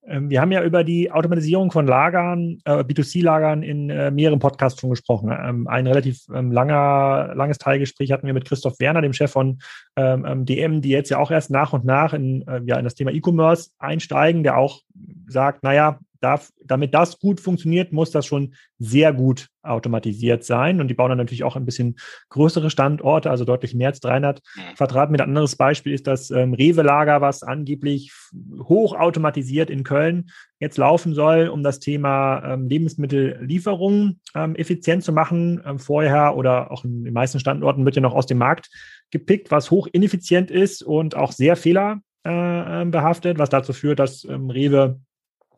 Ähm, 0.09 0.31
wir 0.31 0.41
haben 0.41 0.53
ja 0.53 0.63
über 0.65 0.85
die 0.85 1.11
Automatisierung 1.11 1.71
von 1.71 1.87
Lagern, 1.87 2.59
äh, 2.65 2.83
B2C-Lagern 2.83 3.63
in 3.63 3.91
äh, 3.91 4.11
mehreren 4.11 4.39
Podcasts 4.39 4.81
schon 4.81 4.91
gesprochen. 4.91 5.31
Ähm, 5.31 5.69
ein 5.69 5.87
relativ 5.87 6.23
ähm, 6.35 6.51
langer, 6.51 7.33
langes 7.35 7.59
Teilgespräch 7.59 8.13
hatten 8.13 8.27
wir 8.27 8.35
mit 8.35 8.45
Christoph 8.45 8.81
Werner, 8.81 9.03
dem 9.03 9.13
Chef 9.13 9.31
von 9.31 9.59
DM, 9.97 10.81
die 10.81 10.91
jetzt 10.91 11.11
ja 11.11 11.19
auch 11.19 11.33
erst 11.33 11.51
nach 11.51 11.73
und 11.73 11.85
nach 11.85 12.13
in, 12.13 12.47
äh, 12.47 12.61
ja, 12.65 12.79
in 12.79 12.85
das 12.85 12.95
Thema 12.95 13.11
E-Commerce 13.11 13.71
einsteigen, 13.81 14.45
der 14.45 14.57
auch 14.57 14.83
sagt, 15.27 15.65
naja, 15.65 15.99
darf, 16.21 16.51
damit 16.65 16.95
das 16.95 17.19
gut 17.19 17.41
funktioniert, 17.41 17.93
muss 17.93 18.11
das 18.11 18.27
schon 18.27 18.55
sehr 18.79 19.13
gut 19.13 19.49
automatisiert 19.63 20.45
sein. 20.45 20.81
Und 20.81 20.89
die 20.89 20.95
bauen 20.95 21.11
dann 21.11 21.19
natürlich 21.19 21.45
auch 21.45 21.57
ein 21.57 21.65
bisschen 21.65 21.97
größere 22.31 22.71
Standorte, 22.71 23.31
also 23.31 23.45
deutlich 23.45 23.75
mehr 23.75 23.89
als 23.89 24.01
300 24.01 24.41
mhm. 24.41 24.75
Quadratmeter. 24.77 25.25
Ein 25.25 25.31
anderes 25.31 25.57
Beispiel 25.57 25.93
ist 25.93 26.07
das 26.07 26.31
ähm, 26.31 26.55
Rewe-Lager, 26.55 27.21
was 27.21 27.43
angeblich 27.43 28.13
hochautomatisiert 28.59 29.71
in 29.71 29.85
Köln 29.85 30.31
jetzt 30.61 30.79
laufen 30.79 31.15
soll, 31.15 31.49
um 31.49 31.63
das 31.63 31.79
Thema 31.79 32.43
ähm, 32.45 32.69
Lebensmittellieferung 32.69 34.21
ähm, 34.35 34.57
effizient 34.57 35.05
zu 35.05 35.13
machen. 35.13 35.63
Ähm, 35.65 35.79
vorher 35.79 36.37
oder 36.37 36.71
auch 36.71 36.85
in 36.85 37.05
den 37.05 37.15
meisten 37.15 37.41
Standorten 37.41 37.85
wird 37.85 37.97
ja 37.97 38.03
noch 38.03 38.15
aus 38.15 38.27
dem 38.27 38.39
Markt 38.39 38.71
gepickt, 39.11 39.51
was 39.51 39.71
hoch 39.71 39.87
ineffizient 39.93 40.51
ist 40.51 40.83
und 40.83 41.15
auch 41.15 41.33
sehr 41.33 41.57
fehlerbehaftet, 41.57 43.37
äh, 43.37 43.39
was 43.39 43.51
dazu 43.51 43.73
führt, 43.73 43.99
dass 43.99 44.25
ähm, 44.25 44.51
Rewe 44.51 45.01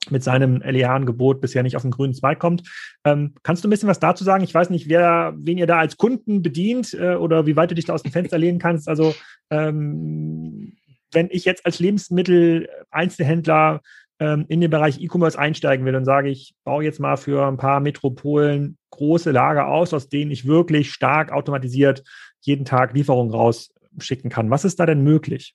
mit 0.08 0.24
seinem 0.24 0.62
LEH-Angebot 0.62 1.40
bisher 1.40 1.62
nicht 1.62 1.76
auf 1.76 1.82
den 1.82 1.90
grünen 1.90 2.14
Zweig 2.14 2.38
kommt. 2.38 2.62
Ähm, 3.04 3.34
kannst 3.42 3.62
du 3.62 3.68
ein 3.68 3.70
bisschen 3.70 3.88
was 3.88 4.00
dazu 4.00 4.24
sagen? 4.24 4.44
Ich 4.44 4.54
weiß 4.54 4.70
nicht, 4.70 4.88
wer, 4.88 5.34
wen 5.36 5.58
ihr 5.58 5.66
da 5.66 5.78
als 5.78 5.98
Kunden 5.98 6.40
bedient 6.40 6.94
äh, 6.94 7.16
oder 7.16 7.46
wie 7.46 7.56
weit 7.56 7.70
du 7.70 7.74
dich 7.74 7.84
da 7.84 7.92
aus 7.92 8.02
dem 8.02 8.12
Fenster 8.12 8.38
lehnen 8.38 8.58
kannst. 8.58 8.88
Also 8.88 9.14
ähm, 9.50 10.72
wenn 11.12 11.28
ich 11.30 11.44
jetzt 11.44 11.66
als 11.66 11.80
Lebensmittel-Einzelhändler 11.80 13.82
ähm, 14.20 14.44
in 14.48 14.60
den 14.60 14.70
Bereich 14.70 15.00
E-Commerce 15.00 15.38
einsteigen 15.38 15.84
will 15.84 15.96
und 15.96 16.04
sage, 16.04 16.30
ich 16.30 16.54
baue 16.64 16.84
jetzt 16.84 17.00
mal 17.00 17.16
für 17.16 17.46
ein 17.46 17.56
paar 17.56 17.80
Metropolen 17.80 18.78
große 18.90 19.30
Lager 19.30 19.68
aus, 19.68 19.92
aus 19.92 20.08
denen 20.08 20.30
ich 20.30 20.46
wirklich 20.46 20.92
stark 20.92 21.32
automatisiert 21.32 22.02
jeden 22.40 22.64
Tag 22.64 22.94
Lieferungen 22.94 23.32
rausschicken 23.32 24.30
kann. 24.30 24.50
Was 24.50 24.64
ist 24.64 24.80
da 24.80 24.86
denn 24.86 25.02
möglich? 25.02 25.54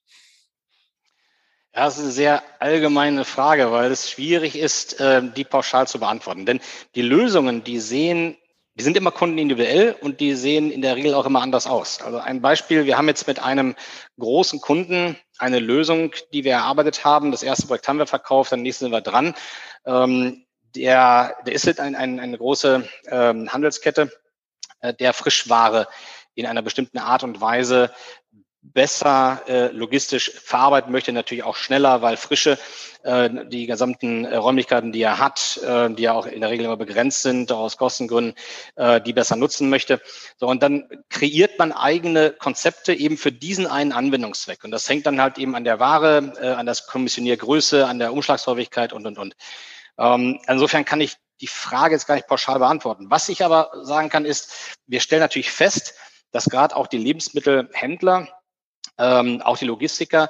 Ja, 1.76 1.84
das 1.84 1.98
ist 1.98 2.04
eine 2.04 2.12
sehr 2.14 2.44
allgemeine 2.60 3.26
Frage, 3.26 3.70
weil 3.70 3.92
es 3.92 4.10
schwierig 4.10 4.58
ist, 4.58 4.96
ähm, 5.02 5.34
die 5.34 5.44
pauschal 5.44 5.88
zu 5.88 6.00
beantworten. 6.00 6.46
Denn 6.46 6.62
die 6.96 7.02
Lösungen, 7.02 7.66
die 7.66 7.82
sehen, 7.82 8.38
die 8.76 8.84
sind 8.84 8.96
immer 8.96 9.12
kundenindividuell 9.12 9.94
und 10.00 10.22
die 10.22 10.36
sehen 10.36 10.72
in 10.72 10.82
der 10.82 10.96
Regel 10.96 11.14
auch 11.14 11.26
immer 11.26 11.42
anders 11.42 11.68
aus. 11.68 12.02
Also 12.02 12.20
ein 12.20 12.42
Beispiel, 12.42 12.86
wir 12.86 12.98
haben 12.98 13.10
jetzt 13.10 13.28
mit 13.28 13.40
einem 13.40 13.76
großen 14.18 14.62
Kunden 14.62 15.18
eine 15.38 15.60
Lösung, 15.60 16.14
die 16.32 16.46
wir 16.46 16.54
erarbeitet 16.54 17.04
haben. 17.04 17.32
Das 17.32 17.44
erste 17.44 17.68
Projekt 17.68 17.90
haben 17.90 18.00
wir 18.00 18.08
verkauft, 18.08 18.54
dann 18.54 18.62
nächstes 18.62 18.86
sind 18.86 18.94
wir 18.94 19.02
dran. 19.02 19.36
Ähm, 19.86 20.46
der, 20.78 21.36
der 21.46 21.54
ist 21.54 21.80
ein, 21.82 21.96
ein, 21.96 22.22
eine 22.22 22.38
große 22.38 22.88
ähm, 23.10 23.52
Handelskette, 23.52 24.14
äh, 24.80 24.94
der 24.94 25.12
Frischware 25.12 25.90
in 26.36 26.46
einer 26.46 26.62
bestimmten 26.62 27.00
Art 27.00 27.24
und 27.24 27.42
Weise 27.42 27.92
besser 28.73 29.41
äh, 29.47 29.67
logistisch 29.67 30.32
verarbeiten 30.32 30.91
möchte, 30.91 31.12
natürlich 31.12 31.43
auch 31.43 31.56
schneller, 31.56 32.01
weil 32.01 32.17
Frische 32.17 32.58
äh, 33.04 33.30
die 33.47 33.67
gesamten 33.67 34.25
äh, 34.25 34.36
Räumlichkeiten, 34.36 34.91
die 34.91 35.01
er 35.01 35.19
hat, 35.19 35.58
äh, 35.63 35.89
die 35.91 36.04
ja 36.04 36.13
auch 36.13 36.25
in 36.25 36.41
der 36.41 36.49
Regel 36.49 36.65
immer 36.65 36.78
begrenzt 36.78 37.21
sind 37.21 37.51
aus 37.51 37.78
Kostengründen, 37.78 38.34
äh, 38.75 38.99
die 39.01 39.13
besser 39.13 39.36
nutzen 39.36 39.69
möchte. 39.69 40.01
So 40.38 40.47
und 40.47 40.63
dann 40.63 40.88
kreiert 41.10 41.60
man 41.60 41.71
eigene 41.71 42.32
Konzepte 42.32 42.93
eben 42.93 43.17
für 43.17 43.32
diesen 43.32 43.67
einen 43.67 43.91
Anwendungszweck 43.91 44.63
und 44.63 44.71
das 44.71 44.89
hängt 44.89 45.06
dann 45.06 45.21
halt 45.21 45.38
eben 45.38 45.56
an 45.56 45.63
der 45.63 45.80
Ware, 45.80 46.34
äh, 46.41 46.47
an 46.47 46.65
der 46.65 46.75
Kommissioniergröße, 46.88 47.86
an 47.86 47.99
der 47.99 48.13
Umschlagshäufigkeit 48.13 48.93
und 48.93 49.06
und 49.06 49.17
und. 49.17 49.36
Ähm, 49.97 50.39
insofern 50.47 50.86
kann 50.86 51.01
ich 51.01 51.15
die 51.41 51.47
Frage 51.47 51.95
jetzt 51.95 52.08
gar 52.08 52.15
nicht 52.15 52.28
pauschal 52.28 52.60
beantworten. 52.60 53.08
Was 53.10 53.30
ich 53.30 53.43
aber 53.43 53.71
sagen 53.84 54.10
kann, 54.10 54.25
ist, 54.25 54.78
wir 54.88 54.99
stellen 54.99 55.21
natürlich 55.21 55.51
fest, 55.51 55.95
dass 56.32 56.45
gerade 56.45 56.75
auch 56.75 56.88
die 56.88 56.97
Lebensmittelhändler 56.97 58.28
ähm, 58.98 59.41
auch 59.41 59.58
die 59.58 59.65
Logistiker 59.65 60.30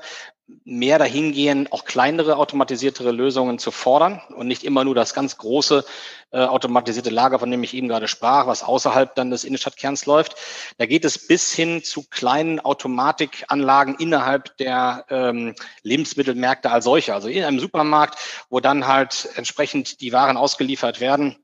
mehr 0.63 0.99
dahin 0.99 1.31
gehen, 1.31 1.67
auch 1.71 1.85
kleinere 1.85 2.37
automatisiertere 2.37 3.11
Lösungen 3.11 3.57
zu 3.57 3.71
fordern 3.71 4.21
und 4.35 4.47
nicht 4.47 4.63
immer 4.63 4.83
nur 4.83 4.93
das 4.93 5.15
ganz 5.15 5.37
große 5.37 5.83
äh, 6.31 6.39
automatisierte 6.39 7.09
Lager, 7.09 7.39
von 7.39 7.49
dem 7.49 7.63
ich 7.63 7.73
eben 7.73 7.87
gerade 7.87 8.07
sprach, 8.07 8.45
was 8.45 8.61
außerhalb 8.61 9.15
dann 9.15 9.31
des 9.31 9.43
Innenstadtkerns 9.43 10.05
läuft. 10.05 10.35
Da 10.77 10.85
geht 10.85 11.03
es 11.03 11.27
bis 11.27 11.51
hin 11.53 11.83
zu 11.83 12.03
kleinen 12.03 12.59
Automatikanlagen 12.59 13.95
innerhalb 13.95 14.55
der 14.57 15.05
ähm, 15.09 15.55
Lebensmittelmärkte 15.81 16.69
als 16.69 16.85
solche, 16.85 17.15
also 17.15 17.27
in 17.27 17.43
einem 17.43 17.59
Supermarkt, 17.59 18.19
wo 18.49 18.59
dann 18.59 18.87
halt 18.87 19.29
entsprechend 19.35 19.99
die 20.01 20.13
Waren 20.13 20.37
ausgeliefert 20.37 20.99
werden 20.99 21.37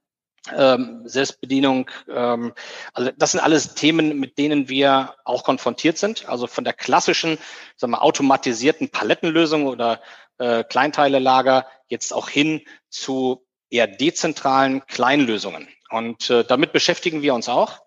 ähm, 0.55 1.01
Selbstbedienung. 1.05 1.89
Ähm, 2.09 2.53
also 2.93 3.11
das 3.17 3.31
sind 3.31 3.41
alles 3.41 3.75
Themen, 3.75 4.19
mit 4.19 4.37
denen 4.37 4.69
wir 4.69 5.15
auch 5.23 5.43
konfrontiert 5.43 5.97
sind. 5.97 6.27
Also 6.27 6.47
von 6.47 6.63
der 6.63 6.73
klassischen, 6.73 7.37
sagen 7.77 7.91
wir, 7.91 8.01
automatisierten 8.01 8.89
Palettenlösung 8.89 9.67
oder 9.67 10.01
äh, 10.37 10.63
Kleinteilelager 10.63 11.67
jetzt 11.87 12.13
auch 12.13 12.29
hin 12.29 12.61
zu 12.89 13.45
eher 13.69 13.87
dezentralen 13.87 14.85
Kleinlösungen. 14.87 15.67
Und 15.89 16.29
äh, 16.29 16.43
damit 16.43 16.71
beschäftigen 16.73 17.21
wir 17.21 17.33
uns 17.33 17.49
auch. 17.49 17.80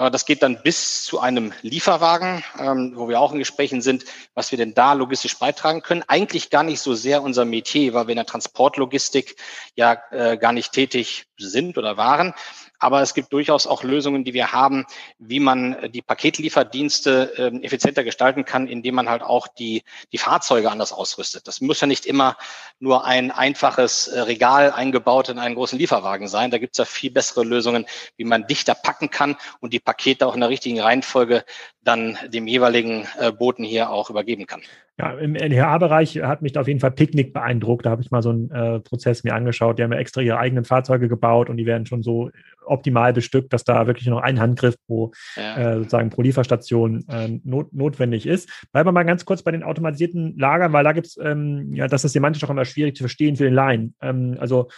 Äh, 0.00 0.10
das 0.10 0.24
geht 0.24 0.42
dann 0.42 0.62
bis 0.62 1.04
zu 1.04 1.20
einem 1.20 1.52
Lieferwagen, 1.62 2.42
ähm, 2.58 2.92
wo 2.94 3.08
wir 3.08 3.20
auch 3.20 3.32
in 3.32 3.38
Gesprächen 3.38 3.82
sind, 3.82 4.04
was 4.34 4.50
wir 4.50 4.58
denn 4.58 4.74
da 4.74 4.94
logistisch 4.94 5.38
beitragen 5.38 5.82
können. 5.82 6.02
Eigentlich 6.08 6.50
gar 6.50 6.62
nicht 6.62 6.80
so 6.80 6.94
sehr 6.94 7.22
unser 7.22 7.44
Metier, 7.44 7.92
weil 7.94 8.06
wir 8.06 8.12
in 8.12 8.16
der 8.16 8.26
Transportlogistik 8.26 9.36
ja 9.74 9.98
äh, 10.10 10.38
gar 10.38 10.52
nicht 10.52 10.72
tätig 10.72 11.26
sind 11.38 11.76
oder 11.76 11.96
waren. 11.96 12.34
Aber 12.80 13.02
es 13.02 13.14
gibt 13.14 13.32
durchaus 13.32 13.66
auch 13.66 13.84
Lösungen, 13.84 14.24
die 14.24 14.34
wir 14.34 14.52
haben, 14.52 14.86
wie 15.18 15.38
man 15.38 15.76
die 15.92 16.02
Paketlieferdienste 16.02 17.32
äh, 17.36 17.64
effizienter 17.64 18.02
gestalten 18.04 18.44
kann, 18.44 18.66
indem 18.66 18.96
man 18.96 19.08
halt 19.08 19.22
auch 19.22 19.46
die, 19.46 19.84
die 20.12 20.18
Fahrzeuge 20.18 20.70
anders 20.70 20.92
ausrüstet. 20.92 21.46
Das 21.46 21.60
muss 21.60 21.80
ja 21.80 21.86
nicht 21.86 22.06
immer 22.06 22.36
nur 22.78 23.04
ein 23.04 23.30
einfaches 23.30 24.08
äh, 24.08 24.20
Regal 24.20 24.72
eingebaut 24.72 25.28
in 25.28 25.38
einen 25.38 25.54
großen 25.54 25.78
Lieferwagen 25.78 26.26
sein. 26.26 26.50
Da 26.50 26.58
gibt 26.58 26.72
es 26.72 26.78
ja 26.78 26.84
viel 26.86 27.10
bessere 27.10 27.44
Lösungen, 27.44 27.86
wie 28.16 28.24
man 28.24 28.46
dichter 28.46 28.74
packen 28.74 29.10
kann 29.10 29.36
und 29.60 29.72
die 29.72 29.78
Pakete 29.80 30.26
auch 30.26 30.34
in 30.34 30.40
der 30.40 30.48
richtigen 30.48 30.80
Reihenfolge 30.80 31.44
dann 31.82 32.18
dem 32.28 32.46
jeweiligen 32.46 33.06
äh, 33.18 33.32
Boten 33.32 33.64
hier 33.64 33.90
auch 33.90 34.10
übergeben 34.10 34.46
kann. 34.46 34.62
Ja, 34.98 35.12
im 35.12 35.34
LHA-Bereich 35.34 36.20
hat 36.22 36.42
mich 36.42 36.58
auf 36.58 36.68
jeden 36.68 36.80
Fall 36.80 36.90
Picknick 36.90 37.32
beeindruckt. 37.32 37.86
Da 37.86 37.90
habe 37.90 38.02
ich 38.02 38.10
mal 38.10 38.22
so 38.22 38.30
einen 38.30 38.50
äh, 38.50 38.80
Prozess 38.80 39.24
mir 39.24 39.34
angeschaut. 39.34 39.78
Die 39.78 39.82
haben 39.82 39.92
ja 39.92 39.98
extra 39.98 40.20
ihre 40.20 40.38
eigenen 40.38 40.64
Fahrzeuge 40.64 41.08
gebaut 41.08 41.48
und 41.48 41.56
die 41.56 41.64
werden 41.64 41.86
schon 41.86 42.02
so 42.02 42.30
optimal 42.64 43.12
bestückt, 43.12 43.52
dass 43.52 43.64
da 43.64 43.86
wirklich 43.86 44.08
noch 44.08 44.20
ein 44.20 44.40
Handgriff 44.40 44.76
pro 44.86 45.12
ja. 45.36 45.56
äh, 45.56 45.76
sozusagen 45.78 46.10
pro 46.10 46.22
Lieferstation 46.22 47.04
äh, 47.08 47.40
not, 47.44 47.72
notwendig 47.72 48.26
ist. 48.26 48.48
Bleiben 48.72 48.88
wir 48.88 48.92
mal 48.92 49.04
ganz 49.04 49.24
kurz 49.24 49.42
bei 49.42 49.50
den 49.50 49.62
automatisierten 49.62 50.38
Lagern, 50.38 50.72
weil 50.72 50.84
da 50.84 50.92
gibt 50.92 51.08
es, 51.08 51.18
ähm, 51.22 51.72
ja, 51.72 51.86
das 51.86 52.04
ist 52.04 52.12
semantisch 52.12 52.44
auch 52.44 52.50
immer 52.50 52.64
schwierig 52.64 52.96
zu 52.96 53.02
verstehen 53.02 53.36
für 53.36 53.44
den 53.44 53.54
Laien. 53.54 53.94
Ähm, 54.00 54.36
also 54.38 54.68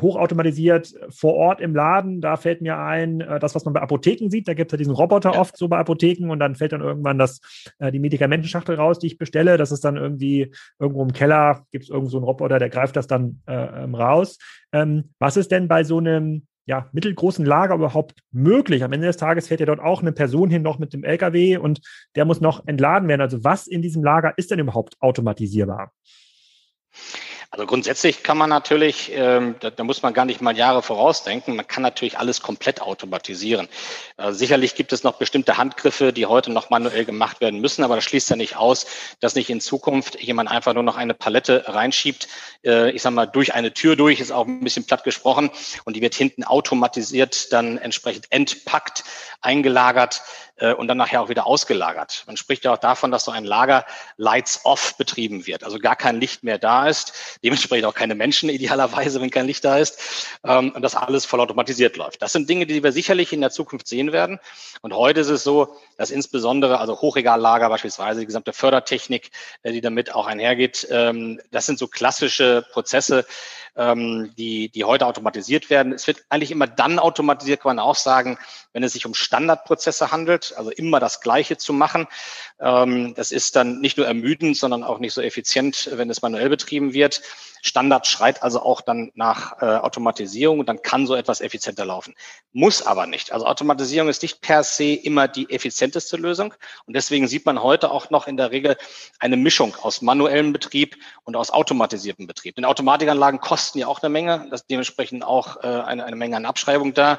hochautomatisiert 0.00 0.94
vor 1.10 1.34
Ort 1.34 1.60
im 1.60 1.74
Laden, 1.74 2.20
da 2.20 2.36
fällt 2.36 2.62
mir 2.62 2.78
ein, 2.78 3.20
äh, 3.20 3.38
das, 3.38 3.54
was 3.54 3.64
man 3.64 3.74
bei 3.74 3.80
Apotheken 3.80 4.30
sieht, 4.30 4.48
da 4.48 4.54
gibt 4.54 4.70
es 4.70 4.76
ja 4.76 4.78
diesen 4.78 4.94
Roboter 4.94 5.32
ja. 5.32 5.40
oft 5.40 5.56
so 5.56 5.68
bei 5.68 5.78
Apotheken 5.78 6.30
und 6.30 6.38
dann 6.38 6.54
fällt 6.54 6.72
dann 6.72 6.80
irgendwann 6.80 7.18
das, 7.18 7.40
äh, 7.78 7.90
die 7.92 7.98
Medikamentenschachtel 7.98 8.76
raus, 8.76 8.98
die 8.98 9.08
ich 9.08 9.18
bestelle. 9.18 9.56
Das 9.56 9.72
ist 9.72 9.84
dann 9.84 9.96
irgendwie 9.96 10.52
irgendwo 10.78 11.02
im 11.02 11.12
Keller, 11.12 11.64
gibt 11.70 11.84
es 11.84 11.90
irgendwo 11.90 12.10
so 12.10 12.18
einen 12.18 12.24
Roboter, 12.24 12.58
der 12.58 12.70
greift 12.70 12.96
das 12.96 13.06
dann 13.06 13.42
äh, 13.46 13.84
ähm, 13.84 13.94
raus. 13.94 14.38
Ähm, 14.72 15.10
was 15.18 15.36
ist 15.36 15.50
denn 15.50 15.68
bei 15.68 15.84
so 15.84 15.98
einem 15.98 16.46
ja, 16.66 16.88
mittelgroßen 16.92 17.44
Lager 17.44 17.76
überhaupt 17.76 18.14
möglich? 18.32 18.84
Am 18.84 18.92
Ende 18.92 19.06
des 19.06 19.16
Tages 19.16 19.48
fährt 19.48 19.60
ja 19.60 19.66
dort 19.66 19.80
auch 19.80 20.02
eine 20.02 20.12
Person 20.12 20.50
hin 20.50 20.62
noch 20.62 20.78
mit 20.78 20.92
dem 20.92 21.04
LKW 21.04 21.56
und 21.56 21.80
der 22.16 22.24
muss 22.24 22.40
noch 22.40 22.66
entladen 22.66 23.08
werden. 23.08 23.20
Also 23.20 23.44
was 23.44 23.66
in 23.66 23.82
diesem 23.82 24.02
Lager 24.02 24.34
ist 24.36 24.50
denn 24.50 24.58
überhaupt 24.58 25.00
automatisierbar? 25.00 25.92
Also 27.50 27.64
grundsätzlich 27.66 28.22
kann 28.22 28.36
man 28.36 28.50
natürlich, 28.50 29.12
ähm, 29.14 29.54
da, 29.60 29.70
da, 29.70 29.84
muss 29.84 30.02
man 30.02 30.12
gar 30.12 30.24
nicht 30.24 30.40
mal 30.40 30.56
Jahre 30.56 30.82
vorausdenken, 30.82 31.56
man 31.56 31.66
kann 31.66 31.82
natürlich 31.82 32.18
alles 32.18 32.42
komplett 32.42 32.82
automatisieren. 32.82 33.68
Äh, 34.16 34.32
sicherlich 34.32 34.74
gibt 34.74 34.92
es 34.92 35.04
noch 35.04 35.14
bestimmte 35.14 35.56
Handgriffe, 35.56 36.12
die 36.12 36.26
heute 36.26 36.50
noch 36.50 36.70
manuell 36.70 37.04
gemacht 37.04 37.40
werden 37.40 37.60
müssen, 37.60 37.84
aber 37.84 37.94
das 37.94 38.04
schließt 38.04 38.30
ja 38.30 38.36
nicht 38.36 38.56
aus, 38.56 38.86
dass 39.20 39.36
nicht 39.36 39.48
in 39.48 39.60
Zukunft 39.60 40.20
jemand 40.20 40.50
einfach 40.50 40.74
nur 40.74 40.82
noch 40.82 40.96
eine 40.96 41.14
Palette 41.14 41.64
reinschiebt, 41.68 42.28
äh, 42.64 42.90
ich 42.90 43.02
sag 43.02 43.12
mal, 43.12 43.26
durch 43.26 43.54
eine 43.54 43.72
Tür 43.72 43.96
durch, 43.96 44.20
ist 44.20 44.32
auch 44.32 44.46
ein 44.46 44.60
bisschen 44.60 44.84
platt 44.84 45.04
gesprochen, 45.04 45.50
und 45.84 45.94
die 45.94 46.02
wird 46.02 46.14
hinten 46.14 46.42
automatisiert 46.42 47.52
dann 47.52 47.78
entsprechend 47.78 48.26
entpackt, 48.30 49.04
eingelagert 49.40 50.22
äh, 50.56 50.72
und 50.72 50.88
dann 50.88 50.96
nachher 50.96 51.22
auch 51.22 51.28
wieder 51.28 51.46
ausgelagert. 51.46 52.24
Man 52.26 52.36
spricht 52.36 52.64
ja 52.64 52.72
auch 52.72 52.78
davon, 52.78 53.10
dass 53.10 53.24
so 53.24 53.30
ein 53.30 53.44
Lager 53.44 53.84
lights 54.16 54.60
off 54.64 54.96
betrieben 54.96 55.46
wird, 55.46 55.64
also 55.64 55.78
gar 55.78 55.96
kein 55.96 56.20
Licht 56.20 56.42
mehr 56.42 56.58
da 56.58 56.88
ist, 56.88 57.38
dementsprechend 57.44 57.86
auch 57.86 57.94
keine 57.94 58.14
Menschen 58.14 58.48
idealerweise, 58.48 59.20
wenn 59.20 59.30
kein 59.30 59.46
Licht 59.46 59.64
da 59.64 59.78
ist 59.78 60.28
ähm, 60.44 60.72
und 60.72 60.82
das 60.82 60.94
alles 60.94 61.26
vollautomatisiert 61.26 61.96
läuft. 61.96 62.22
Das 62.22 62.32
sind 62.32 62.48
Dinge, 62.48 62.66
die 62.66 62.82
wir 62.82 62.92
sicherlich 62.92 63.32
in 63.32 63.40
der 63.40 63.50
Zukunft 63.50 63.86
sehen 63.86 64.12
werden. 64.12 64.38
Und 64.80 64.94
heute 64.94 65.20
ist 65.20 65.28
es 65.28 65.44
so, 65.44 65.76
dass 65.96 66.10
insbesondere, 66.10 66.78
also 66.80 67.00
Hochregallager 67.00 67.68
beispielsweise, 67.68 68.20
die 68.20 68.26
gesamte 68.26 68.52
Fördertechnik, 68.52 69.30
äh, 69.62 69.72
die 69.72 69.80
damit 69.80 70.14
auch 70.14 70.26
einhergeht, 70.26 70.86
ähm, 70.90 71.40
das 71.50 71.66
sind 71.66 71.78
so 71.78 71.88
klassische 71.88 72.64
Prozesse, 72.72 73.26
ähm, 73.76 74.32
die, 74.36 74.68
die 74.70 74.84
heute 74.84 75.06
automatisiert 75.06 75.70
werden. 75.70 75.92
Es 75.92 76.06
wird 76.06 76.24
eigentlich 76.28 76.50
immer 76.50 76.66
dann 76.66 76.98
automatisiert, 76.98 77.60
kann 77.60 77.76
man 77.76 77.84
auch 77.84 77.94
sagen, 77.94 78.38
wenn 78.72 78.82
es 78.82 78.92
sich 78.92 79.06
um 79.06 79.14
Standardprozesse 79.14 80.10
handelt, 80.10 80.54
also 80.56 80.70
immer 80.70 81.00
das 81.00 81.20
Gleiche 81.20 81.56
zu 81.56 81.72
machen. 81.72 82.06
Ähm, 82.58 83.14
das 83.14 83.32
ist 83.32 83.56
dann 83.56 83.80
nicht 83.80 83.96
nur 83.98 84.06
ermüdend, 84.06 84.56
sondern 84.56 84.82
auch 84.82 84.98
nicht 84.98 85.14
so 85.14 85.20
effizient, 85.20 85.90
wenn 85.92 86.10
es 86.10 86.22
manuell 86.22 86.48
betrieben 86.48 86.92
wird. 86.92 87.22
Standard 87.66 88.06
schreit 88.06 88.42
also 88.42 88.62
auch 88.62 88.80
dann 88.80 89.10
nach 89.14 89.60
äh, 89.60 89.64
Automatisierung 89.64 90.60
und 90.60 90.68
dann 90.68 90.82
kann 90.82 91.06
so 91.06 91.14
etwas 91.14 91.40
effizienter 91.40 91.84
laufen. 91.84 92.14
Muss 92.52 92.86
aber 92.86 93.06
nicht. 93.06 93.32
Also 93.32 93.46
Automatisierung 93.46 94.08
ist 94.08 94.22
nicht 94.22 94.40
per 94.40 94.62
se 94.62 94.94
immer 94.94 95.28
die 95.28 95.50
effizienteste 95.50 96.16
Lösung 96.16 96.54
und 96.86 96.94
deswegen 96.94 97.28
sieht 97.28 97.44
man 97.44 97.62
heute 97.62 97.90
auch 97.90 98.10
noch 98.10 98.26
in 98.26 98.36
der 98.36 98.50
Regel 98.50 98.76
eine 99.18 99.36
Mischung 99.36 99.74
aus 99.82 100.02
manuellem 100.02 100.52
Betrieb 100.52 100.96
und 101.24 101.36
aus 101.36 101.50
automatisiertem 101.50 102.26
Betrieb. 102.26 102.54
Denn 102.54 102.64
Automatikanlagen 102.64 103.40
kosten 103.40 103.78
ja 103.78 103.88
auch 103.88 104.02
eine 104.02 104.10
Menge, 104.10 104.46
das 104.50 104.66
dementsprechend 104.66 105.24
auch 105.24 105.62
äh, 105.62 105.66
eine, 105.66 106.04
eine 106.04 106.16
Menge 106.16 106.36
an 106.36 106.46
Abschreibung 106.46 106.94
da. 106.94 107.18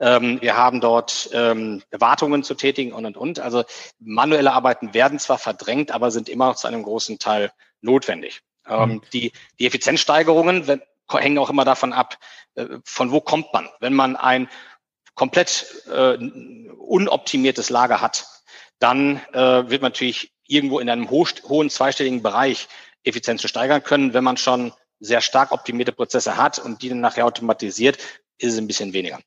Ähm, 0.00 0.40
wir 0.40 0.56
haben 0.56 0.80
dort 0.80 1.30
ähm, 1.32 1.82
Wartungen 1.90 2.42
zu 2.42 2.54
tätigen 2.54 2.92
und 2.92 3.04
und 3.04 3.16
und. 3.16 3.40
Also 3.40 3.64
manuelle 3.98 4.52
Arbeiten 4.52 4.94
werden 4.94 5.18
zwar 5.18 5.38
verdrängt, 5.38 5.90
aber 5.90 6.10
sind 6.10 6.28
immer 6.28 6.46
noch 6.46 6.56
zu 6.56 6.66
einem 6.66 6.82
großen 6.82 7.18
Teil 7.18 7.52
notwendig. 7.80 8.42
Ähm, 8.68 8.90
mhm. 8.90 9.02
die, 9.12 9.32
die 9.58 9.66
Effizienzsteigerungen 9.66 10.66
wenn, 10.66 10.82
hängen 11.10 11.38
auch 11.38 11.50
immer 11.50 11.64
davon 11.64 11.92
ab, 11.92 12.18
äh, 12.54 12.66
von 12.84 13.10
wo 13.10 13.20
kommt 13.20 13.52
man. 13.52 13.68
Wenn 13.80 13.94
man 13.94 14.16
ein 14.16 14.48
komplett 15.14 15.84
äh, 15.90 16.16
unoptimiertes 16.16 17.70
Lager 17.70 18.00
hat, 18.00 18.26
dann 18.78 19.16
äh, 19.32 19.68
wird 19.70 19.82
man 19.82 19.92
natürlich 19.92 20.32
irgendwo 20.46 20.78
in 20.78 20.90
einem 20.90 21.10
ho 21.10 21.26
hohen 21.48 21.70
zweistelligen 21.70 22.22
Bereich 22.22 22.68
Effizienzen 23.04 23.48
steigern 23.48 23.82
können. 23.82 24.14
Wenn 24.14 24.24
man 24.24 24.36
schon 24.36 24.72
sehr 25.00 25.20
stark 25.20 25.52
optimierte 25.52 25.92
Prozesse 25.92 26.36
hat 26.36 26.58
und 26.58 26.82
die 26.82 26.88
dann 26.88 27.00
nachher 27.00 27.26
automatisiert, 27.26 27.98
ist 28.38 28.52
es 28.52 28.58
ein 28.58 28.66
bisschen 28.66 28.92
weniger. 28.92 29.20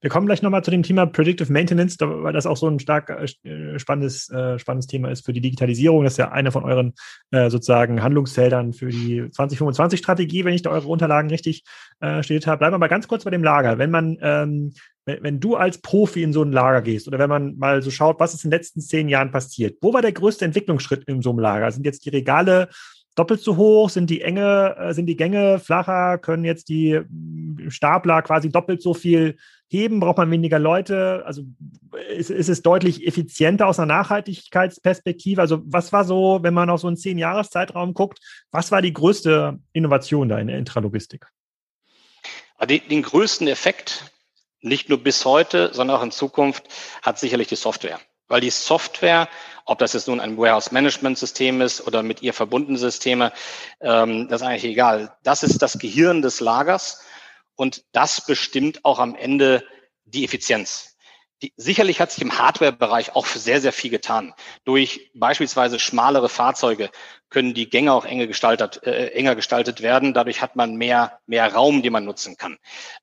Wir 0.00 0.10
kommen 0.10 0.26
gleich 0.26 0.42
nochmal 0.42 0.62
zu 0.62 0.70
dem 0.70 0.82
Thema 0.82 1.06
Predictive 1.06 1.52
Maintenance, 1.52 1.96
weil 2.00 2.32
das 2.32 2.46
auch 2.46 2.56
so 2.56 2.68
ein 2.68 2.78
stark 2.78 3.10
äh, 3.10 3.78
spannendes, 3.78 4.30
äh, 4.30 4.58
spannendes 4.58 4.86
Thema 4.86 5.10
ist 5.10 5.24
für 5.24 5.32
die 5.32 5.40
Digitalisierung. 5.40 6.04
Das 6.04 6.14
ist 6.14 6.18
ja 6.18 6.30
eine 6.30 6.52
von 6.52 6.64
euren 6.64 6.94
äh, 7.30 7.50
sozusagen 7.50 8.02
Handlungsfeldern 8.02 8.72
für 8.72 8.88
die 8.88 9.22
2025-Strategie, 9.22 10.44
wenn 10.44 10.54
ich 10.54 10.62
da 10.62 10.70
eure 10.70 10.88
Unterlagen 10.88 11.30
richtig 11.30 11.64
äh, 12.00 12.22
steht 12.22 12.46
habe. 12.46 12.58
Bleiben 12.58 12.74
wir 12.74 12.78
mal 12.78 12.88
ganz 12.88 13.08
kurz 13.08 13.24
bei 13.24 13.30
dem 13.30 13.42
Lager. 13.42 13.78
Wenn 13.78 13.90
man, 13.90 14.18
ähm, 14.20 14.72
wenn, 15.06 15.40
du 15.40 15.56
als 15.56 15.78
Profi 15.78 16.22
in 16.22 16.32
so 16.32 16.42
ein 16.42 16.52
Lager 16.52 16.82
gehst 16.82 17.08
oder 17.08 17.18
wenn 17.18 17.28
man 17.28 17.56
mal 17.58 17.82
so 17.82 17.90
schaut, 17.90 18.20
was 18.20 18.34
ist 18.34 18.44
in 18.44 18.50
den 18.50 18.58
letzten 18.58 18.80
zehn 18.80 19.08
Jahren 19.08 19.30
passiert, 19.30 19.76
wo 19.80 19.92
war 19.92 20.02
der 20.02 20.12
größte 20.12 20.44
Entwicklungsschritt 20.44 21.04
in 21.04 21.22
so 21.22 21.30
einem 21.30 21.40
Lager? 21.40 21.70
Sind 21.70 21.84
jetzt 21.84 22.04
die 22.04 22.10
Regale 22.10 22.68
doppelt 23.14 23.40
so 23.40 23.56
hoch? 23.56 23.90
Sind 23.90 24.10
die 24.10 24.22
enge, 24.22 24.76
äh, 24.78 24.94
sind 24.94 25.06
die 25.06 25.16
Gänge 25.16 25.58
flacher? 25.58 26.18
Können 26.18 26.44
jetzt 26.44 26.68
die 26.68 27.00
Stapler 27.68 28.22
quasi 28.22 28.50
doppelt 28.50 28.82
so 28.82 28.94
viel 28.94 29.36
heben? 29.68 30.00
Braucht 30.00 30.18
man 30.18 30.30
weniger 30.30 30.58
Leute? 30.58 31.22
Also 31.26 31.42
ist, 32.08 32.30
ist 32.30 32.48
es 32.48 32.62
deutlich 32.62 33.06
effizienter 33.06 33.66
aus 33.66 33.78
einer 33.78 33.94
Nachhaltigkeitsperspektive? 33.94 35.40
Also 35.40 35.62
was 35.64 35.92
war 35.92 36.04
so, 36.04 36.40
wenn 36.42 36.54
man 36.54 36.70
auf 36.70 36.80
so 36.80 36.86
einen 36.86 36.96
zehn 36.96 37.18
Jahres 37.18 37.50
Zeitraum 37.50 37.94
guckt, 37.94 38.18
was 38.50 38.70
war 38.70 38.82
die 38.82 38.92
größte 38.92 39.58
Innovation 39.72 40.28
da 40.28 40.38
in 40.38 40.48
der 40.48 40.58
Intralogistik? 40.58 41.26
Den, 42.68 42.88
den 42.88 43.02
größten 43.02 43.48
Effekt, 43.48 44.12
nicht 44.60 44.88
nur 44.88 45.02
bis 45.02 45.24
heute, 45.24 45.70
sondern 45.72 45.98
auch 45.98 46.02
in 46.02 46.12
Zukunft, 46.12 46.64
hat 47.02 47.18
sicherlich 47.18 47.48
die 47.48 47.56
Software. 47.56 48.00
Weil 48.28 48.40
die 48.40 48.50
Software, 48.50 49.28
ob 49.66 49.78
das 49.78 49.92
jetzt 49.92 50.08
nun 50.08 50.20
ein 50.20 50.38
Warehouse-Management-System 50.38 51.60
ist 51.60 51.86
oder 51.86 52.02
mit 52.02 52.22
ihr 52.22 52.32
verbundene 52.32 52.78
Systeme, 52.78 53.32
ähm, 53.80 54.28
das 54.28 54.40
ist 54.40 54.46
eigentlich 54.46 54.64
egal. 54.64 55.14
Das 55.24 55.42
ist 55.42 55.60
das 55.60 55.78
Gehirn 55.78 56.22
des 56.22 56.40
Lagers 56.40 57.02
und 57.56 57.84
das 57.92 58.24
bestimmt 58.24 58.84
auch 58.84 58.98
am 58.98 59.14
Ende 59.14 59.64
die 60.04 60.24
Effizienz. 60.24 60.94
Die, 61.42 61.52
sicherlich 61.56 62.00
hat 62.00 62.12
sich 62.12 62.22
im 62.22 62.38
Hardware-Bereich 62.38 63.16
auch 63.16 63.26
sehr, 63.26 63.60
sehr 63.60 63.72
viel 63.72 63.90
getan. 63.90 64.32
Durch 64.64 65.10
beispielsweise 65.14 65.78
schmalere 65.78 66.28
Fahrzeuge 66.28 66.90
können 67.28 67.52
die 67.52 67.68
Gänge 67.68 67.92
auch 67.92 68.04
enge 68.04 68.28
gestaltet, 68.28 68.82
äh, 68.84 69.08
enger 69.08 69.34
gestaltet 69.34 69.82
werden. 69.82 70.14
Dadurch 70.14 70.40
hat 70.40 70.54
man 70.54 70.76
mehr, 70.76 71.18
mehr 71.26 71.52
Raum, 71.52 71.82
den 71.82 71.92
man 71.92 72.04
nutzen 72.04 72.36
kann. 72.36 72.58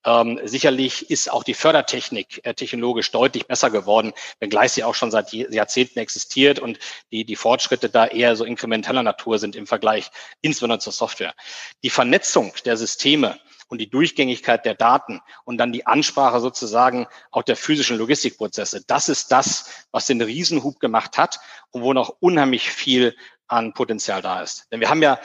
Ähm, 0.06 0.40
sicherlich 0.46 1.12
ist 1.12 1.30
auch 1.30 1.44
die 1.44 1.54
Fördertechnik 1.54 2.40
äh, 2.44 2.54
technologisch 2.54 3.12
deutlich 3.12 3.46
besser 3.46 3.70
geworden, 3.70 4.14
wenngleich 4.40 4.72
sie 4.72 4.86
auch 4.86 4.96
schon 4.96 5.12
seit 5.12 5.34
Jahrzehnten 5.34 6.00
existiert 6.00 6.60
und 6.60 6.80
die, 7.12 7.26
die 7.26 7.36
Fortschritte 7.36 7.90
da 7.90 8.08
eher 8.08 8.38
so 8.38 8.46
inkrementeller 8.46 9.04
Natur 9.04 9.38
sind 9.38 9.58
im 9.58 9.68
Vergleich, 9.68 10.10
insbesondere 10.42 10.80
zur 10.80 10.94
Software. 10.94 11.34
Die 11.84 11.90
Vernetzung 11.90 12.54
der 12.64 12.78
Systeme 12.78 13.38
und 13.72 13.78
die 13.78 13.90
Durchgängigkeit 13.90 14.66
der 14.66 14.76
Daten 14.76 15.22
und 15.46 15.58
dann 15.58 15.72
die 15.72 15.88
Ansprache 15.88 16.42
sozusagen 16.42 17.08
auch 17.32 17.42
der 17.42 17.56
physischen 17.56 17.98
Logistikprozesse. 17.98 18.84
Das 18.86 19.08
ist 19.08 19.32
das, 19.32 19.88
was 19.92 20.06
den 20.06 20.22
Riesenhub 20.22 20.82
gemacht 20.82 21.18
hat 21.18 21.40
und 21.72 21.82
wo 21.82 21.94
noch 21.94 22.18
unheimlich 22.20 22.70
viel 22.70 23.16
an 23.48 23.74
Potenzial 23.74 24.22
da 24.22 24.42
ist. 24.42 24.68
Denn 24.72 24.82
wir 24.82 24.90
haben 24.90 25.02
ja 25.02 25.20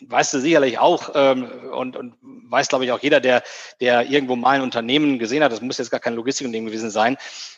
weißt 0.00 0.34
du 0.34 0.40
sicherlich 0.40 0.78
auch 0.78 1.10
ähm, 1.14 1.50
und, 1.72 1.96
und 1.96 2.14
weiß, 2.22 2.68
glaube 2.68 2.84
ich, 2.84 2.92
auch 2.92 3.00
jeder, 3.00 3.20
der, 3.20 3.42
der 3.80 4.08
irgendwo 4.08 4.36
mal 4.36 4.56
ein 4.56 4.62
Unternehmen 4.62 5.18
gesehen 5.18 5.42
hat, 5.42 5.52
das 5.52 5.60
muss 5.60 5.78
jetzt 5.78 5.90
gar 5.90 6.00
kein 6.00 6.14
Logistikunternehmen 6.14 6.70
gewesen 6.70 6.90
sein, 6.90 7.16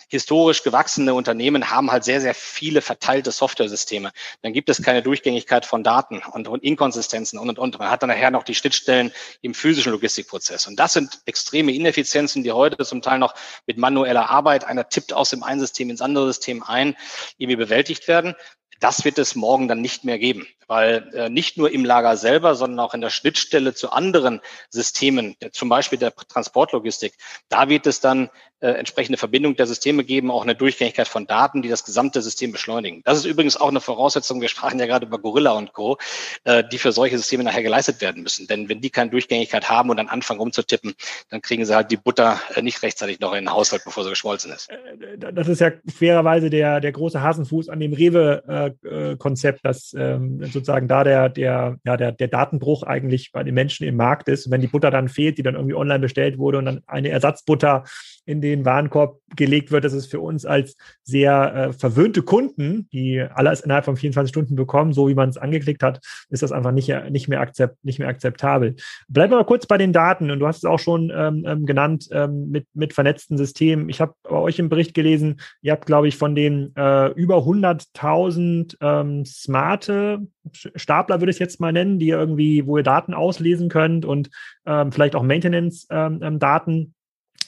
historisch 0.09 0.63
gewachsene 0.63 1.15
Unternehmen 1.15 1.71
haben 1.71 1.93
halt 1.93 2.03
sehr, 2.03 2.21
sehr 2.21 2.35
viele 2.35 2.81
verteilte 2.81 3.31
Software-Systeme. 3.31 4.11
Dann 4.43 4.53
gibt 4.53 4.71
es 4.71 4.83
keine 4.83 5.03
Durchgängigkeit 5.03 5.67
von 5.67 5.85
Daten 5.85 6.23
und, 6.33 6.49
und 6.49 6.65
Inkonsistenzen 6.65 7.39
und, 7.39 7.51
und, 7.51 7.59
und. 7.59 7.79
Man 7.79 7.91
hat 7.91 8.03
dann 8.03 8.09
nachher 8.09 8.31
noch 8.31 8.43
die 8.43 8.55
Schnittstellen 8.55 9.13
im 9.43 9.55
physischen 9.55 9.93
Logistikprozess. 9.93 10.67
Und 10.67 10.77
das 10.79 10.95
sind 10.95 11.21
extreme 11.27 11.73
Ineffizienzen, 11.73 12.43
die 12.43 12.53
heute 12.53 12.85
zum 12.85 13.03
Teil 13.03 13.19
noch 13.19 13.35
mit 13.67 13.77
manueller 13.77 14.31
Arbeit, 14.31 14.65
einer 14.65 14.89
tippt 14.89 15.13
aus 15.13 15.31
dem 15.31 15.43
einen 15.43 15.61
System 15.61 15.91
ins 15.91 16.01
andere 16.01 16.27
System 16.27 16.63
ein, 16.63 16.97
irgendwie 17.37 17.57
bewältigt 17.57 18.09
werden. 18.09 18.35
Das 18.81 19.05
wird 19.05 19.19
es 19.19 19.35
morgen 19.35 19.69
dann 19.69 19.81
nicht 19.81 20.05
mehr 20.05 20.19
geben, 20.19 20.47
weil 20.67 21.11
äh, 21.15 21.29
nicht 21.29 21.57
nur 21.57 21.71
im 21.71 21.85
Lager 21.85 22.17
selber, 22.17 22.55
sondern 22.55 22.81
auch 22.81 22.95
in 22.95 23.01
der 23.01 23.11
Schnittstelle 23.11 23.75
zu 23.75 23.91
anderen 23.91 24.41
Systemen, 24.71 25.37
zum 25.53 25.69
Beispiel 25.69 25.99
der 25.99 26.15
Transportlogistik, 26.15 27.15
da 27.49 27.69
wird 27.69 27.87
es 27.87 28.01
dann 28.01 28.31
äh, 28.61 28.71
entsprechende 28.71 29.19
Verbindung 29.19 29.55
der 29.55 29.67
Systeme 29.67 30.03
geben, 30.03 30.31
auch 30.31 30.43
eine 30.43 30.55
Durchgängigkeit 30.55 31.07
von 31.07 31.27
Daten, 31.27 31.63
die 31.63 31.69
das 31.69 31.85
gesamte 31.85 32.23
System 32.23 32.51
beschleunigen. 32.51 33.03
Das 33.05 33.19
ist 33.19 33.25
übrigens 33.25 33.57
auch 33.57 33.69
eine 33.69 33.81
Voraussetzung, 33.81 34.41
wir 34.41 34.49
sprachen 34.49 34.81
ja 34.81 34.87
gerade 34.87 35.07
über 35.07 35.19
Gorilla 35.19 35.53
und 35.53 35.73
Co., 35.73 35.97
äh, 36.43 36.65
die 36.65 36.79
für 36.79 36.91
solche 36.91 37.17
Systeme 37.19 37.45
nachher 37.45 37.63
geleistet 37.63 38.01
werden 38.01 38.23
müssen. 38.23 38.49
Denn 38.49 38.69
wenn 38.69 38.81
die 38.81 38.91
keine 38.91 39.11
Durchgängigkeit 39.11 39.71
haben 39.71 39.91
und 39.91 39.97
dann 39.97 40.09
anfangen 40.09 40.41
umzutippen, 40.41 40.95
dann 41.31 41.41
kriegen 41.41 41.65
sie 41.65 41.75
halt 41.75 41.91
die 41.91 41.97
Butter 41.97 42.41
äh, 42.55 42.63
nicht 42.63 42.83
rechtzeitig 42.83 43.21
noch 43.21 43.33
in 43.33 43.45
den 43.45 43.53
Haushalt, 43.53 43.83
bevor 43.85 44.03
sie 44.03 44.11
geschmolzen 44.11 44.51
ist. 44.51 44.71
Äh, 44.71 45.33
das 45.33 45.47
ist 45.47 45.61
ja 45.61 45.71
fairerweise 45.89 46.51
der, 46.51 46.81
der 46.81 46.91
große 46.91 47.23
Hasenfuß 47.23 47.69
an 47.69 47.79
dem 47.79 47.93
Rewe-Konzept, 47.93 49.65
dass 49.65 49.95
ähm, 49.97 50.41
sozusagen 50.43 50.89
da 50.89 51.05
der, 51.05 51.29
der, 51.29 51.79
ja, 51.85 51.97
der, 51.97 52.11
der 52.11 52.29
Datenbruch 52.29 52.83
eigentlich 52.83 53.31
bei 53.31 53.45
den 53.45 53.55
Menschen 53.55 53.87
im 53.87 53.97
Markt 53.97 54.29
ist. 54.29 54.47
Und 54.47 54.53
wenn 54.53 54.61
die 54.61 54.67
Butter 54.67 54.91
dann 54.91 55.09
fehlt, 55.09 55.39
die 55.39 55.43
dann 55.43 55.55
irgendwie 55.55 55.77
online 55.77 56.01
bestellt 56.01 56.39
wurde 56.39 56.59
und 56.59 56.65
dann 56.65 56.83
eine 56.87 57.11
Ersatzbutter 57.11 57.85
in 58.25 58.41
den 58.41 58.48
Warenkorb 58.57 59.21
gelegt 59.37 59.71
wird, 59.71 59.85
das 59.85 59.93
ist 59.93 60.11
für 60.11 60.21
uns 60.21 60.45
als 60.47 60.77
sehr 61.03 61.55
äh, 61.55 61.73
verwöhnte 61.73 62.23
Kunden, 62.23 62.89
die 62.93 63.21
alles 63.21 63.61
innerhalb 63.61 63.85
von 63.85 63.97
24 63.97 64.31
Stunden 64.31 64.57
bekommen, 64.57 64.93
so 64.93 65.09
wie 65.09 65.15
man 65.15 65.29
es 65.29 65.37
angeklickt 65.37 65.83
hat, 65.83 66.01
ist 66.31 66.43
das 66.43 66.53
einfach 66.53 66.73
nicht, 66.73 66.93
nicht, 67.11 67.29
mehr, 67.29 67.41
akzept, 67.41 67.85
nicht 67.85 67.99
mehr 67.99 68.09
akzeptabel. 68.09 68.77
Bleiben 69.09 69.33
wir 69.33 69.39
mal 69.39 69.45
kurz 69.45 69.67
bei 69.67 69.79
den 69.79 69.93
Daten 69.93 70.31
und 70.31 70.39
du 70.39 70.47
hast 70.47 70.59
es 70.59 70.65
auch 70.65 70.79
schon 70.79 71.13
ähm, 71.15 71.45
ähm 71.47 71.67
genannt 71.67 72.09
ähm, 72.13 72.51
mit, 72.51 72.67
mit 72.75 72.95
vernetzten 72.95 73.37
Systemen. 73.37 73.89
Ich 73.89 74.01
habe 74.01 74.15
bei 74.23 74.37
euch 74.37 74.59
im 74.59 74.69
Bericht 74.69 74.95
gelesen, 74.95 75.41
ihr 75.63 75.73
habt, 75.73 75.87
glaube 75.87 76.09
ich, 76.09 76.17
von 76.17 76.35
den 76.35 76.75
äh, 76.77 77.09
über 77.13 77.39
100.000 77.39 78.77
ähm, 78.81 79.25
smarte 79.25 80.27
Stapler, 80.53 81.21
würde 81.21 81.31
ich 81.31 81.37
es 81.37 81.41
jetzt 81.41 81.61
mal 81.61 81.73
nennen, 81.73 81.99
die 81.99 82.09
irgendwie, 82.09 82.67
wo 82.67 82.79
ihr 82.79 82.83
Daten 82.83 83.15
auslesen 83.15 83.69
könnt 83.69 84.05
und 84.05 84.31
ähm, 84.67 84.93
vielleicht 84.93 85.15
auch 85.15 85.23
Maintenance-Daten 85.23 86.23
ähm, 86.23 86.39
ähm 86.79 86.95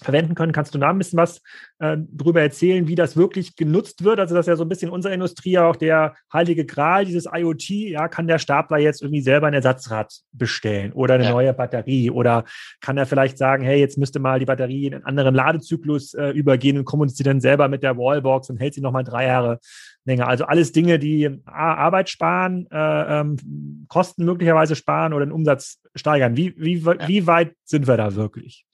verwenden 0.02 0.34
können. 0.34 0.52
Kannst 0.52 0.74
du 0.74 0.78
da 0.78 0.90
ein 0.90 0.98
bisschen 0.98 1.18
was 1.18 1.42
äh, 1.78 1.96
drüber 1.98 2.40
erzählen, 2.40 2.88
wie 2.88 2.94
das 2.94 3.16
wirklich 3.16 3.56
genutzt 3.56 4.04
wird? 4.04 4.18
Also 4.18 4.34
das 4.34 4.46
ist 4.46 4.48
ja 4.48 4.56
so 4.56 4.64
ein 4.64 4.68
bisschen 4.68 4.90
unsere 4.90 5.14
Industrie 5.14 5.58
auch 5.58 5.76
der 5.76 6.14
heilige 6.32 6.64
Gral, 6.64 7.04
dieses 7.04 7.26
IoT. 7.32 7.68
Ja, 7.70 8.08
kann 8.08 8.26
der 8.26 8.38
Stapler 8.38 8.78
jetzt 8.78 9.02
irgendwie 9.02 9.20
selber 9.22 9.46
ein 9.46 9.54
Ersatzrad 9.54 10.12
bestellen 10.32 10.92
oder 10.92 11.14
eine 11.14 11.24
ja. 11.24 11.30
neue 11.30 11.52
Batterie? 11.52 12.10
Oder 12.10 12.44
kann 12.80 12.98
er 12.98 13.06
vielleicht 13.06 13.38
sagen, 13.38 13.64
hey, 13.64 13.78
jetzt 13.78 13.98
müsste 13.98 14.18
mal 14.18 14.38
die 14.38 14.46
Batterie 14.46 14.86
in 14.86 14.94
einen 14.94 15.04
anderen 15.04 15.34
Ladezyklus 15.34 16.14
äh, 16.14 16.30
übergehen 16.30 16.78
und 16.78 16.84
kommuniziert 16.84 17.26
dann 17.26 17.40
selber 17.40 17.68
mit 17.68 17.82
der 17.82 17.96
Wallbox 17.96 18.50
und 18.50 18.58
hält 18.58 18.74
sie 18.74 18.80
nochmal 18.80 19.04
drei 19.04 19.26
Jahre 19.26 19.58
länger. 20.04 20.28
Also 20.28 20.44
alles 20.44 20.72
Dinge, 20.72 20.98
die 20.98 21.28
A, 21.44 21.74
Arbeit 21.74 22.08
sparen, 22.08 22.66
äh, 22.70 23.20
ähm, 23.20 23.86
Kosten 23.88 24.24
möglicherweise 24.24 24.76
sparen 24.76 25.12
oder 25.12 25.26
den 25.26 25.32
Umsatz 25.32 25.80
steigern. 25.94 26.36
Wie, 26.36 26.54
wie, 26.56 26.78
ja. 26.78 27.08
wie 27.08 27.26
weit 27.26 27.54
sind 27.64 27.86
wir 27.86 27.96
da 27.96 28.14
wirklich? 28.14 28.64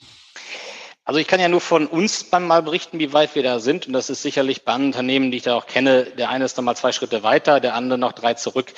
Also 1.07 1.21
ich 1.21 1.29
kann 1.29 1.39
ja 1.39 1.49
nur 1.49 1.61
von 1.61 1.87
uns 1.87 2.33
mal 2.33 2.63
berichten, 2.63 2.99
wie 2.99 3.13
weit 3.13 3.37
wir 3.37 3.45
da 3.45 3.61
sind. 3.61 3.87
Und 3.87 3.93
das 3.93 4.11
ist 4.11 4.23
sicherlich 4.23 4.65
bei 4.65 4.73
anderen 4.73 4.93
Unternehmen, 4.93 5.31
die 5.31 5.37
ich 5.37 5.45
da 5.45 5.55
auch 5.55 5.69
kenne, 5.69 6.05
der 6.05 6.31
eine 6.31 6.45
ist 6.45 6.59
dann 6.59 6.65
mal 6.65 6.75
zwei 6.75 6.91
Schritte 6.91 7.23
weiter, 7.23 7.61
der 7.61 7.75
andere 7.75 7.97
noch 7.97 8.13
drei 8.13 8.35
zurück. 8.35 8.75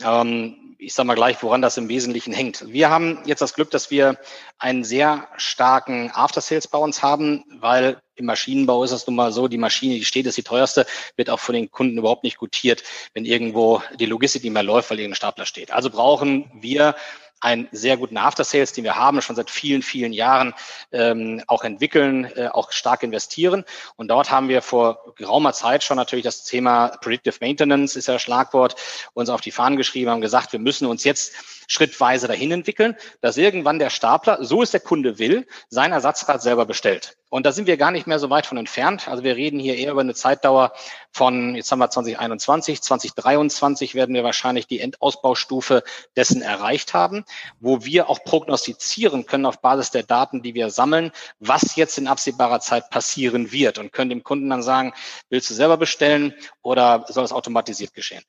Ähm, 0.00 0.76
ich 0.78 0.94
sage 0.94 1.08
mal 1.08 1.14
gleich, 1.14 1.42
woran 1.42 1.60
das 1.60 1.76
im 1.76 1.88
Wesentlichen 1.88 2.32
hängt. 2.32 2.72
Wir 2.72 2.88
haben 2.88 3.18
jetzt 3.24 3.42
das 3.42 3.54
Glück, 3.54 3.72
dass 3.72 3.90
wir 3.90 4.16
einen 4.58 4.84
sehr 4.84 5.26
starken 5.36 6.12
After-Sales 6.12 6.68
bei 6.68 6.78
uns 6.78 7.02
haben, 7.02 7.44
weil 7.58 8.00
im 8.14 8.26
Maschinenbau 8.26 8.84
ist 8.84 8.92
es 8.92 9.06
nun 9.08 9.16
mal 9.16 9.32
so, 9.32 9.48
die 9.48 9.58
Maschine, 9.58 9.94
die 9.94 10.04
steht, 10.04 10.26
ist 10.26 10.36
die 10.36 10.44
teuerste, 10.44 10.86
wird 11.16 11.30
auch 11.30 11.40
von 11.40 11.54
den 11.56 11.70
Kunden 11.72 11.98
überhaupt 11.98 12.22
nicht 12.22 12.36
gutiert, 12.36 12.84
wenn 13.14 13.24
irgendwo 13.24 13.82
die 13.98 14.06
Logistik 14.06 14.44
nicht 14.44 14.52
mehr 14.52 14.62
läuft, 14.62 14.90
weil 14.90 15.00
irgendein 15.00 15.16
Stapler 15.16 15.46
steht. 15.46 15.72
Also 15.72 15.90
brauchen 15.90 16.48
wir 16.54 16.94
einen 17.42 17.68
sehr 17.72 17.96
guten 17.96 18.16
After-Sales, 18.16 18.72
den 18.72 18.84
wir 18.84 18.94
haben, 18.94 19.20
schon 19.20 19.34
seit 19.34 19.50
vielen, 19.50 19.82
vielen 19.82 20.12
Jahren 20.12 20.54
ähm, 20.92 21.42
auch 21.48 21.64
entwickeln, 21.64 22.24
äh, 22.36 22.48
auch 22.48 22.70
stark 22.70 23.02
investieren. 23.02 23.64
Und 23.96 24.08
dort 24.08 24.30
haben 24.30 24.48
wir 24.48 24.62
vor 24.62 25.14
geraumer 25.16 25.52
Zeit 25.52 25.82
schon 25.82 25.96
natürlich 25.96 26.24
das 26.24 26.44
Thema 26.44 26.88
Predictive 27.00 27.36
Maintenance, 27.40 27.96
ist 27.96 28.06
ja 28.06 28.20
Schlagwort, 28.20 28.76
uns 29.12 29.28
auf 29.28 29.40
die 29.40 29.50
Fahnen 29.50 29.76
geschrieben, 29.76 30.10
haben 30.10 30.20
gesagt, 30.20 30.52
wir 30.52 30.60
müssen 30.60 30.86
uns 30.86 31.02
jetzt 31.02 31.34
schrittweise 31.66 32.28
dahin 32.28 32.52
entwickeln, 32.52 32.96
dass 33.20 33.36
irgendwann 33.36 33.80
der 33.80 33.90
Stapler, 33.90 34.38
so 34.44 34.62
es 34.62 34.70
der 34.70 34.80
Kunde 34.80 35.18
will, 35.18 35.46
sein 35.68 35.90
Ersatzrad 35.90 36.42
selber 36.42 36.64
bestellt. 36.64 37.16
Und 37.32 37.46
da 37.46 37.52
sind 37.52 37.66
wir 37.66 37.78
gar 37.78 37.92
nicht 37.92 38.06
mehr 38.06 38.18
so 38.18 38.28
weit 38.28 38.44
von 38.44 38.58
entfernt. 38.58 39.08
Also 39.08 39.24
wir 39.24 39.36
reden 39.36 39.58
hier 39.58 39.78
eher 39.78 39.92
über 39.92 40.02
eine 40.02 40.12
Zeitdauer 40.12 40.74
von, 41.12 41.54
jetzt 41.54 41.72
haben 41.72 41.78
wir 41.78 41.88
2021, 41.88 42.82
2023 42.82 43.94
werden 43.94 44.14
wir 44.14 44.22
wahrscheinlich 44.22 44.66
die 44.66 44.80
Endausbaustufe 44.80 45.82
dessen 46.14 46.42
erreicht 46.42 46.92
haben, 46.92 47.24
wo 47.58 47.86
wir 47.86 48.10
auch 48.10 48.22
prognostizieren 48.22 49.24
können 49.24 49.46
auf 49.46 49.62
Basis 49.62 49.90
der 49.90 50.02
Daten, 50.02 50.42
die 50.42 50.52
wir 50.52 50.68
sammeln, 50.68 51.10
was 51.38 51.74
jetzt 51.74 51.96
in 51.96 52.06
absehbarer 52.06 52.60
Zeit 52.60 52.90
passieren 52.90 53.50
wird 53.50 53.78
und 53.78 53.92
können 53.94 54.10
dem 54.10 54.24
Kunden 54.24 54.50
dann 54.50 54.62
sagen, 54.62 54.92
willst 55.30 55.48
du 55.48 55.54
selber 55.54 55.78
bestellen 55.78 56.34
oder 56.60 57.06
soll 57.08 57.24
es 57.24 57.32
automatisiert 57.32 57.94
geschehen? 57.94 58.22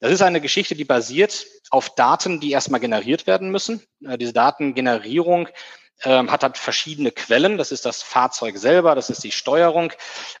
Das 0.00 0.10
ist 0.10 0.20
eine 0.20 0.40
Geschichte, 0.40 0.74
die 0.74 0.84
basiert 0.84 1.46
auf 1.70 1.94
Daten, 1.94 2.40
die 2.40 2.50
erstmal 2.50 2.80
generiert 2.80 3.28
werden 3.28 3.52
müssen. 3.52 3.84
Äh, 4.04 4.18
diese 4.18 4.32
Datengenerierung 4.32 5.48
ähm, 6.04 6.30
hat 6.30 6.42
halt 6.42 6.58
verschiedene 6.58 7.10
Quellen. 7.10 7.58
Das 7.58 7.72
ist 7.72 7.84
das 7.84 8.02
Fahrzeug 8.02 8.58
selber, 8.58 8.94
das 8.94 9.10
ist 9.10 9.24
die 9.24 9.32
Steuerung. 9.32 9.92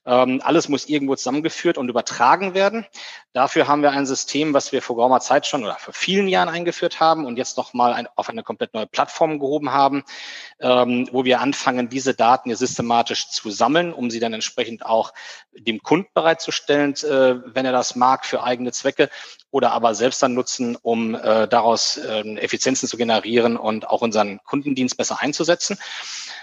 Ähm, 0.06 0.40
alles 0.44 0.68
muss 0.68 0.88
irgendwo 0.88 1.16
zusammengeführt 1.16 1.78
und 1.78 1.88
übertragen 1.88 2.54
werden. 2.54 2.86
Dafür 3.32 3.68
haben 3.68 3.82
wir 3.82 3.90
ein 3.90 4.06
System, 4.06 4.54
was 4.54 4.72
wir 4.72 4.82
vor 4.82 4.96
geraumer 4.96 5.20
Zeit 5.20 5.46
schon 5.46 5.64
oder 5.64 5.76
vor 5.76 5.94
vielen 5.94 6.28
Jahren 6.28 6.48
eingeführt 6.48 7.00
haben 7.00 7.26
und 7.26 7.36
jetzt 7.36 7.56
nochmal 7.56 7.92
ein, 7.92 8.08
auf 8.16 8.28
eine 8.28 8.42
komplett 8.42 8.74
neue 8.74 8.86
Plattform 8.86 9.38
gehoben 9.38 9.72
haben, 9.72 10.04
ähm, 10.60 11.08
wo 11.12 11.24
wir 11.24 11.40
anfangen, 11.40 11.88
diese 11.88 12.14
Daten 12.14 12.48
hier 12.48 12.56
systematisch 12.56 13.28
zu 13.30 13.50
sammeln, 13.50 13.92
um 13.92 14.10
sie 14.10 14.20
dann 14.20 14.32
entsprechend 14.32 14.84
auch 14.84 15.12
dem 15.52 15.82
Kunden 15.82 16.08
bereitzustellen, 16.14 16.94
äh, 16.94 17.54
wenn 17.54 17.66
er 17.66 17.72
das 17.72 17.96
mag, 17.96 18.24
für 18.24 18.42
eigene 18.42 18.72
Zwecke 18.72 19.10
oder 19.50 19.72
aber 19.72 19.94
selbst 19.94 20.22
dann 20.22 20.34
nutzen, 20.34 20.76
um 20.76 21.14
äh, 21.14 21.48
daraus 21.48 21.96
äh, 21.96 22.22
Effizienzen 22.36 22.88
zu 22.88 22.96
generieren 22.96 23.56
und 23.56 23.88
auch 23.88 24.02
unseren 24.02 24.40
Kundendienst 24.44 24.96
besser 24.96 25.20
einzusetzen. 25.20 25.47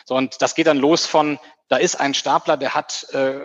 So, 0.05 0.15
und 0.15 0.41
das 0.41 0.55
geht 0.55 0.67
dann 0.67 0.77
los 0.77 1.05
von, 1.05 1.39
da 1.67 1.77
ist 1.77 1.95
ein 1.95 2.13
Stapler, 2.13 2.57
der 2.57 2.75
hat 2.75 3.07
äh, 3.13 3.39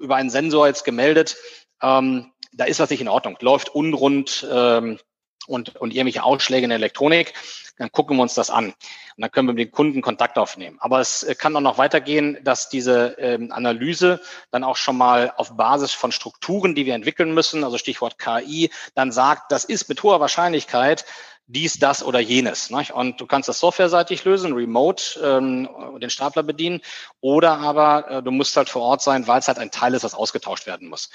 über 0.00 0.16
einen 0.16 0.30
Sensor 0.30 0.66
jetzt 0.66 0.84
gemeldet, 0.84 1.36
ähm, 1.82 2.32
da 2.52 2.64
ist 2.64 2.80
was 2.80 2.90
nicht 2.90 3.00
in 3.00 3.08
Ordnung, 3.08 3.36
läuft 3.40 3.68
unrund 3.68 4.46
ähm, 4.50 4.98
und, 5.46 5.76
und 5.76 5.92
irgendwelche 5.92 6.22
Ausschläge 6.22 6.64
in 6.64 6.70
der 6.70 6.78
Elektronik, 6.78 7.34
dann 7.78 7.92
gucken 7.92 8.16
wir 8.16 8.22
uns 8.22 8.34
das 8.34 8.50
an. 8.50 8.66
Und 8.66 8.74
dann 9.18 9.30
können 9.30 9.48
wir 9.48 9.54
mit 9.54 9.66
den 9.66 9.72
Kunden 9.72 10.02
Kontakt 10.02 10.38
aufnehmen. 10.38 10.78
Aber 10.80 11.00
es 11.00 11.22
äh, 11.22 11.34
kann 11.34 11.56
auch 11.56 11.60
noch 11.60 11.78
weitergehen, 11.78 12.38
dass 12.42 12.68
diese 12.68 13.16
ähm, 13.18 13.52
Analyse 13.52 14.20
dann 14.50 14.64
auch 14.64 14.76
schon 14.76 14.96
mal 14.96 15.32
auf 15.36 15.56
Basis 15.56 15.92
von 15.92 16.12
Strukturen, 16.12 16.74
die 16.74 16.86
wir 16.86 16.94
entwickeln 16.94 17.34
müssen, 17.34 17.64
also 17.64 17.78
Stichwort 17.78 18.18
KI, 18.18 18.70
dann 18.94 19.12
sagt, 19.12 19.52
das 19.52 19.64
ist 19.64 19.88
mit 19.88 20.02
hoher 20.02 20.20
Wahrscheinlichkeit 20.20 21.04
dies, 21.48 21.78
das 21.78 22.02
oder 22.02 22.18
jenes. 22.18 22.70
Nicht? 22.70 22.92
Und 22.92 23.20
du 23.20 23.26
kannst 23.26 23.48
das 23.48 23.60
softwareseitig 23.60 24.24
lösen, 24.24 24.52
remote 24.52 25.20
ähm, 25.22 25.68
den 26.00 26.10
Stapler 26.10 26.42
bedienen, 26.42 26.80
oder 27.20 27.58
aber 27.58 28.10
äh, 28.10 28.22
du 28.22 28.30
musst 28.30 28.56
halt 28.56 28.68
vor 28.68 28.82
Ort 28.82 29.02
sein, 29.02 29.26
weil 29.26 29.38
es 29.38 29.48
halt 29.48 29.58
ein 29.58 29.70
Teil 29.70 29.94
ist, 29.94 30.02
was 30.02 30.14
ausgetauscht 30.14 30.66
werden 30.66 30.88
muss. 30.88 31.10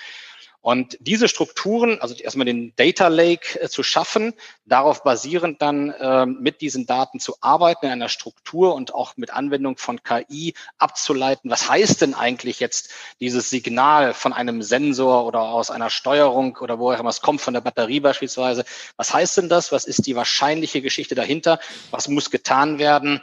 Und 0.61 0.97
diese 0.99 1.27
Strukturen, 1.27 1.99
also 2.01 2.13
erstmal 2.13 2.45
den 2.45 2.73
Data 2.75 3.07
Lake 3.07 3.59
äh, 3.59 3.67
zu 3.67 3.81
schaffen, 3.81 4.33
darauf 4.65 5.03
basierend 5.03 5.59
dann 5.61 5.89
äh, 5.89 6.27
mit 6.27 6.61
diesen 6.61 6.85
Daten 6.85 7.19
zu 7.19 7.35
arbeiten 7.41 7.87
in 7.87 7.91
einer 7.91 8.09
Struktur 8.09 8.75
und 8.75 8.93
auch 8.93 9.17
mit 9.17 9.31
Anwendung 9.31 9.77
von 9.77 10.03
KI 10.03 10.53
abzuleiten. 10.77 11.49
Was 11.49 11.67
heißt 11.67 12.01
denn 12.01 12.13
eigentlich 12.13 12.59
jetzt 12.59 12.91
dieses 13.19 13.49
Signal 13.49 14.13
von 14.13 14.33
einem 14.33 14.61
Sensor 14.61 15.25
oder 15.25 15.41
aus 15.41 15.71
einer 15.71 15.89
Steuerung 15.89 16.57
oder 16.57 16.77
wo 16.77 16.91
auch 16.91 16.99
immer 16.99 17.09
es 17.09 17.21
kommt, 17.21 17.41
von 17.41 17.55
der 17.55 17.61
Batterie 17.61 17.99
beispielsweise? 17.99 18.63
Was 18.97 19.13
heißt 19.13 19.37
denn 19.37 19.49
das? 19.49 19.71
Was 19.71 19.85
ist 19.85 20.05
die 20.05 20.15
wahrscheinliche 20.15 20.83
Geschichte 20.83 21.15
dahinter? 21.15 21.59
Was 21.89 22.07
muss 22.07 22.29
getan 22.29 22.77
werden? 22.77 23.21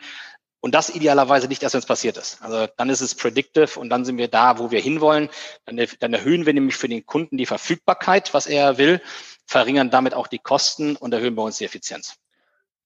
Und 0.61 0.75
das 0.75 0.95
idealerweise 0.95 1.47
nicht 1.47 1.63
erst, 1.63 1.75
wenn 1.75 1.81
es 1.81 1.87
passiert 1.87 2.17
ist. 2.17 2.43
Also 2.43 2.67
dann 2.77 2.91
ist 2.91 3.01
es 3.01 3.15
predictive 3.15 3.79
und 3.79 3.91
dann 3.91 4.05
sind 4.05 4.19
wir 4.19 4.29
da, 4.29 4.59
wo 4.59 4.71
wir 4.71 4.81
hinwollen. 4.81 5.29
Dann, 5.67 5.81
dann 6.01 6.13
erhöhen 6.13 6.47
wir 6.47 6.53
nämlich 6.53 6.77
für 6.77 6.89
den 6.89 7.07
Kunden 7.07 7.37
die 7.37 7.47
Verfügbarkeit, 7.47 8.35
was 8.35 8.47
er 8.47 8.77
will, 8.77 9.01
verringern 9.47 9.91
damit 9.91 10.15
auch 10.15 10.27
die 10.27 10.41
Kosten 10.41 10.97
und 10.97 11.15
erhöhen 11.15 11.37
bei 11.37 11.43
uns 11.43 11.59
die 11.59 11.65
Effizienz. 11.65 12.17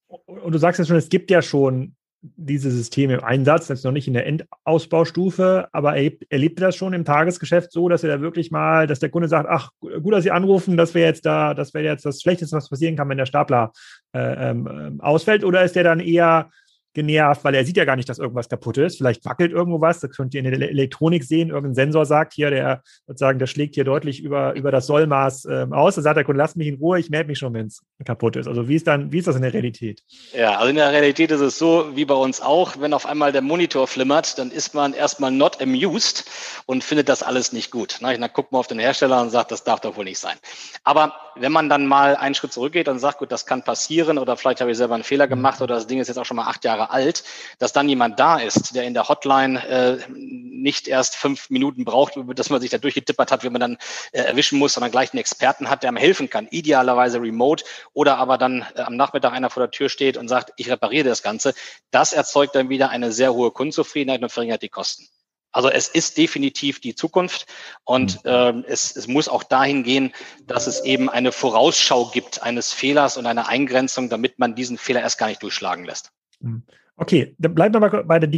Und 0.06 0.52
du 0.52 0.58
sagst 0.58 0.78
ja 0.78 0.84
schon, 0.84 0.96
es 0.96 1.08
gibt 1.08 1.30
ja 1.30 1.40
schon 1.40 1.96
diese 2.22 2.70
Systeme 2.70 3.14
im 3.14 3.24
Einsatz, 3.24 3.68
jetzt 3.68 3.84
noch 3.84 3.90
nicht 3.90 4.06
in 4.06 4.14
der 4.14 4.26
Endausbaustufe, 4.26 5.68
aber 5.72 5.96
erlebt, 5.96 6.24
erlebt 6.30 6.60
ihr 6.60 6.66
das 6.66 6.76
schon 6.76 6.92
im 6.92 7.04
Tagesgeschäft 7.04 7.72
so, 7.72 7.88
dass 7.88 8.04
ihr 8.04 8.10
da 8.10 8.20
wirklich 8.20 8.52
mal, 8.52 8.86
dass 8.86 9.00
der 9.00 9.10
Kunde 9.10 9.26
sagt, 9.26 9.48
ach, 9.50 9.70
gut, 9.80 10.12
dass 10.12 10.22
Sie 10.22 10.30
anrufen, 10.30 10.76
das 10.76 10.94
wäre 10.94 11.08
jetzt 11.08 11.26
da, 11.26 11.52
das 11.52 11.74
wäre 11.74 11.84
jetzt 11.84 12.06
das 12.06 12.20
Schlechteste, 12.20 12.56
was 12.56 12.68
passieren 12.68 12.96
kann, 12.96 13.08
wenn 13.08 13.18
der 13.18 13.26
Stapler 13.26 13.72
äh, 14.12 14.50
ähm, 14.50 15.00
ausfällt, 15.02 15.42
oder 15.42 15.64
ist 15.64 15.74
der 15.74 15.82
dann 15.82 15.98
eher 15.98 16.50
genervt, 16.94 17.44
weil 17.44 17.54
er 17.54 17.64
sieht 17.64 17.76
ja 17.76 17.84
gar 17.84 17.96
nicht, 17.96 18.08
dass 18.08 18.18
irgendwas 18.18 18.48
kaputt 18.48 18.78
ist. 18.78 18.98
Vielleicht 18.98 19.24
wackelt 19.24 19.52
irgendwo 19.52 19.80
was, 19.80 20.00
das 20.00 20.10
könnt 20.10 20.34
ihr 20.34 20.44
in 20.44 20.50
der 20.50 20.70
Elektronik 20.70 21.24
sehen. 21.24 21.50
Irgendein 21.50 21.74
Sensor 21.74 22.06
sagt 22.06 22.34
hier, 22.34 22.50
der 22.50 22.82
sozusagen, 23.06 23.38
der 23.38 23.46
schlägt 23.46 23.74
hier 23.74 23.84
deutlich 23.84 24.22
über, 24.22 24.54
über 24.54 24.70
das 24.70 24.86
Sollmaß 24.86 25.44
äh, 25.46 25.66
aus. 25.70 25.94
Da 25.94 26.02
sagt 26.02 26.16
der 26.16 26.24
Kunde, 26.24 26.38
lass 26.38 26.56
mich 26.56 26.68
in 26.68 26.76
Ruhe, 26.76 26.98
ich 26.98 27.10
melde 27.10 27.28
mich 27.28 27.38
schon, 27.38 27.54
wenn 27.54 27.66
es 27.66 27.82
kaputt 28.04 28.36
ist. 28.36 28.46
Also 28.46 28.68
wie 28.68 28.76
ist 28.76 28.86
dann, 28.86 29.12
wie 29.12 29.18
ist 29.18 29.28
das 29.28 29.36
in 29.36 29.42
der 29.42 29.52
Realität? 29.52 30.02
Ja, 30.34 30.56
also 30.56 30.68
in 30.68 30.76
der 30.76 30.92
Realität 30.92 31.30
ist 31.30 31.40
es 31.40 31.58
so, 31.58 31.90
wie 31.94 32.04
bei 32.04 32.14
uns 32.14 32.40
auch, 32.40 32.80
wenn 32.80 32.94
auf 32.94 33.06
einmal 33.06 33.32
der 33.32 33.42
Monitor 33.42 33.86
flimmert, 33.86 34.38
dann 34.38 34.50
ist 34.50 34.74
man 34.74 34.92
erstmal 34.92 35.30
not 35.30 35.60
amused 35.62 36.24
und 36.66 36.84
findet 36.84 37.08
das 37.08 37.22
alles 37.22 37.52
nicht 37.52 37.70
gut. 37.70 37.98
Na, 38.00 38.16
dann 38.16 38.30
guckt 38.32 38.52
man 38.52 38.60
auf 38.60 38.66
den 38.66 38.78
Hersteller 38.78 39.20
und 39.22 39.30
sagt, 39.30 39.50
das 39.50 39.64
darf 39.64 39.80
doch 39.80 39.96
wohl 39.96 40.04
nicht 40.04 40.18
sein. 40.18 40.36
Aber 40.84 41.14
wenn 41.36 41.52
man 41.52 41.68
dann 41.68 41.86
mal 41.86 42.16
einen 42.16 42.34
Schritt 42.34 42.52
zurückgeht 42.52 42.88
und 42.88 42.98
sagt, 42.98 43.18
gut, 43.18 43.32
das 43.32 43.46
kann 43.46 43.62
passieren 43.62 44.18
oder 44.18 44.36
vielleicht 44.36 44.60
habe 44.60 44.70
ich 44.70 44.76
selber 44.76 44.94
einen 44.94 45.04
Fehler 45.04 45.26
gemacht 45.26 45.60
oder 45.62 45.74
das 45.74 45.86
Ding 45.86 45.98
ist 45.98 46.08
jetzt 46.08 46.18
auch 46.18 46.24
schon 46.24 46.36
mal 46.36 46.46
acht 46.46 46.64
Jahre 46.64 46.81
Jahre 46.82 46.90
alt, 46.90 47.24
dass 47.58 47.72
dann 47.72 47.88
jemand 47.88 48.18
da 48.18 48.38
ist, 48.38 48.74
der 48.74 48.84
in 48.84 48.94
der 48.94 49.08
Hotline 49.08 49.66
äh, 49.66 49.98
nicht 50.08 50.88
erst 50.88 51.16
fünf 51.16 51.50
Minuten 51.50 51.84
braucht, 51.84 52.14
dass 52.36 52.50
man 52.50 52.60
sich 52.60 52.70
da 52.70 52.78
durchgetippert 52.78 53.32
hat, 53.32 53.44
wie 53.44 53.50
man 53.50 53.60
dann 53.60 53.78
äh, 54.12 54.22
erwischen 54.22 54.58
muss, 54.58 54.74
sondern 54.74 54.90
gleich 54.90 55.12
einen 55.12 55.20
Experten 55.20 55.70
hat, 55.70 55.82
der 55.82 55.88
einem 55.88 55.96
helfen 55.96 56.30
kann, 56.30 56.48
idealerweise 56.50 57.20
remote 57.20 57.64
oder 57.92 58.18
aber 58.18 58.38
dann 58.38 58.66
äh, 58.74 58.82
am 58.82 58.96
Nachmittag 58.96 59.32
einer 59.32 59.50
vor 59.50 59.62
der 59.62 59.70
Tür 59.70 59.88
steht 59.88 60.16
und 60.16 60.28
sagt, 60.28 60.52
ich 60.56 60.70
repariere 60.70 61.08
das 61.08 61.22
Ganze. 61.22 61.54
Das 61.90 62.12
erzeugt 62.12 62.54
dann 62.54 62.68
wieder 62.68 62.90
eine 62.90 63.12
sehr 63.12 63.32
hohe 63.34 63.50
Kundenzufriedenheit 63.50 64.22
und 64.22 64.30
verringert 64.30 64.62
die 64.62 64.68
Kosten. 64.68 65.08
Also 65.52 65.68
es 65.68 65.88
ist 65.88 66.16
definitiv 66.16 66.80
die 66.80 66.94
Zukunft 66.94 67.46
und 67.84 68.24
mhm. 68.24 68.30
ähm, 68.30 68.64
es, 68.66 68.96
es 68.96 69.06
muss 69.06 69.28
auch 69.28 69.42
dahin 69.42 69.84
gehen, 69.84 70.14
dass 70.46 70.66
es 70.66 70.82
eben 70.82 71.10
eine 71.10 71.30
Vorausschau 71.30 72.06
gibt 72.06 72.42
eines 72.42 72.72
Fehlers 72.72 73.18
und 73.18 73.26
eine 73.26 73.46
Eingrenzung, 73.46 74.08
damit 74.08 74.38
man 74.38 74.54
diesen 74.54 74.78
Fehler 74.78 75.02
erst 75.02 75.18
gar 75.18 75.26
nicht 75.26 75.42
durchschlagen 75.42 75.84
lässt. 75.84 76.10
Hm. 76.42 76.62
Okay, 76.96 77.34
dann 77.38 77.54
bleiben 77.54 77.74
wir 77.74 77.80
mal 77.80 78.04
bei 78.04 78.18
der 78.18 78.30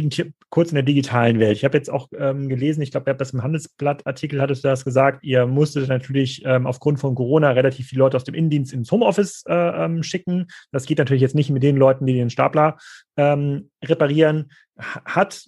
kurz 0.49 0.69
in 0.69 0.75
der 0.75 0.83
digitalen 0.83 1.39
Welt. 1.39 1.57
Ich 1.57 1.65
habe 1.65 1.77
jetzt 1.77 1.91
auch 1.91 2.07
ähm, 2.17 2.47
gelesen, 2.47 2.81
ich 2.81 2.89
glaube, 2.89 3.09
ihr 3.09 3.11
habt 3.11 3.21
das 3.21 3.31
im 3.31 3.43
Handelsblatt-Artikel, 3.43 4.41
hattest 4.41 4.63
du 4.63 4.69
das 4.69 4.85
gesagt, 4.85 5.23
ihr 5.23 5.45
musstet 5.45 5.89
natürlich 5.89 6.41
ähm, 6.45 6.65
aufgrund 6.65 6.99
von 6.99 7.15
Corona 7.15 7.51
relativ 7.51 7.87
viele 7.87 7.99
Leute 7.99 8.15
aus 8.15 8.23
dem 8.23 8.33
Innendienst 8.33 8.73
ins 8.73 8.91
Homeoffice 8.91 9.43
äh, 9.47 9.53
ähm, 9.53 10.03
schicken. 10.03 10.47
Das 10.71 10.85
geht 10.85 10.99
natürlich 10.99 11.21
jetzt 11.21 11.35
nicht 11.35 11.49
mit 11.49 11.63
den 11.63 11.75
Leuten, 11.75 12.05
die 12.05 12.13
den 12.13 12.29
Stapler 12.29 12.77
ähm, 13.17 13.69
reparieren. 13.83 14.49
Hat 14.77 15.45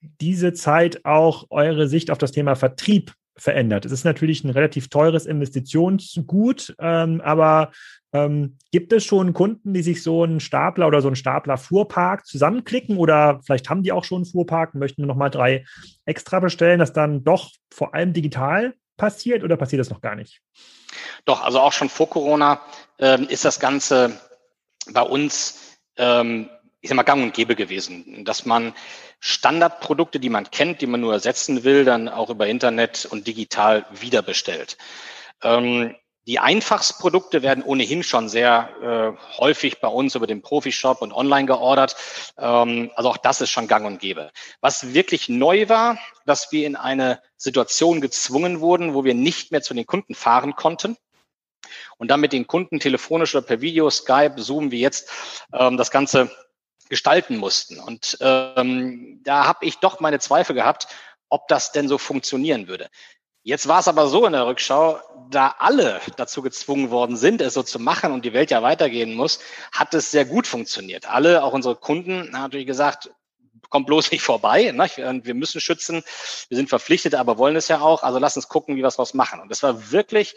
diese 0.00 0.52
Zeit 0.52 1.04
auch 1.04 1.46
eure 1.50 1.88
Sicht 1.88 2.10
auf 2.10 2.18
das 2.18 2.32
Thema 2.32 2.54
Vertrieb 2.54 3.12
verändert. 3.36 3.84
Es 3.84 3.92
ist 3.92 4.04
natürlich 4.04 4.44
ein 4.44 4.50
relativ 4.50 4.88
teures 4.88 5.26
Investitionsgut, 5.26 6.74
ähm, 6.78 7.20
aber 7.20 7.72
ähm, 8.12 8.58
gibt 8.70 8.92
es 8.92 9.04
schon 9.04 9.32
Kunden, 9.32 9.74
die 9.74 9.82
sich 9.82 10.02
so 10.02 10.22
einen 10.22 10.38
Stapler 10.38 10.86
oder 10.86 11.00
so 11.00 11.08
einen 11.08 11.16
Stapler-Fuhrpark 11.16 12.26
zusammenklicken 12.26 12.96
oder 12.96 13.40
vielleicht 13.44 13.68
haben 13.68 13.82
die 13.82 13.92
auch 13.92 14.04
schon 14.04 14.18
einen 14.18 14.26
Fuhrpark 14.26 14.74
und 14.74 14.80
möchten 14.80 15.02
nur 15.02 15.08
noch 15.08 15.16
mal 15.16 15.30
drei 15.30 15.64
extra 16.04 16.38
bestellen, 16.38 16.78
das 16.78 16.92
dann 16.92 17.24
doch 17.24 17.50
vor 17.72 17.94
allem 17.94 18.12
digital 18.12 18.74
passiert 18.96 19.42
oder 19.42 19.56
passiert 19.56 19.80
das 19.80 19.90
noch 19.90 20.00
gar 20.00 20.14
nicht? 20.14 20.40
Doch, 21.24 21.42
also 21.42 21.58
auch 21.58 21.72
schon 21.72 21.88
vor 21.88 22.08
Corona 22.08 22.60
ähm, 22.98 23.26
ist 23.28 23.44
das 23.44 23.58
Ganze 23.58 24.12
bei 24.92 25.02
uns, 25.02 25.78
ähm, 25.96 26.48
ich 26.84 26.90
sag 26.90 26.96
mal, 26.96 27.02
gang 27.02 27.22
und 27.22 27.32
gäbe 27.32 27.56
gewesen, 27.56 28.26
dass 28.26 28.44
man 28.44 28.74
Standardprodukte, 29.18 30.20
die 30.20 30.28
man 30.28 30.50
kennt, 30.50 30.82
die 30.82 30.86
man 30.86 31.00
nur 31.00 31.14
ersetzen 31.14 31.64
will, 31.64 31.86
dann 31.86 32.10
auch 32.10 32.28
über 32.28 32.46
Internet 32.46 33.06
und 33.06 33.26
digital 33.26 33.86
wiederbestellt. 33.90 34.76
Ähm, 35.42 35.94
die 36.26 36.40
Einfachsprodukte 36.40 37.42
werden 37.42 37.64
ohnehin 37.64 38.02
schon 38.02 38.28
sehr 38.28 39.16
äh, 39.16 39.38
häufig 39.38 39.80
bei 39.80 39.88
uns 39.88 40.14
über 40.14 40.26
den 40.26 40.42
Profishop 40.42 41.00
und 41.00 41.14
online 41.14 41.46
geordert. 41.46 41.96
Ähm, 42.36 42.90
also 42.96 43.08
auch 43.08 43.16
das 43.16 43.40
ist 43.40 43.48
schon 43.48 43.66
gang 43.66 43.86
und 43.86 43.98
gäbe. 43.98 44.30
Was 44.60 44.92
wirklich 44.92 45.30
neu 45.30 45.70
war, 45.70 45.96
dass 46.26 46.52
wir 46.52 46.66
in 46.66 46.76
eine 46.76 47.22
Situation 47.38 48.02
gezwungen 48.02 48.60
wurden, 48.60 48.92
wo 48.92 49.04
wir 49.04 49.14
nicht 49.14 49.52
mehr 49.52 49.62
zu 49.62 49.72
den 49.72 49.86
Kunden 49.86 50.14
fahren 50.14 50.54
konnten. 50.54 50.98
und 51.96 52.10
dann 52.10 52.20
mit 52.20 52.34
den 52.34 52.46
Kunden 52.46 52.78
telefonisch 52.78 53.34
oder 53.34 53.46
per 53.46 53.62
Video, 53.62 53.88
Skype, 53.88 54.34
Zoom 54.36 54.70
wie 54.70 54.80
jetzt 54.80 55.10
ähm, 55.54 55.78
das 55.78 55.90
Ganze 55.90 56.30
gestalten 56.88 57.36
mussten. 57.36 57.78
Und 57.80 58.18
ähm, 58.20 59.20
da 59.24 59.46
habe 59.46 59.64
ich 59.64 59.78
doch 59.78 60.00
meine 60.00 60.18
Zweifel 60.18 60.54
gehabt, 60.54 60.88
ob 61.28 61.48
das 61.48 61.72
denn 61.72 61.88
so 61.88 61.98
funktionieren 61.98 62.68
würde. 62.68 62.88
Jetzt 63.42 63.68
war 63.68 63.80
es 63.80 63.88
aber 63.88 64.06
so 64.06 64.24
in 64.24 64.32
der 64.32 64.46
Rückschau, 64.46 64.98
da 65.30 65.54
alle 65.58 66.00
dazu 66.16 66.40
gezwungen 66.40 66.90
worden 66.90 67.16
sind, 67.16 67.42
es 67.42 67.52
so 67.52 67.62
zu 67.62 67.78
machen 67.78 68.12
und 68.12 68.24
die 68.24 68.32
Welt 68.32 68.50
ja 68.50 68.62
weitergehen 68.62 69.14
muss, 69.14 69.38
hat 69.70 69.92
es 69.92 70.10
sehr 70.10 70.24
gut 70.24 70.46
funktioniert. 70.46 71.06
Alle, 71.06 71.44
auch 71.44 71.52
unsere 71.52 71.76
Kunden, 71.76 72.32
haben 72.32 72.44
natürlich 72.44 72.66
gesagt, 72.66 73.10
kommt 73.68 73.86
bloß 73.86 74.12
nicht 74.12 74.22
vorbei. 74.22 74.70
Ne? 74.70 74.88
Wir 75.24 75.34
müssen 75.34 75.60
schützen, 75.60 76.02
wir 76.48 76.56
sind 76.56 76.70
verpflichtet, 76.70 77.14
aber 77.14 77.36
wollen 77.36 77.56
es 77.56 77.68
ja 77.68 77.80
auch. 77.80 78.02
Also 78.02 78.18
lass 78.18 78.36
uns 78.36 78.48
gucken, 78.48 78.76
wie 78.76 78.82
wir 78.82 78.88
es 78.88 78.98
was 78.98 79.12
machen. 79.12 79.40
Und 79.40 79.50
es 79.50 79.62
war 79.62 79.90
wirklich 79.90 80.34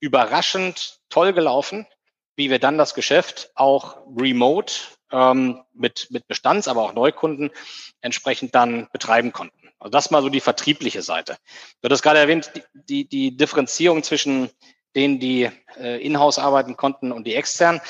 überraschend 0.00 1.00
toll 1.10 1.34
gelaufen, 1.34 1.86
wie 2.36 2.48
wir 2.48 2.58
dann 2.58 2.78
das 2.78 2.94
Geschäft 2.94 3.50
auch 3.54 3.98
remote 4.16 4.72
ähm, 5.12 5.62
mit, 5.74 6.08
mit 6.10 6.26
Bestands-, 6.26 6.68
aber 6.68 6.82
auch 6.82 6.94
Neukunden 6.94 7.50
entsprechend 8.00 8.54
dann 8.54 8.88
betreiben 8.92 9.32
konnten. 9.32 9.56
Also 9.78 9.90
das 9.90 10.10
mal 10.10 10.22
so 10.22 10.28
die 10.28 10.40
vertriebliche 10.40 11.02
Seite. 11.02 11.36
Du 11.80 11.86
hattest 11.86 12.02
gerade 12.02 12.18
erwähnt, 12.18 12.50
die, 12.54 12.62
die, 12.74 13.08
die 13.08 13.36
Differenzierung 13.36 14.02
zwischen 14.02 14.50
denen, 14.94 15.20
die 15.20 15.50
äh, 15.78 16.02
in-house 16.04 16.38
arbeiten 16.38 16.76
konnten 16.76 17.12
und 17.12 17.26
die 17.26 17.34
extern. 17.34 17.80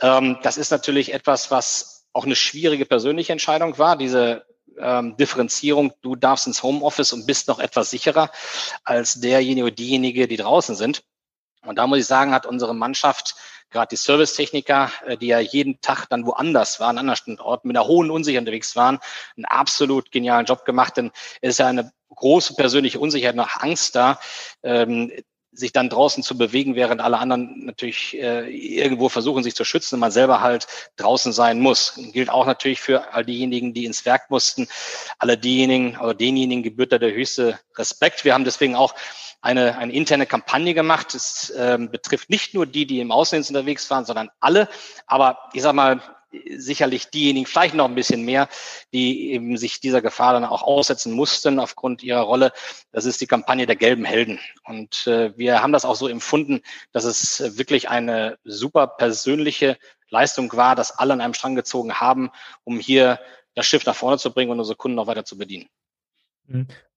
Ähm, 0.00 0.38
das 0.42 0.56
ist 0.56 0.70
natürlich 0.70 1.12
etwas, 1.12 1.50
was 1.50 2.06
auch 2.12 2.24
eine 2.24 2.36
schwierige 2.36 2.86
persönliche 2.86 3.32
Entscheidung 3.32 3.76
war, 3.78 3.96
diese 3.96 4.46
ähm, 4.78 5.16
Differenzierung, 5.16 5.92
du 6.02 6.16
darfst 6.16 6.46
ins 6.46 6.62
Homeoffice 6.62 7.12
und 7.12 7.26
bist 7.26 7.48
noch 7.48 7.58
etwas 7.58 7.90
sicherer 7.90 8.30
als 8.84 9.20
derjenige 9.20 9.66
oder 9.66 9.74
diejenige, 9.74 10.26
die 10.26 10.36
draußen 10.36 10.76
sind. 10.76 11.02
Und 11.62 11.76
da 11.76 11.86
muss 11.86 11.98
ich 11.98 12.06
sagen, 12.06 12.32
hat 12.32 12.46
unsere 12.46 12.74
Mannschaft, 12.74 13.34
gerade 13.70 13.88
die 13.90 13.96
Servicetechniker, 13.96 14.90
äh, 15.06 15.16
die 15.16 15.28
ja 15.28 15.38
jeden 15.38 15.80
Tag 15.80 16.06
dann 16.08 16.26
woanders 16.26 16.80
waren, 16.80 16.90
an 16.90 16.98
anderen 16.98 17.16
Standorten, 17.16 17.68
mit 17.68 17.76
einer 17.76 17.86
hohen 17.86 18.10
Unsicherheit 18.10 18.42
unterwegs 18.42 18.76
waren, 18.76 18.98
einen 19.36 19.44
absolut 19.44 20.10
genialen 20.12 20.46
Job 20.46 20.64
gemacht. 20.64 20.96
Denn 20.96 21.10
es 21.40 21.50
ist 21.50 21.58
ja 21.58 21.66
eine 21.66 21.92
große 22.14 22.54
persönliche 22.54 22.98
Unsicherheit, 22.98 23.36
noch 23.36 23.60
Angst 23.60 23.94
da, 23.96 24.18
ähm, 24.62 25.12
sich 25.56 25.72
dann 25.72 25.88
draußen 25.88 26.22
zu 26.22 26.36
bewegen, 26.36 26.74
während 26.74 27.00
alle 27.00 27.18
anderen 27.18 27.66
natürlich 27.66 28.16
äh, 28.16 28.48
irgendwo 28.48 29.08
versuchen, 29.08 29.42
sich 29.42 29.54
zu 29.54 29.64
schützen 29.64 29.96
und 29.96 30.00
man 30.00 30.10
selber 30.10 30.40
halt 30.40 30.66
draußen 30.96 31.32
sein 31.32 31.60
muss. 31.60 31.98
Gilt 32.12 32.30
auch 32.30 32.46
natürlich 32.46 32.80
für 32.80 33.12
all 33.12 33.24
diejenigen, 33.24 33.74
die 33.74 33.84
ins 33.84 34.04
Werk 34.04 34.30
mussten. 34.30 34.68
Alle 35.18 35.38
diejenigen, 35.38 35.96
oder 35.96 36.14
denjenigen 36.14 36.62
gebührt 36.62 36.92
da 36.92 36.98
der 36.98 37.12
höchste 37.12 37.58
Respekt. 37.76 38.24
Wir 38.24 38.34
haben 38.34 38.44
deswegen 38.44 38.76
auch 38.76 38.94
eine, 39.40 39.78
eine 39.78 39.92
interne 39.92 40.26
Kampagne 40.26 40.74
gemacht. 40.74 41.14
Es 41.14 41.52
ähm, 41.56 41.90
betrifft 41.90 42.30
nicht 42.30 42.54
nur 42.54 42.66
die, 42.66 42.86
die 42.86 43.00
im 43.00 43.12
Ausland 43.12 43.48
unterwegs 43.48 43.88
waren, 43.90 44.04
sondern 44.04 44.30
alle. 44.40 44.68
Aber 45.06 45.38
ich 45.52 45.62
sag 45.62 45.74
mal, 45.74 46.00
sicherlich 46.56 47.10
diejenigen, 47.10 47.46
vielleicht 47.46 47.74
noch 47.74 47.86
ein 47.86 47.94
bisschen 47.94 48.24
mehr, 48.24 48.48
die 48.92 49.30
eben 49.30 49.56
sich 49.56 49.80
dieser 49.80 50.02
Gefahr 50.02 50.32
dann 50.32 50.44
auch 50.44 50.62
aussetzen 50.62 51.12
mussten 51.12 51.58
aufgrund 51.58 52.02
ihrer 52.02 52.20
Rolle. 52.20 52.52
Das 52.92 53.04
ist 53.04 53.20
die 53.20 53.26
Kampagne 53.26 53.66
der 53.66 53.76
gelben 53.76 54.04
Helden. 54.04 54.38
Und 54.64 55.06
äh, 55.06 55.36
wir 55.36 55.62
haben 55.62 55.72
das 55.72 55.84
auch 55.84 55.96
so 55.96 56.08
empfunden, 56.08 56.62
dass 56.92 57.04
es 57.04 57.58
wirklich 57.58 57.88
eine 57.88 58.38
super 58.44 58.86
persönliche 58.86 59.78
Leistung 60.08 60.52
war, 60.54 60.76
dass 60.76 60.92
alle 60.92 61.12
an 61.12 61.20
einem 61.20 61.34
Strang 61.34 61.54
gezogen 61.54 61.94
haben, 61.94 62.30
um 62.64 62.78
hier 62.78 63.18
das 63.54 63.66
Schiff 63.66 63.86
nach 63.86 63.96
vorne 63.96 64.18
zu 64.18 64.32
bringen 64.32 64.50
und 64.50 64.58
unsere 64.58 64.76
Kunden 64.76 64.96
noch 64.96 65.06
weiter 65.06 65.24
zu 65.24 65.38
bedienen. 65.38 65.68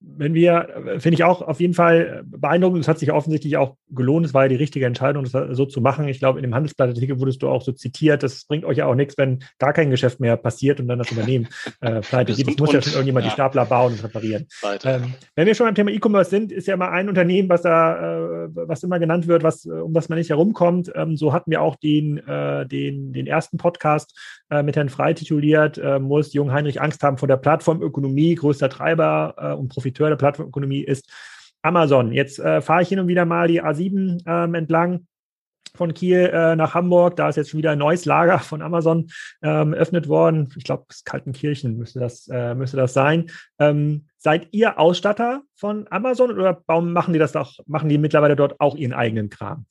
Wenn 0.01 0.33
wir, 0.33 0.69
äh, 0.69 0.99
finde 0.99 1.15
ich 1.15 1.23
auch 1.23 1.41
auf 1.41 1.59
jeden 1.59 1.73
Fall 1.73 2.23
beeindruckend, 2.25 2.81
es 2.81 2.87
hat 2.87 2.99
sich 2.99 3.11
offensichtlich 3.11 3.57
auch 3.57 3.75
gelohnt, 3.89 4.25
es 4.25 4.33
war 4.33 4.43
ja 4.43 4.49
die 4.49 4.55
richtige 4.55 4.85
Entscheidung, 4.85 5.25
das 5.25 5.57
so 5.57 5.65
zu 5.65 5.81
machen. 5.81 6.07
Ich 6.07 6.19
glaube, 6.19 6.39
in 6.39 6.43
dem 6.43 6.55
Handelsblattartikel 6.55 7.19
wurdest 7.19 7.41
du 7.41 7.49
auch 7.49 7.61
so 7.61 7.71
zitiert, 7.71 8.23
das 8.23 8.45
bringt 8.45 8.65
euch 8.65 8.77
ja 8.77 8.85
auch 8.85 8.95
nichts, 8.95 9.17
wenn 9.17 9.39
gar 9.57 9.73
kein 9.73 9.89
Geschäft 9.89 10.19
mehr 10.19 10.37
passiert 10.37 10.79
und 10.79 10.87
dann 10.87 10.99
das 10.99 11.11
Unternehmen 11.11 11.47
äh, 11.81 11.99
pleite 12.01 12.33
geht. 12.33 12.47
Es 12.47 12.57
muss 12.57 12.71
ja 12.71 12.81
schon 12.81 12.93
irgendjemand 12.93 13.25
ja. 13.25 13.31
die 13.31 13.33
Stapler 13.33 13.65
bauen 13.65 13.93
und 13.93 14.03
reparieren. 14.03 14.47
Ähm, 14.83 15.13
wenn 15.35 15.47
wir 15.47 15.55
schon 15.55 15.65
beim 15.65 15.75
Thema 15.75 15.91
E-Commerce 15.91 16.29
sind, 16.29 16.51
ist 16.51 16.67
ja 16.67 16.75
immer 16.75 16.91
ein 16.91 17.09
Unternehmen, 17.09 17.49
was 17.49 17.63
da, 17.63 18.45
äh, 18.45 18.49
was 18.53 18.83
immer 18.83 18.99
genannt 18.99 19.27
wird, 19.27 19.43
was, 19.43 19.65
um 19.65 19.93
das 19.93 20.09
man 20.09 20.17
nicht 20.17 20.29
herumkommt. 20.29 20.91
Ähm, 20.95 21.17
so 21.17 21.33
hatten 21.33 21.51
wir 21.51 21.61
auch 21.61 21.75
den, 21.75 22.17
äh, 22.25 22.65
den, 22.65 23.13
den 23.13 23.27
ersten 23.27 23.57
Podcast 23.57 24.17
äh, 24.49 24.63
mit 24.63 24.75
Herrn 24.75 24.89
Frei 24.89 25.13
tituliert, 25.13 25.77
äh, 25.77 25.99
muss 25.99 26.33
Jung 26.33 26.51
Heinrich 26.51 26.81
Angst 26.81 27.03
haben 27.03 27.17
vor 27.17 27.27
der 27.27 27.37
Plattformökonomie, 27.37 28.35
größter 28.35 28.69
Treiber 28.69 29.35
äh, 29.37 29.53
und 29.53 29.69
Profiteur 29.89 30.09
der 30.09 30.17
Plattformökonomie 30.17 30.81
ist 30.81 31.09
Amazon. 31.61 32.11
Jetzt 32.11 32.39
äh, 32.39 32.61
fahre 32.61 32.83
ich 32.83 32.89
hin 32.89 32.99
und 32.99 33.07
wieder 33.07 33.25
mal 33.25 33.47
die 33.47 33.61
A7 33.61 34.23
ähm, 34.25 34.53
entlang 34.53 35.07
von 35.75 35.93
Kiel 35.93 36.31
äh, 36.33 36.55
nach 36.55 36.73
Hamburg. 36.73 37.15
Da 37.15 37.29
ist 37.29 37.35
jetzt 37.35 37.49
schon 37.49 37.57
wieder 37.57 37.71
ein 37.71 37.79
neues 37.79 38.05
Lager 38.05 38.39
von 38.39 38.61
Amazon 38.61 39.09
ähm, 39.41 39.73
eröffnet 39.73 40.07
worden. 40.07 40.53
Ich 40.57 40.63
glaube, 40.63 40.85
Kaltenkirchen 41.05 41.77
müsste 41.77 41.99
das, 41.99 42.27
äh, 42.27 42.55
müsste 42.55 42.77
das 42.77 42.93
sein. 42.93 43.31
Ähm, 43.59 44.05
seid 44.17 44.47
ihr 44.51 44.79
Ausstatter 44.79 45.41
von 45.55 45.87
Amazon 45.89 46.31
oder 46.31 46.61
warum 46.67 46.93
machen 46.93 47.13
die 47.13 47.19
das 47.19 47.31
doch, 47.31 47.59
machen 47.65 47.89
die 47.89 47.97
mittlerweile 47.97 48.35
dort 48.35 48.59
auch 48.59 48.75
ihren 48.75 48.93
eigenen 48.93 49.29
Kram? 49.29 49.65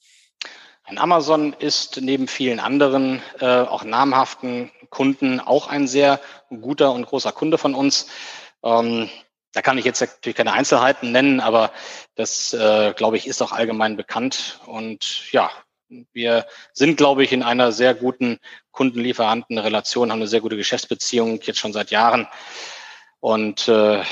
Amazon 0.96 1.54
ist 1.58 2.00
neben 2.00 2.28
vielen 2.28 2.60
anderen 2.60 3.20
äh, 3.40 3.46
auch 3.46 3.84
namhaften 3.84 4.70
Kunden 4.88 5.38
auch 5.38 5.68
ein 5.68 5.86
sehr 5.86 6.18
guter 6.48 6.92
und 6.92 7.06
großer 7.06 7.30
Kunde 7.30 7.58
von 7.58 7.74
uns. 7.74 8.08
Ähm, 8.64 9.10
da 9.58 9.62
kann 9.62 9.76
ich 9.76 9.84
jetzt 9.84 10.00
natürlich 10.00 10.36
keine 10.36 10.52
Einzelheiten 10.52 11.10
nennen, 11.10 11.40
aber 11.40 11.72
das, 12.14 12.52
äh, 12.52 12.94
glaube 12.96 13.16
ich, 13.16 13.26
ist 13.26 13.42
auch 13.42 13.50
allgemein 13.50 13.96
bekannt. 13.96 14.60
Und 14.66 15.32
ja, 15.32 15.50
wir 16.12 16.46
sind, 16.72 16.96
glaube 16.96 17.24
ich, 17.24 17.32
in 17.32 17.42
einer 17.42 17.72
sehr 17.72 17.92
guten 17.96 18.38
Kundenlieferantenrelation, 18.70 20.12
haben 20.12 20.20
eine 20.20 20.28
sehr 20.28 20.42
gute 20.42 20.56
Geschäftsbeziehung 20.56 21.40
jetzt 21.42 21.58
schon 21.58 21.72
seit 21.72 21.90
Jahren. 21.90 22.28
Und 23.18 23.66
äh, 23.66 24.04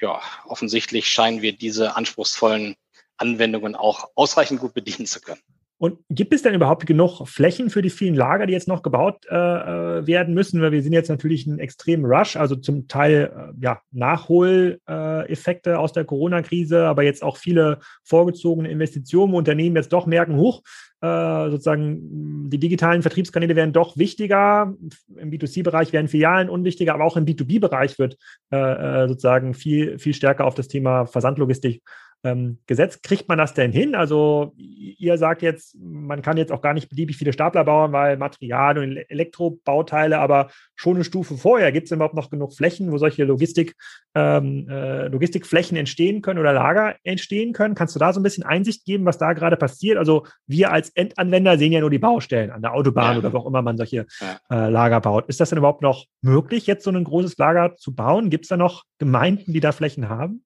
ja, 0.00 0.22
offensichtlich 0.46 1.08
scheinen 1.08 1.42
wir 1.42 1.52
diese 1.52 1.94
anspruchsvollen 1.94 2.74
Anwendungen 3.18 3.76
auch 3.76 4.08
ausreichend 4.14 4.58
gut 4.58 4.72
bedienen 4.72 5.04
zu 5.04 5.20
können. 5.20 5.42
Und 5.78 5.98
gibt 6.10 6.34
es 6.34 6.42
denn 6.42 6.54
überhaupt 6.54 6.86
genug 6.86 7.26
Flächen 7.28 7.70
für 7.70 7.82
die 7.82 7.90
vielen 7.90 8.16
Lager, 8.16 8.46
die 8.46 8.52
jetzt 8.52 8.66
noch 8.66 8.82
gebaut 8.82 9.26
äh, 9.30 9.34
äh 9.34 10.06
werden 10.06 10.34
müssen? 10.34 10.60
Weil 10.60 10.72
wir 10.72 10.82
sehen 10.82 10.92
jetzt 10.92 11.08
natürlich 11.08 11.46
einen 11.46 11.60
extremen 11.60 12.04
Rush, 12.04 12.36
also 12.36 12.56
zum 12.56 12.88
Teil 12.88 13.32
äh, 13.32 13.52
ja, 13.64 13.80
Nachholeffekte 13.92 15.70
äh, 15.70 15.74
aus 15.74 15.92
der 15.92 16.04
Corona-Krise, 16.04 16.84
aber 16.86 17.04
jetzt 17.04 17.22
auch 17.22 17.36
viele 17.36 17.78
vorgezogene 18.02 18.68
Investitionen, 18.68 19.32
wo 19.32 19.38
Unternehmen 19.38 19.76
jetzt 19.76 19.92
doch 19.92 20.06
merken, 20.06 20.36
hoch, 20.36 20.62
äh, 21.00 21.50
sozusagen 21.50 22.50
die 22.50 22.58
digitalen 22.58 23.02
Vertriebskanäle 23.02 23.54
werden 23.54 23.72
doch 23.72 23.96
wichtiger. 23.96 24.74
Im 25.16 25.30
B2C-Bereich 25.30 25.92
werden 25.92 26.08
Filialen 26.08 26.48
unwichtiger, 26.48 26.94
aber 26.94 27.04
auch 27.04 27.16
im 27.16 27.24
B2B-Bereich 27.24 28.00
wird 28.00 28.16
äh, 28.50 28.56
äh, 29.04 29.08
sozusagen 29.08 29.54
viel, 29.54 30.00
viel 30.00 30.14
stärker 30.14 30.44
auf 30.44 30.56
das 30.56 30.66
Thema 30.66 31.06
Versandlogistik 31.06 31.82
ähm, 32.24 32.58
gesetzt. 32.66 33.02
Kriegt 33.02 33.28
man 33.28 33.38
das 33.38 33.54
denn 33.54 33.72
hin? 33.72 33.94
Also 33.94 34.52
ihr 34.56 35.18
sagt 35.18 35.42
jetzt, 35.42 35.76
man 35.78 36.22
kann 36.22 36.36
jetzt 36.36 36.52
auch 36.52 36.60
gar 36.60 36.74
nicht 36.74 36.88
beliebig 36.88 37.16
viele 37.16 37.32
Stapler 37.32 37.64
bauen, 37.64 37.92
weil 37.92 38.16
Material 38.16 38.78
und 38.78 38.96
Elektrobauteile, 38.96 40.18
aber 40.18 40.50
schon 40.74 40.96
eine 40.96 41.04
Stufe 41.04 41.36
vorher. 41.36 41.70
Gibt 41.72 41.86
es 41.86 41.92
überhaupt 41.92 42.14
noch 42.14 42.30
genug 42.30 42.54
Flächen, 42.54 42.90
wo 42.90 42.98
solche 42.98 43.24
Logistik, 43.24 43.74
ähm, 44.14 44.68
äh, 44.68 45.08
Logistikflächen 45.08 45.76
entstehen 45.76 46.22
können 46.22 46.40
oder 46.40 46.52
Lager 46.52 46.96
entstehen 47.04 47.52
können? 47.52 47.74
Kannst 47.74 47.94
du 47.94 48.00
da 48.00 48.12
so 48.12 48.20
ein 48.20 48.24
bisschen 48.24 48.44
Einsicht 48.44 48.84
geben, 48.84 49.04
was 49.04 49.18
da 49.18 49.32
gerade 49.32 49.56
passiert? 49.56 49.98
Also 49.98 50.26
wir 50.46 50.72
als 50.72 50.90
Endanwender 50.90 51.56
sehen 51.56 51.72
ja 51.72 51.80
nur 51.80 51.90
die 51.90 51.98
Baustellen 51.98 52.50
an 52.50 52.62
der 52.62 52.74
Autobahn 52.74 53.12
ja. 53.12 53.18
oder 53.18 53.32
wo 53.32 53.38
auch 53.38 53.46
immer 53.46 53.62
man 53.62 53.76
solche 53.76 54.06
äh, 54.50 54.68
Lager 54.68 55.00
baut. 55.00 55.28
Ist 55.28 55.40
das 55.40 55.50
denn 55.50 55.58
überhaupt 55.58 55.82
noch 55.82 56.06
möglich, 56.20 56.66
jetzt 56.66 56.84
so 56.84 56.90
ein 56.90 57.04
großes 57.04 57.38
Lager 57.38 57.76
zu 57.76 57.94
bauen? 57.94 58.30
Gibt 58.30 58.44
es 58.44 58.48
da 58.48 58.56
noch 58.56 58.84
Gemeinden, 58.98 59.52
die 59.52 59.60
da 59.60 59.72
Flächen 59.72 60.08
haben? 60.08 60.44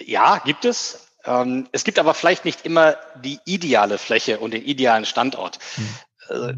Ja, 0.00 0.38
gibt 0.38 0.64
es. 0.64 1.08
Ähm, 1.24 1.68
es 1.72 1.84
gibt 1.84 1.98
aber 1.98 2.14
vielleicht 2.14 2.44
nicht 2.44 2.64
immer 2.64 2.96
die 3.22 3.38
ideale 3.44 3.98
Fläche 3.98 4.38
und 4.38 4.52
den 4.52 4.64
idealen 4.64 5.04
Standort. 5.04 5.58
Mhm. 5.76 5.98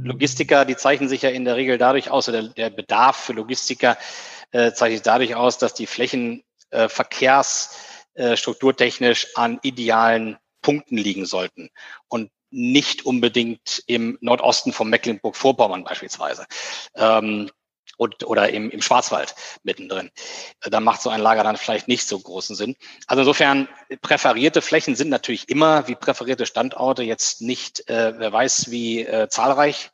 Logistiker, 0.02 0.64
die 0.64 0.76
zeichnen 0.76 1.08
sich 1.08 1.22
ja 1.22 1.30
in 1.30 1.44
der 1.44 1.56
Regel 1.56 1.78
dadurch 1.78 2.10
aus, 2.10 2.28
oder 2.28 2.42
der 2.42 2.70
Bedarf 2.70 3.16
für 3.16 3.32
Logistiker 3.32 3.96
äh, 4.52 4.72
zeichnet 4.72 4.98
sich 4.98 5.04
dadurch 5.04 5.34
aus, 5.34 5.58
dass 5.58 5.74
die 5.74 5.86
Flächen 5.86 6.44
äh, 6.70 6.88
verkehrsstrukturtechnisch 6.88 9.24
äh, 9.24 9.36
an 9.36 9.58
idealen 9.62 10.36
Punkten 10.62 10.96
liegen 10.96 11.26
sollten 11.26 11.70
und 12.08 12.30
nicht 12.50 13.04
unbedingt 13.04 13.82
im 13.86 14.16
Nordosten 14.20 14.72
von 14.72 14.88
Mecklenburg-Vorpommern 14.88 15.82
beispielsweise. 15.82 16.46
Und, 17.96 18.24
oder 18.24 18.50
im, 18.50 18.70
im 18.70 18.82
Schwarzwald 18.82 19.34
mittendrin. 19.62 20.10
Da 20.60 20.80
macht 20.80 21.02
so 21.02 21.10
ein 21.10 21.20
Lager 21.20 21.44
dann 21.44 21.56
vielleicht 21.56 21.88
nicht 21.88 22.06
so 22.06 22.18
großen 22.18 22.56
Sinn. 22.56 22.76
Also 23.06 23.22
insofern, 23.22 23.68
präferierte 24.02 24.62
Flächen 24.62 24.96
sind 24.96 25.08
natürlich 25.08 25.48
immer 25.48 25.86
wie 25.88 25.94
präferierte 25.94 26.46
Standorte 26.46 27.02
jetzt 27.02 27.40
nicht, 27.40 27.88
äh, 27.88 28.18
wer 28.18 28.32
weiß 28.32 28.70
wie 28.70 29.04
äh, 29.04 29.28
zahlreich 29.28 29.90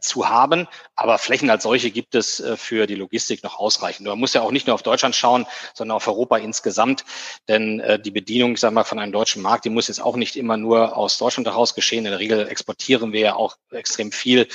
zu 0.00 0.28
haben. 0.28 0.66
Aber 0.96 1.18
Flächen 1.18 1.50
als 1.50 1.64
solche 1.64 1.90
gibt 1.90 2.14
es 2.14 2.40
äh, 2.40 2.56
für 2.56 2.86
die 2.86 2.94
Logistik 2.94 3.42
noch 3.42 3.58
ausreichend. 3.58 4.06
Man 4.06 4.18
muss 4.18 4.34
ja 4.34 4.42
auch 4.42 4.50
nicht 4.50 4.66
nur 4.66 4.74
auf 4.74 4.82
Deutschland 4.82 5.14
schauen, 5.14 5.46
sondern 5.74 5.96
auf 5.96 6.06
Europa 6.06 6.38
insgesamt. 6.38 7.04
Denn 7.48 7.80
äh, 7.80 7.98
die 7.98 8.10
Bedienung, 8.10 8.56
sagen 8.56 8.74
wir, 8.74 8.84
von 8.84 8.98
einem 8.98 9.12
deutschen 9.12 9.42
Markt, 9.42 9.64
die 9.64 9.70
muss 9.70 9.88
jetzt 9.88 10.00
auch 10.00 10.16
nicht 10.16 10.36
immer 10.36 10.56
nur 10.56 10.96
aus 10.96 11.18
Deutschland 11.18 11.46
heraus 11.46 11.74
geschehen. 11.74 12.04
In 12.06 12.12
der 12.12 12.20
Regel 12.20 12.48
exportieren 12.48 13.12
wir 13.12 13.20
ja 13.20 13.34
auch 13.34 13.56
extrem 13.70 14.12
viel, 14.12 14.48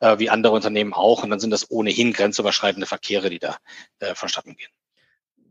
äh, 0.00 0.18
wie 0.18 0.30
andere 0.30 0.54
Unternehmen 0.54 0.92
auch. 0.92 1.22
Und 1.22 1.30
dann 1.30 1.40
sind 1.40 1.50
das 1.50 1.70
ohnehin 1.70 2.12
grenzüberschreitende 2.12 2.86
Verkehre, 2.86 3.30
die 3.30 3.38
da 3.38 3.56
äh, 4.00 4.14
vonstatten 4.14 4.56
gehen 4.56 4.70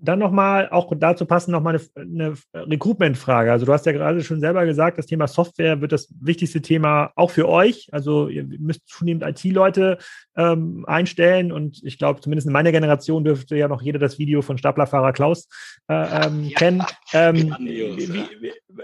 dann 0.02 0.20
nochmal, 0.20 0.70
auch 0.70 0.92
dazu 0.96 1.26
passen 1.26 1.52
nochmal 1.52 1.80
eine, 1.96 2.34
eine 2.54 2.68
Recruitment-Frage. 2.68 3.52
Also 3.52 3.66
du 3.66 3.74
hast 3.74 3.86
ja 3.86 3.92
gerade 3.92 4.22
schon 4.24 4.40
selber 4.40 4.66
gesagt, 4.66 4.98
das 4.98 5.06
Thema 5.06 5.28
Software 5.28 5.82
wird 5.82 5.92
das 5.92 6.08
wichtigste 6.20 6.62
Thema 6.62 7.12
auch 7.16 7.32
für 7.32 7.48
euch. 7.50 7.90
Also 7.92 8.28
ihr 8.28 8.46
müsst 8.46 8.88
zunehmend 8.88 9.24
IT-Leute 9.24 9.98
ähm, 10.38 10.86
einstellen 10.88 11.52
und 11.52 11.84
ich 11.84 11.98
glaube, 11.98 12.22
zumindest 12.22 12.48
in 12.48 12.54
meiner 12.54 12.72
Generation 12.72 13.24
dürfte 13.24 13.58
ja 13.58 13.68
noch 13.68 13.82
jeder 13.82 14.00
das 14.00 14.20
Video 14.20 14.42
von 14.42 14.58
Staplerfahrer 14.58 15.12
Klaus 15.12 15.48
äh, 15.88 15.94
ähm, 15.94 16.46
ja, 16.46 16.58
kennen. 16.58 16.84
Ähm, 17.14 17.56
wie, 17.60 18.24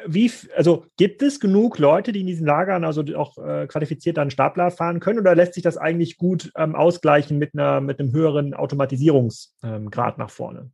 wie, 0.08 0.32
also 0.56 0.86
gibt 0.98 1.22
es 1.22 1.40
genug 1.40 1.80
Leute, 1.80 2.12
die 2.12 2.22
in 2.22 2.28
diesen 2.28 2.46
Lagern 2.46 2.84
also 2.84 3.04
auch 3.16 3.38
äh, 3.38 3.68
qualifiziert 3.68 4.18
dann 4.18 4.32
Stapler 4.32 4.72
fahren 4.72 5.00
können 5.00 5.20
oder 5.20 5.36
lässt 5.36 5.54
sich 5.54 5.64
das 5.64 5.78
eigentlich 5.78 6.18
gut 6.18 6.52
ähm, 6.58 6.76
ausgleichen 6.76 7.38
mit, 7.38 7.54
einer, 7.54 7.80
mit 7.82 8.00
einem 8.00 8.12
höheren 8.12 8.54
Automatisierungsgrad 8.54 10.18
nach 10.18 10.30
vorne? 10.30 10.72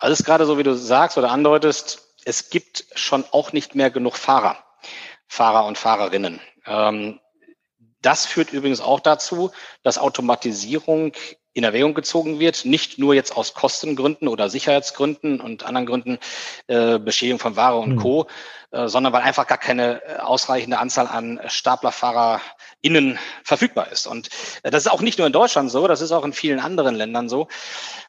Also 0.00 0.14
es 0.14 0.20
ist 0.20 0.26
gerade 0.26 0.46
so, 0.46 0.58
wie 0.58 0.62
du 0.62 0.74
sagst 0.74 1.18
oder 1.18 1.30
andeutest, 1.30 2.14
es 2.24 2.48
gibt 2.50 2.86
schon 2.94 3.24
auch 3.30 3.52
nicht 3.52 3.74
mehr 3.74 3.90
genug 3.90 4.16
Fahrer, 4.16 4.56
Fahrer 5.28 5.66
und 5.66 5.78
Fahrerinnen. 5.78 6.40
Ähm, 6.66 7.20
das 8.00 8.24
führt 8.24 8.52
übrigens 8.52 8.80
auch 8.80 9.00
dazu, 9.00 9.50
dass 9.82 9.98
Automatisierung 9.98 11.12
in 11.52 11.64
Erwägung 11.64 11.92
gezogen 11.92 12.38
wird, 12.38 12.64
nicht 12.64 12.98
nur 12.98 13.12
jetzt 13.12 13.36
aus 13.36 13.52
Kostengründen 13.52 14.28
oder 14.28 14.48
Sicherheitsgründen 14.48 15.40
und 15.40 15.64
anderen 15.64 15.86
Gründen, 15.86 16.18
äh, 16.68 16.98
Beschädigung 16.98 17.40
von 17.40 17.56
Ware 17.56 17.78
und 17.78 17.96
mhm. 17.96 17.98
Co., 17.98 18.26
äh, 18.70 18.88
sondern 18.88 19.12
weil 19.12 19.22
einfach 19.22 19.48
gar 19.48 19.58
keine 19.58 20.02
äh, 20.04 20.16
ausreichende 20.18 20.78
Anzahl 20.78 21.08
an 21.08 21.40
StaplerfahrerInnen 21.46 23.18
verfügbar 23.42 23.90
ist. 23.90 24.06
Und 24.06 24.28
äh, 24.62 24.70
das 24.70 24.86
ist 24.86 24.92
auch 24.92 25.02
nicht 25.02 25.18
nur 25.18 25.26
in 25.26 25.32
Deutschland 25.32 25.70
so, 25.70 25.88
das 25.88 26.00
ist 26.00 26.12
auch 26.12 26.24
in 26.24 26.32
vielen 26.32 26.60
anderen 26.60 26.94
Ländern 26.94 27.28
so, 27.28 27.48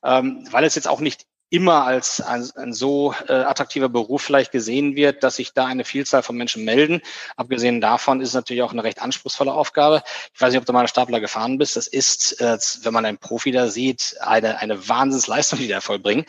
ähm, 0.04 0.48
weil 0.52 0.64
es 0.64 0.76
jetzt 0.76 0.88
auch 0.88 1.00
nicht 1.00 1.26
immer 1.52 1.86
als 1.86 2.22
ein, 2.22 2.50
ein 2.56 2.74
so 2.74 3.14
äh, 3.28 3.34
attraktiver 3.34 3.90
Beruf 3.90 4.22
vielleicht 4.22 4.54
gesehen 4.54 4.96
wird, 4.96 5.22
dass 5.22 5.36
sich 5.36 5.54
da 5.54 5.66
eine 5.66 5.84
Vielzahl 5.84 6.24
von 6.24 6.38
Menschen 6.38 6.64
melden. 6.64 7.02
Abgesehen 7.36 7.82
davon 7.82 8.22
ist 8.22 8.30
es 8.30 8.34
natürlich 8.34 8.64
auch 8.64 8.72
eine 8.72 8.86
recht 8.86 9.02
anspruchsvolle 9.02 9.54
Aufgabe. 9.54 10.02
Ich 10.34 10.40
weiß 10.40 10.52
nicht, 10.52 10.60
ob 10.60 10.66
du 10.66 10.72
mal 10.72 10.80
einen 10.80 10.88
Stapler 10.88 11.20
gefahren 11.20 11.58
bist. 11.58 11.76
Das 11.76 11.88
ist, 11.88 12.40
äh, 12.40 12.58
wenn 12.84 12.94
man 12.94 13.06
einen 13.06 13.18
Profi 13.18 13.52
da 13.52 13.68
sieht, 13.68 14.16
eine, 14.22 14.60
eine 14.60 14.88
Wahnsinnsleistung, 14.88 15.60
die 15.60 15.68
da 15.68 15.82
vollbringen. 15.82 16.26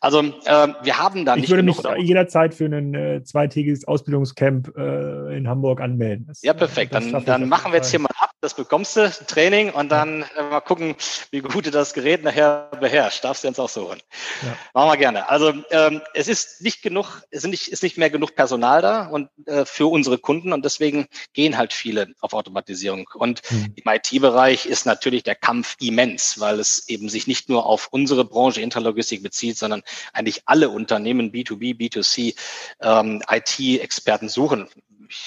Also 0.00 0.20
äh, 0.20 0.68
wir 0.82 0.98
haben 0.98 1.24
da 1.24 1.34
ich 1.34 1.42
nicht. 1.42 1.50
Ich 1.50 1.56
würde 1.56 1.62
mich 1.62 2.06
jederzeit 2.06 2.52
für 2.52 2.66
ein 2.66 2.94
äh, 2.94 3.22
zweitägiges 3.22 3.86
Ausbildungscamp 3.86 4.76
äh, 4.76 5.36
in 5.36 5.48
Hamburg 5.48 5.80
anmelden. 5.80 6.26
Das, 6.26 6.42
ja, 6.42 6.52
perfekt. 6.52 6.94
Dann, 6.94 7.24
dann 7.24 7.48
machen 7.48 7.70
wir 7.70 7.76
jetzt 7.76 7.90
hier 7.90 8.00
mal 8.00 8.10
ab. 8.18 8.30
Das 8.40 8.54
bekommst 8.54 8.96
du, 8.96 9.10
Training, 9.26 9.70
und 9.70 9.90
dann 9.90 10.22
äh, 10.36 10.42
mal 10.50 10.60
gucken, 10.60 10.96
wie 11.30 11.40
gut 11.40 11.64
du 11.64 11.70
das 11.70 11.94
Gerät 11.94 12.24
nachher 12.24 12.68
beherrschst. 12.80 13.24
Darfst 13.24 13.44
du 13.44 13.48
uns 13.48 13.58
auch 13.58 13.68
so 13.68 13.88
holen. 13.88 14.00
Ja. 14.42 14.56
Machen 14.72 14.90
wir 14.90 14.96
gerne. 14.96 15.28
Also 15.28 15.52
ähm, 15.70 16.00
es 16.14 16.28
ist 16.28 16.62
nicht 16.62 16.82
genug, 16.82 17.22
es 17.30 17.44
ist 17.44 17.50
nicht, 17.50 17.68
ist 17.68 17.82
nicht 17.82 17.98
mehr 17.98 18.10
genug 18.10 18.34
Personal 18.34 18.82
da 18.82 19.06
und 19.06 19.28
äh, 19.46 19.64
für 19.64 19.86
unsere 19.86 20.18
Kunden 20.18 20.52
und 20.52 20.64
deswegen 20.64 21.06
gehen 21.32 21.56
halt 21.56 21.72
viele 21.72 22.14
auf 22.20 22.32
Automatisierung. 22.32 23.08
Und 23.14 23.42
mhm. 23.50 23.74
im 23.74 23.92
IT-Bereich 23.92 24.66
ist 24.66 24.86
natürlich 24.86 25.22
der 25.22 25.34
Kampf 25.34 25.76
immens, 25.80 26.40
weil 26.40 26.60
es 26.60 26.88
eben 26.88 27.08
sich 27.08 27.26
nicht 27.26 27.48
nur 27.48 27.66
auf 27.66 27.88
unsere 27.90 28.24
Branche 28.24 28.60
Interlogistik 28.60 29.22
bezieht, 29.22 29.58
sondern 29.58 29.82
eigentlich 30.12 30.42
alle 30.46 30.70
Unternehmen 30.70 31.32
B2B, 31.32 31.76
B2C 31.76 32.34
ähm, 32.80 33.22
IT-Experten 33.28 34.28
suchen 34.28 34.68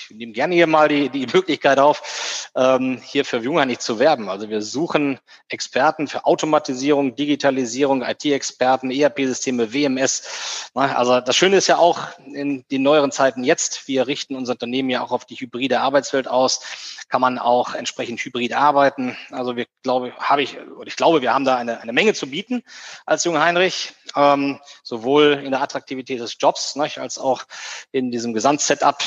ich 0.09 0.15
nehme 0.15 0.33
gerne 0.33 0.55
hier 0.55 0.67
mal 0.67 0.87
die, 0.87 1.09
die 1.09 1.27
Möglichkeit 1.33 1.79
auf, 1.79 2.49
ähm, 2.55 2.99
hier 3.03 3.25
für 3.25 3.37
Junger 3.37 3.65
nicht 3.65 3.81
zu 3.81 3.99
werben. 3.99 4.29
Also 4.29 4.49
wir 4.49 4.61
suchen 4.61 5.19
Experten 5.49 6.07
für 6.07 6.25
Automatisierung, 6.25 7.15
Digitalisierung, 7.15 8.01
IT-Experten, 8.01 8.91
ERP-Systeme, 8.91 9.73
WMS. 9.73 10.69
Also 10.73 11.21
das 11.21 11.35
Schöne 11.35 11.57
ist 11.57 11.67
ja 11.67 11.77
auch 11.77 11.99
in 12.25 12.65
den 12.71 12.83
neueren 12.83 13.11
Zeiten 13.11 13.43
jetzt, 13.43 13.87
wir 13.87 14.07
richten 14.07 14.35
unser 14.35 14.53
Unternehmen 14.53 14.89
ja 14.89 15.01
auch 15.01 15.11
auf 15.11 15.25
die 15.25 15.35
hybride 15.35 15.79
Arbeitswelt 15.79 16.27
aus, 16.27 16.61
kann 17.09 17.21
man 17.21 17.39
auch 17.39 17.73
entsprechend 17.73 18.19
hybrid 18.19 18.53
arbeiten. 18.53 19.17
Also 19.31 19.55
wir 19.55 19.65
glaube, 19.87 20.13
habe 20.17 20.43
ich, 20.43 20.59
oder 20.59 20.87
ich 20.87 20.97
glaube, 20.97 21.21
wir 21.21 21.33
haben 21.33 21.45
da 21.45 21.55
eine, 21.55 21.79
eine 21.79 21.93
Menge 21.93 22.13
zu 22.13 22.29
bieten 22.29 22.61
als 23.05 23.23
Junge 23.23 23.39
Heinrich, 23.39 23.93
ähm, 24.15 24.59
sowohl 24.83 25.41
in 25.43 25.51
der 25.51 25.61
Attraktivität 25.61 26.19
des 26.19 26.35
Jobs, 26.39 26.75
ne, 26.75 26.89
als 26.97 27.17
auch 27.17 27.43
in 27.93 28.11
diesem 28.11 28.33
Gesamtsetup. 28.33 29.01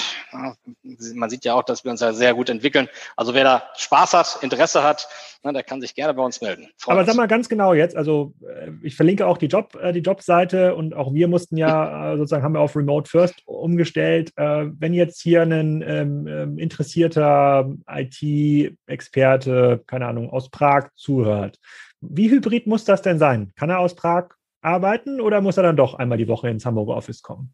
Man 1.15 1.31
sieht 1.31 1.45
ja 1.45 1.55
auch, 1.55 1.63
dass 1.63 1.85
wir 1.85 1.91
uns 1.91 2.01
ja 2.01 2.13
sehr 2.13 2.35
gut 2.35 2.49
entwickeln. 2.49 2.89
Also 3.17 3.35
wer 3.35 3.45
da 3.45 3.63
Spaß 3.77 4.15
hat, 4.15 4.39
Interesse 4.43 4.83
hat, 4.83 5.09
ne, 5.43 5.53
der 5.53 5.63
kann 5.63 5.81
sich 5.81 5.95
gerne 5.95 6.15
bei 6.15 6.23
uns 6.23 6.41
melden. 6.41 6.69
Freut 6.77 6.93
Aber 6.93 7.01
uns. 7.01 7.09
sag 7.09 7.17
mal 7.17 7.27
ganz 7.27 7.49
genau 7.49 7.75
jetzt, 7.75 7.97
also 7.97 8.35
äh, 8.43 8.71
ich 8.83 8.97
verlinke 8.97 9.27
auch 9.27 9.39
die 9.39 9.47
Job, 9.47 9.77
äh, 9.81 9.93
die 9.93 10.01
Jobseite 10.01 10.75
und 10.75 10.95
auch 10.95 11.13
wir 11.13 11.29
mussten 11.29 11.57
ja 11.57 12.13
äh, 12.15 12.17
sozusagen 12.17 12.43
haben 12.43 12.55
wir 12.55 12.61
auf 12.61 12.77
Remote 12.77 13.09
First 13.11 13.43
umgestellt. 13.47 14.33
Wenn 14.37 14.95
jetzt 14.95 15.21
hier 15.21 15.43
ein 15.43 15.83
ähm, 15.83 16.27
ähm 16.27 16.59
interessierter 16.59 17.71
IT-Experte, 17.87 19.83
keine 19.87 20.07
Ahnung, 20.07 20.31
aus 20.31 20.51
Prag 20.51 20.89
zuhört, 20.95 21.59
wie 22.01 22.31
hybrid 22.31 22.67
muss 22.67 22.85
das 22.85 23.03
denn 23.03 23.19
sein? 23.19 23.53
Kann 23.57 23.71
er 23.71 23.79
aus 23.79 23.95
Prag 23.95 24.29
arbeiten 24.63 25.21
oder 25.21 25.41
muss 25.41 25.57
er 25.57 25.63
dann 25.63 25.77
doch 25.77 25.95
einmal 25.95 26.19
die 26.19 26.29
Woche 26.29 26.49
ins 26.49 26.65
Hamburger 26.65 26.97
Office 26.97 27.23
kommen? 27.23 27.53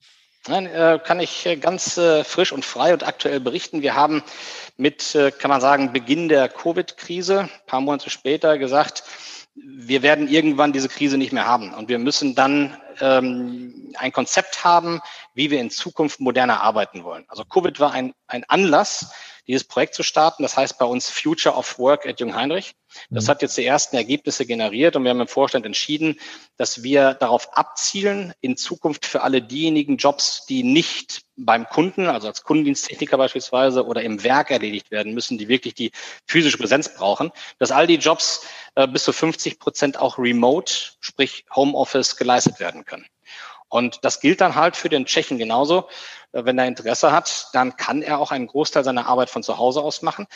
Nein, 0.49 0.67
äh, 0.67 1.01
kann 1.03 1.19
ich 1.19 1.45
äh, 1.45 1.57
ganz 1.57 1.97
äh, 1.97 2.23
frisch 2.23 2.53
und 2.53 2.65
frei 2.65 2.93
und 2.93 3.05
aktuell 3.05 3.41
berichten. 3.41 3.83
Wir 3.83 3.97
haben 3.97 4.23
mit, 4.77 5.17
kann 5.39 5.49
man 5.49 5.63
sagen, 5.63 5.95
Beginn 5.95 6.29
der 6.29 6.51
Covid-Krise, 6.51 7.49
paar 7.67 7.81
Monate 7.81 8.11
später 8.11 8.59
gesagt, 8.59 9.05
wir 9.55 10.03
werden 10.03 10.29
irgendwann 10.29 10.75
diese 10.75 10.89
Krise 10.91 11.17
nicht 11.17 11.33
mehr 11.33 11.47
haben. 11.47 11.73
Und 11.73 11.89
wir 11.89 11.99
müssen 11.99 12.35
dann 12.35 12.77
ähm, 13.01 13.95
ein 13.97 14.13
Konzept 14.13 14.65
haben, 14.65 15.01
wie 15.33 15.51
wir 15.51 15.61
in 15.61 15.71
Zukunft 15.71 16.21
moderner 16.21 16.61
arbeiten 16.61 17.05
wollen. 17.05 17.25
Also 17.29 17.45
Covid 17.47 17.81
war 17.81 17.93
ein, 17.93 18.13
ein 18.27 18.45
Anlass, 18.45 19.13
dieses 19.47 19.65
Projekt 19.65 19.95
zu 19.95 20.03
starten. 20.03 20.43
Das 20.43 20.59
heißt 20.59 20.79
bei 20.79 20.85
uns 20.85 21.09
Future 21.09 21.55
of 21.55 21.79
Work 21.79 22.07
at 22.07 22.21
Jungheinrich. 22.21 22.75
Das 23.11 23.25
mhm. 23.25 23.31
hat 23.31 23.43
jetzt 23.43 23.57
die 23.57 23.65
ersten 23.65 23.97
Ergebnisse 23.97 24.47
generiert 24.47 24.97
und 24.97 25.05
wir 25.05 25.11
haben 25.11 25.21
im 25.21 25.29
Vorstand 25.29 25.67
entschieden, 25.67 26.19
dass 26.57 26.83
wir 26.83 27.15
darauf 27.15 27.57
abzielen, 27.57 28.33
in 28.41 28.57
Zukunft 28.57 29.07
für 29.07 29.23
alle 29.23 29.43
diejenigen 29.43 29.97
Jobs, 29.97 30.47
die 30.47 30.63
nicht 30.63 31.23
beim 31.37 31.67
Kunden, 31.67 32.07
also 32.07 32.29
als 32.29 32.43
Kundendiensttechniker 32.43 33.19
beispielsweise 33.19 33.85
oder 33.85 34.03
im 34.03 34.23
Werk 34.25 34.51
erledigt 34.51 34.91
werden 34.91 35.15
müssen, 35.15 35.39
die 35.39 35.49
wirklich 35.49 35.75
die 35.75 35.93
physische 36.27 36.59
Präsenz 36.59 36.95
brauchen, 36.95 37.31
dass 37.59 37.71
all 37.71 37.87
die 37.87 37.97
Jobs 37.97 38.47
äh, 38.75 38.89
bis 38.89 39.05
zu 39.05 39.13
50 39.13 39.59
Prozent 39.59 39.99
auch 39.99 40.19
remote, 40.19 40.73
sprich 41.01 41.45
Homeoffice 41.55 42.17
geleistet 42.17 42.61
werden 42.61 42.85
können. 42.85 43.07
Und 43.69 44.05
das 44.05 44.21
gilt 44.21 44.41
dann 44.41 44.55
halt 44.55 44.77
für 44.77 44.89
den 44.89 45.07
Tschechen 45.07 45.39
genauso. 45.39 45.89
Äh, 46.37 46.45
wenn 46.45 46.59
er 46.59 46.67
Interesse 46.67 47.13
hat, 47.13 47.49
dann 47.53 47.77
kann 47.77 48.03
er 48.03 48.19
auch 48.19 48.31
einen 48.31 48.47
Großteil 48.47 48.85
seiner 48.85 49.07
Arbeit 49.07 49.31
von 49.31 49.43
zu 49.43 49.59
Hause 49.59 49.81
aus 49.81 50.03
machen. 50.03 50.27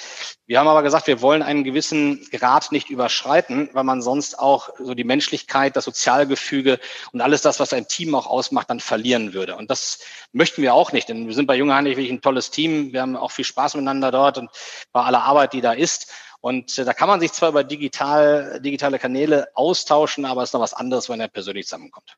Wir 0.47 0.59
haben 0.59 0.68
aber 0.68 0.83
gesagt, 0.83 1.07
wir 1.07 1.20
wollen 1.20 1.43
einen 1.43 1.64
gewissen 1.64 2.26
Grad 2.31 2.72
nicht 2.72 2.91
überschreiten, 2.91 3.70
weil 3.72 3.85
man 3.85 4.03
sonst 4.03 4.39
auch 4.39 4.70
so 4.78 4.95
die 4.95 5.05
Menschlichkeit, 5.05 5.76
das 5.76 5.85
Sozialgefüge 5.85 6.81
und 7.12 7.20
alles 7.20 7.43
das, 7.43 7.61
was 7.61 7.72
ein 7.72 7.87
Team 7.87 8.14
auch 8.14 8.26
ausmacht, 8.26 8.70
dann 8.70 8.81
verlieren 8.81 9.33
würde. 9.33 9.57
Und 9.57 9.70
das 9.70 10.01
möchten 10.33 10.62
wir 10.62 10.74
auch 10.74 10.93
nicht, 10.93 11.09
denn 11.09 11.26
wir 11.26 11.35
sind 11.35 11.47
bei 11.47 11.57
Junge 11.57 11.74
Heinrich 11.74 11.97
wirklich 11.97 12.12
ein 12.12 12.22
tolles 12.22 12.51
Team. 12.51 12.93
Wir 12.93 13.03
haben 13.03 13.16
auch 13.16 13.31
viel 13.31 13.45
Spaß 13.45 13.74
miteinander 13.74 14.11
dort 14.11 14.39
und 14.39 14.51
bei 14.93 15.03
aller 15.03 15.22
Arbeit, 15.22 15.53
die 15.53 15.61
da 15.61 15.72
ist. 15.72 16.12
Und 16.41 16.78
äh, 16.78 16.85
da 16.85 16.95
kann 16.95 17.09
man 17.09 17.20
sich 17.20 17.33
zwar 17.33 17.51
über 17.51 17.64
digital, 17.64 18.61
digitale 18.61 18.99
Kanäle 18.99 19.49
austauschen, 19.55 20.24
aber 20.24 20.43
es 20.43 20.51
ist 20.51 20.55
noch 20.55 20.61
was 20.61 20.74
anderes, 20.74 21.09
wenn 21.09 21.20
er 21.20 21.28
persönlich 21.28 21.66
zusammenkommt. 21.66 22.16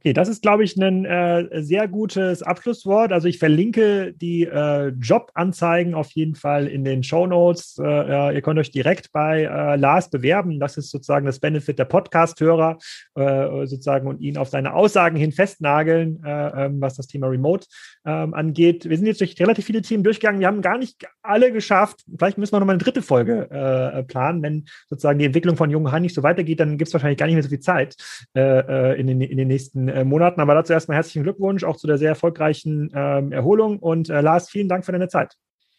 Okay, 0.00 0.12
das 0.12 0.28
ist, 0.28 0.42
glaube 0.42 0.62
ich, 0.62 0.76
ein 0.76 1.04
äh, 1.04 1.60
sehr 1.60 1.88
gutes 1.88 2.44
Abschlusswort. 2.44 3.10
Also 3.10 3.26
ich 3.26 3.40
verlinke 3.40 4.12
die 4.12 4.44
äh, 4.44 4.90
Jobanzeigen 4.90 5.94
auf 5.94 6.12
jeden 6.12 6.36
Fall 6.36 6.68
in 6.68 6.84
den 6.84 7.02
Show 7.02 7.26
Notes. 7.26 7.80
Äh, 7.82 8.36
ihr 8.36 8.40
könnt 8.42 8.60
euch 8.60 8.70
direkt 8.70 9.10
bei 9.10 9.42
äh, 9.42 9.74
Lars 9.74 10.08
bewerben. 10.08 10.60
Das 10.60 10.76
ist 10.76 10.92
sozusagen 10.92 11.26
das 11.26 11.40
Benefit 11.40 11.80
der 11.80 11.86
Podcast-Hörer, 11.86 12.78
äh, 13.16 13.66
sozusagen 13.66 14.06
und 14.06 14.20
ihn 14.20 14.36
auf 14.36 14.50
seine 14.50 14.72
Aussagen 14.72 15.16
hin 15.16 15.32
festnageln, 15.32 16.22
äh, 16.24 16.66
ähm, 16.66 16.80
was 16.80 16.94
das 16.94 17.08
Thema 17.08 17.26
Remote 17.26 17.66
ähm, 18.06 18.34
angeht. 18.34 18.88
Wir 18.88 18.96
sind 18.96 19.06
jetzt 19.06 19.20
durch 19.20 19.34
relativ 19.40 19.64
viele 19.64 19.82
Themen 19.82 20.04
durchgegangen. 20.04 20.38
Wir 20.38 20.46
haben 20.46 20.62
gar 20.62 20.78
nicht 20.78 21.08
alle 21.24 21.50
geschafft. 21.50 22.04
Vielleicht 22.16 22.38
müssen 22.38 22.52
wir 22.52 22.60
nochmal 22.60 22.76
eine 22.76 22.84
dritte 22.84 23.02
Folge 23.02 24.04
planen. 24.08 24.42
Wenn 24.42 24.64
sozusagen 24.88 25.18
die 25.18 25.24
Entwicklung 25.24 25.56
von 25.56 25.70
Jungen 25.70 25.90
Han 25.90 26.02
nicht 26.02 26.14
so 26.14 26.22
weitergeht, 26.22 26.60
dann 26.60 26.78
gibt 26.78 26.88
es 26.88 26.94
wahrscheinlich 26.94 27.18
gar 27.18 27.26
nicht 27.26 27.34
mehr 27.34 27.42
so 27.42 27.48
viel 27.48 27.60
Zeit 27.60 27.96
in 28.34 29.06
den, 29.06 29.20
in 29.20 29.36
den 29.36 29.48
nächsten 29.48 29.87
äh, 29.88 30.04
Monaten. 30.04 30.40
Aber 30.40 30.54
dazu 30.54 30.72
erstmal 30.72 30.96
herzlichen 30.96 31.22
Glückwunsch 31.22 31.64
auch 31.64 31.76
zu 31.76 31.86
der 31.86 31.98
sehr 31.98 32.10
erfolgreichen 32.10 32.90
ähm, 32.94 33.32
Erholung. 33.32 33.78
Und 33.78 34.08
äh, 34.08 34.20
Lars, 34.20 34.50
vielen 34.50 34.68
Dank 34.68 34.84
für 34.84 34.92
deine 34.92 35.08
Zeit. 35.08 35.34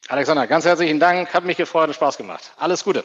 Alexander, 0.08 0.48
ganz 0.48 0.66
herzlichen 0.66 1.00
Dank. 1.00 1.34
Hat 1.34 1.46
mich 1.46 1.58
gefreut 1.58 1.88
und 1.88 1.94
Spaß 1.94 2.18
gemacht. 2.18 2.54
Alles 2.58 2.84
Gute. 2.84 3.04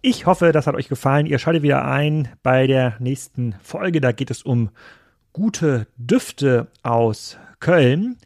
Ich 0.00 0.26
hoffe, 0.26 0.52
das 0.52 0.66
hat 0.66 0.76
euch 0.76 0.88
gefallen. 0.88 1.26
Ihr 1.26 1.38
schaltet 1.38 1.62
wieder 1.62 1.84
ein 1.84 2.28
bei 2.42 2.66
der 2.66 2.96
nächsten 3.00 3.54
Folge. 3.62 4.00
Da 4.00 4.12
geht 4.12 4.30
es 4.30 4.42
um 4.42 4.70
gute 5.32 5.86
Düfte 5.96 6.68
aus 6.82 7.36
Köln. 7.60 8.16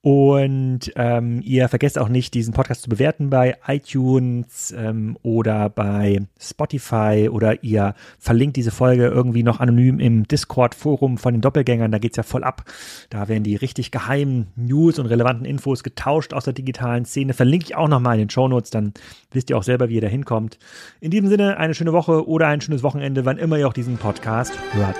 Und 0.00 0.92
ähm, 0.94 1.40
ihr 1.42 1.68
vergesst 1.68 1.98
auch 1.98 2.08
nicht, 2.08 2.32
diesen 2.34 2.54
Podcast 2.54 2.82
zu 2.82 2.88
bewerten 2.88 3.30
bei 3.30 3.56
iTunes 3.66 4.72
ähm, 4.76 5.18
oder 5.22 5.68
bei 5.70 6.20
Spotify 6.40 7.28
oder 7.28 7.64
ihr 7.64 7.94
verlinkt 8.16 8.56
diese 8.56 8.70
Folge 8.70 9.06
irgendwie 9.06 9.42
noch 9.42 9.58
anonym 9.58 9.98
im 9.98 10.28
Discord-Forum 10.28 11.18
von 11.18 11.34
den 11.34 11.40
Doppelgängern. 11.40 11.90
Da 11.90 11.98
geht's 11.98 12.16
ja 12.16 12.22
voll 12.22 12.44
ab. 12.44 12.64
Da 13.10 13.26
werden 13.26 13.42
die 13.42 13.56
richtig 13.56 13.90
geheimen 13.90 14.46
News 14.54 15.00
und 15.00 15.06
relevanten 15.06 15.44
Infos 15.44 15.82
getauscht 15.82 16.32
aus 16.32 16.44
der 16.44 16.52
digitalen 16.52 17.04
Szene. 17.04 17.34
Verlinke 17.34 17.66
ich 17.66 17.76
auch 17.76 17.88
nochmal 17.88 18.14
in 18.14 18.20
den 18.20 18.30
Shownotes, 18.30 18.70
dann 18.70 18.94
wisst 19.32 19.50
ihr 19.50 19.58
auch 19.58 19.64
selber, 19.64 19.88
wie 19.88 19.96
ihr 19.96 20.00
da 20.00 20.06
hinkommt. 20.06 20.60
In 21.00 21.10
diesem 21.10 21.28
Sinne, 21.28 21.56
eine 21.56 21.74
schöne 21.74 21.92
Woche 21.92 22.28
oder 22.28 22.46
ein 22.46 22.60
schönes 22.60 22.84
Wochenende, 22.84 23.24
wann 23.24 23.36
immer 23.36 23.58
ihr 23.58 23.66
auch 23.66 23.72
diesen 23.72 23.96
Podcast 23.96 24.52
hört. 24.74 24.96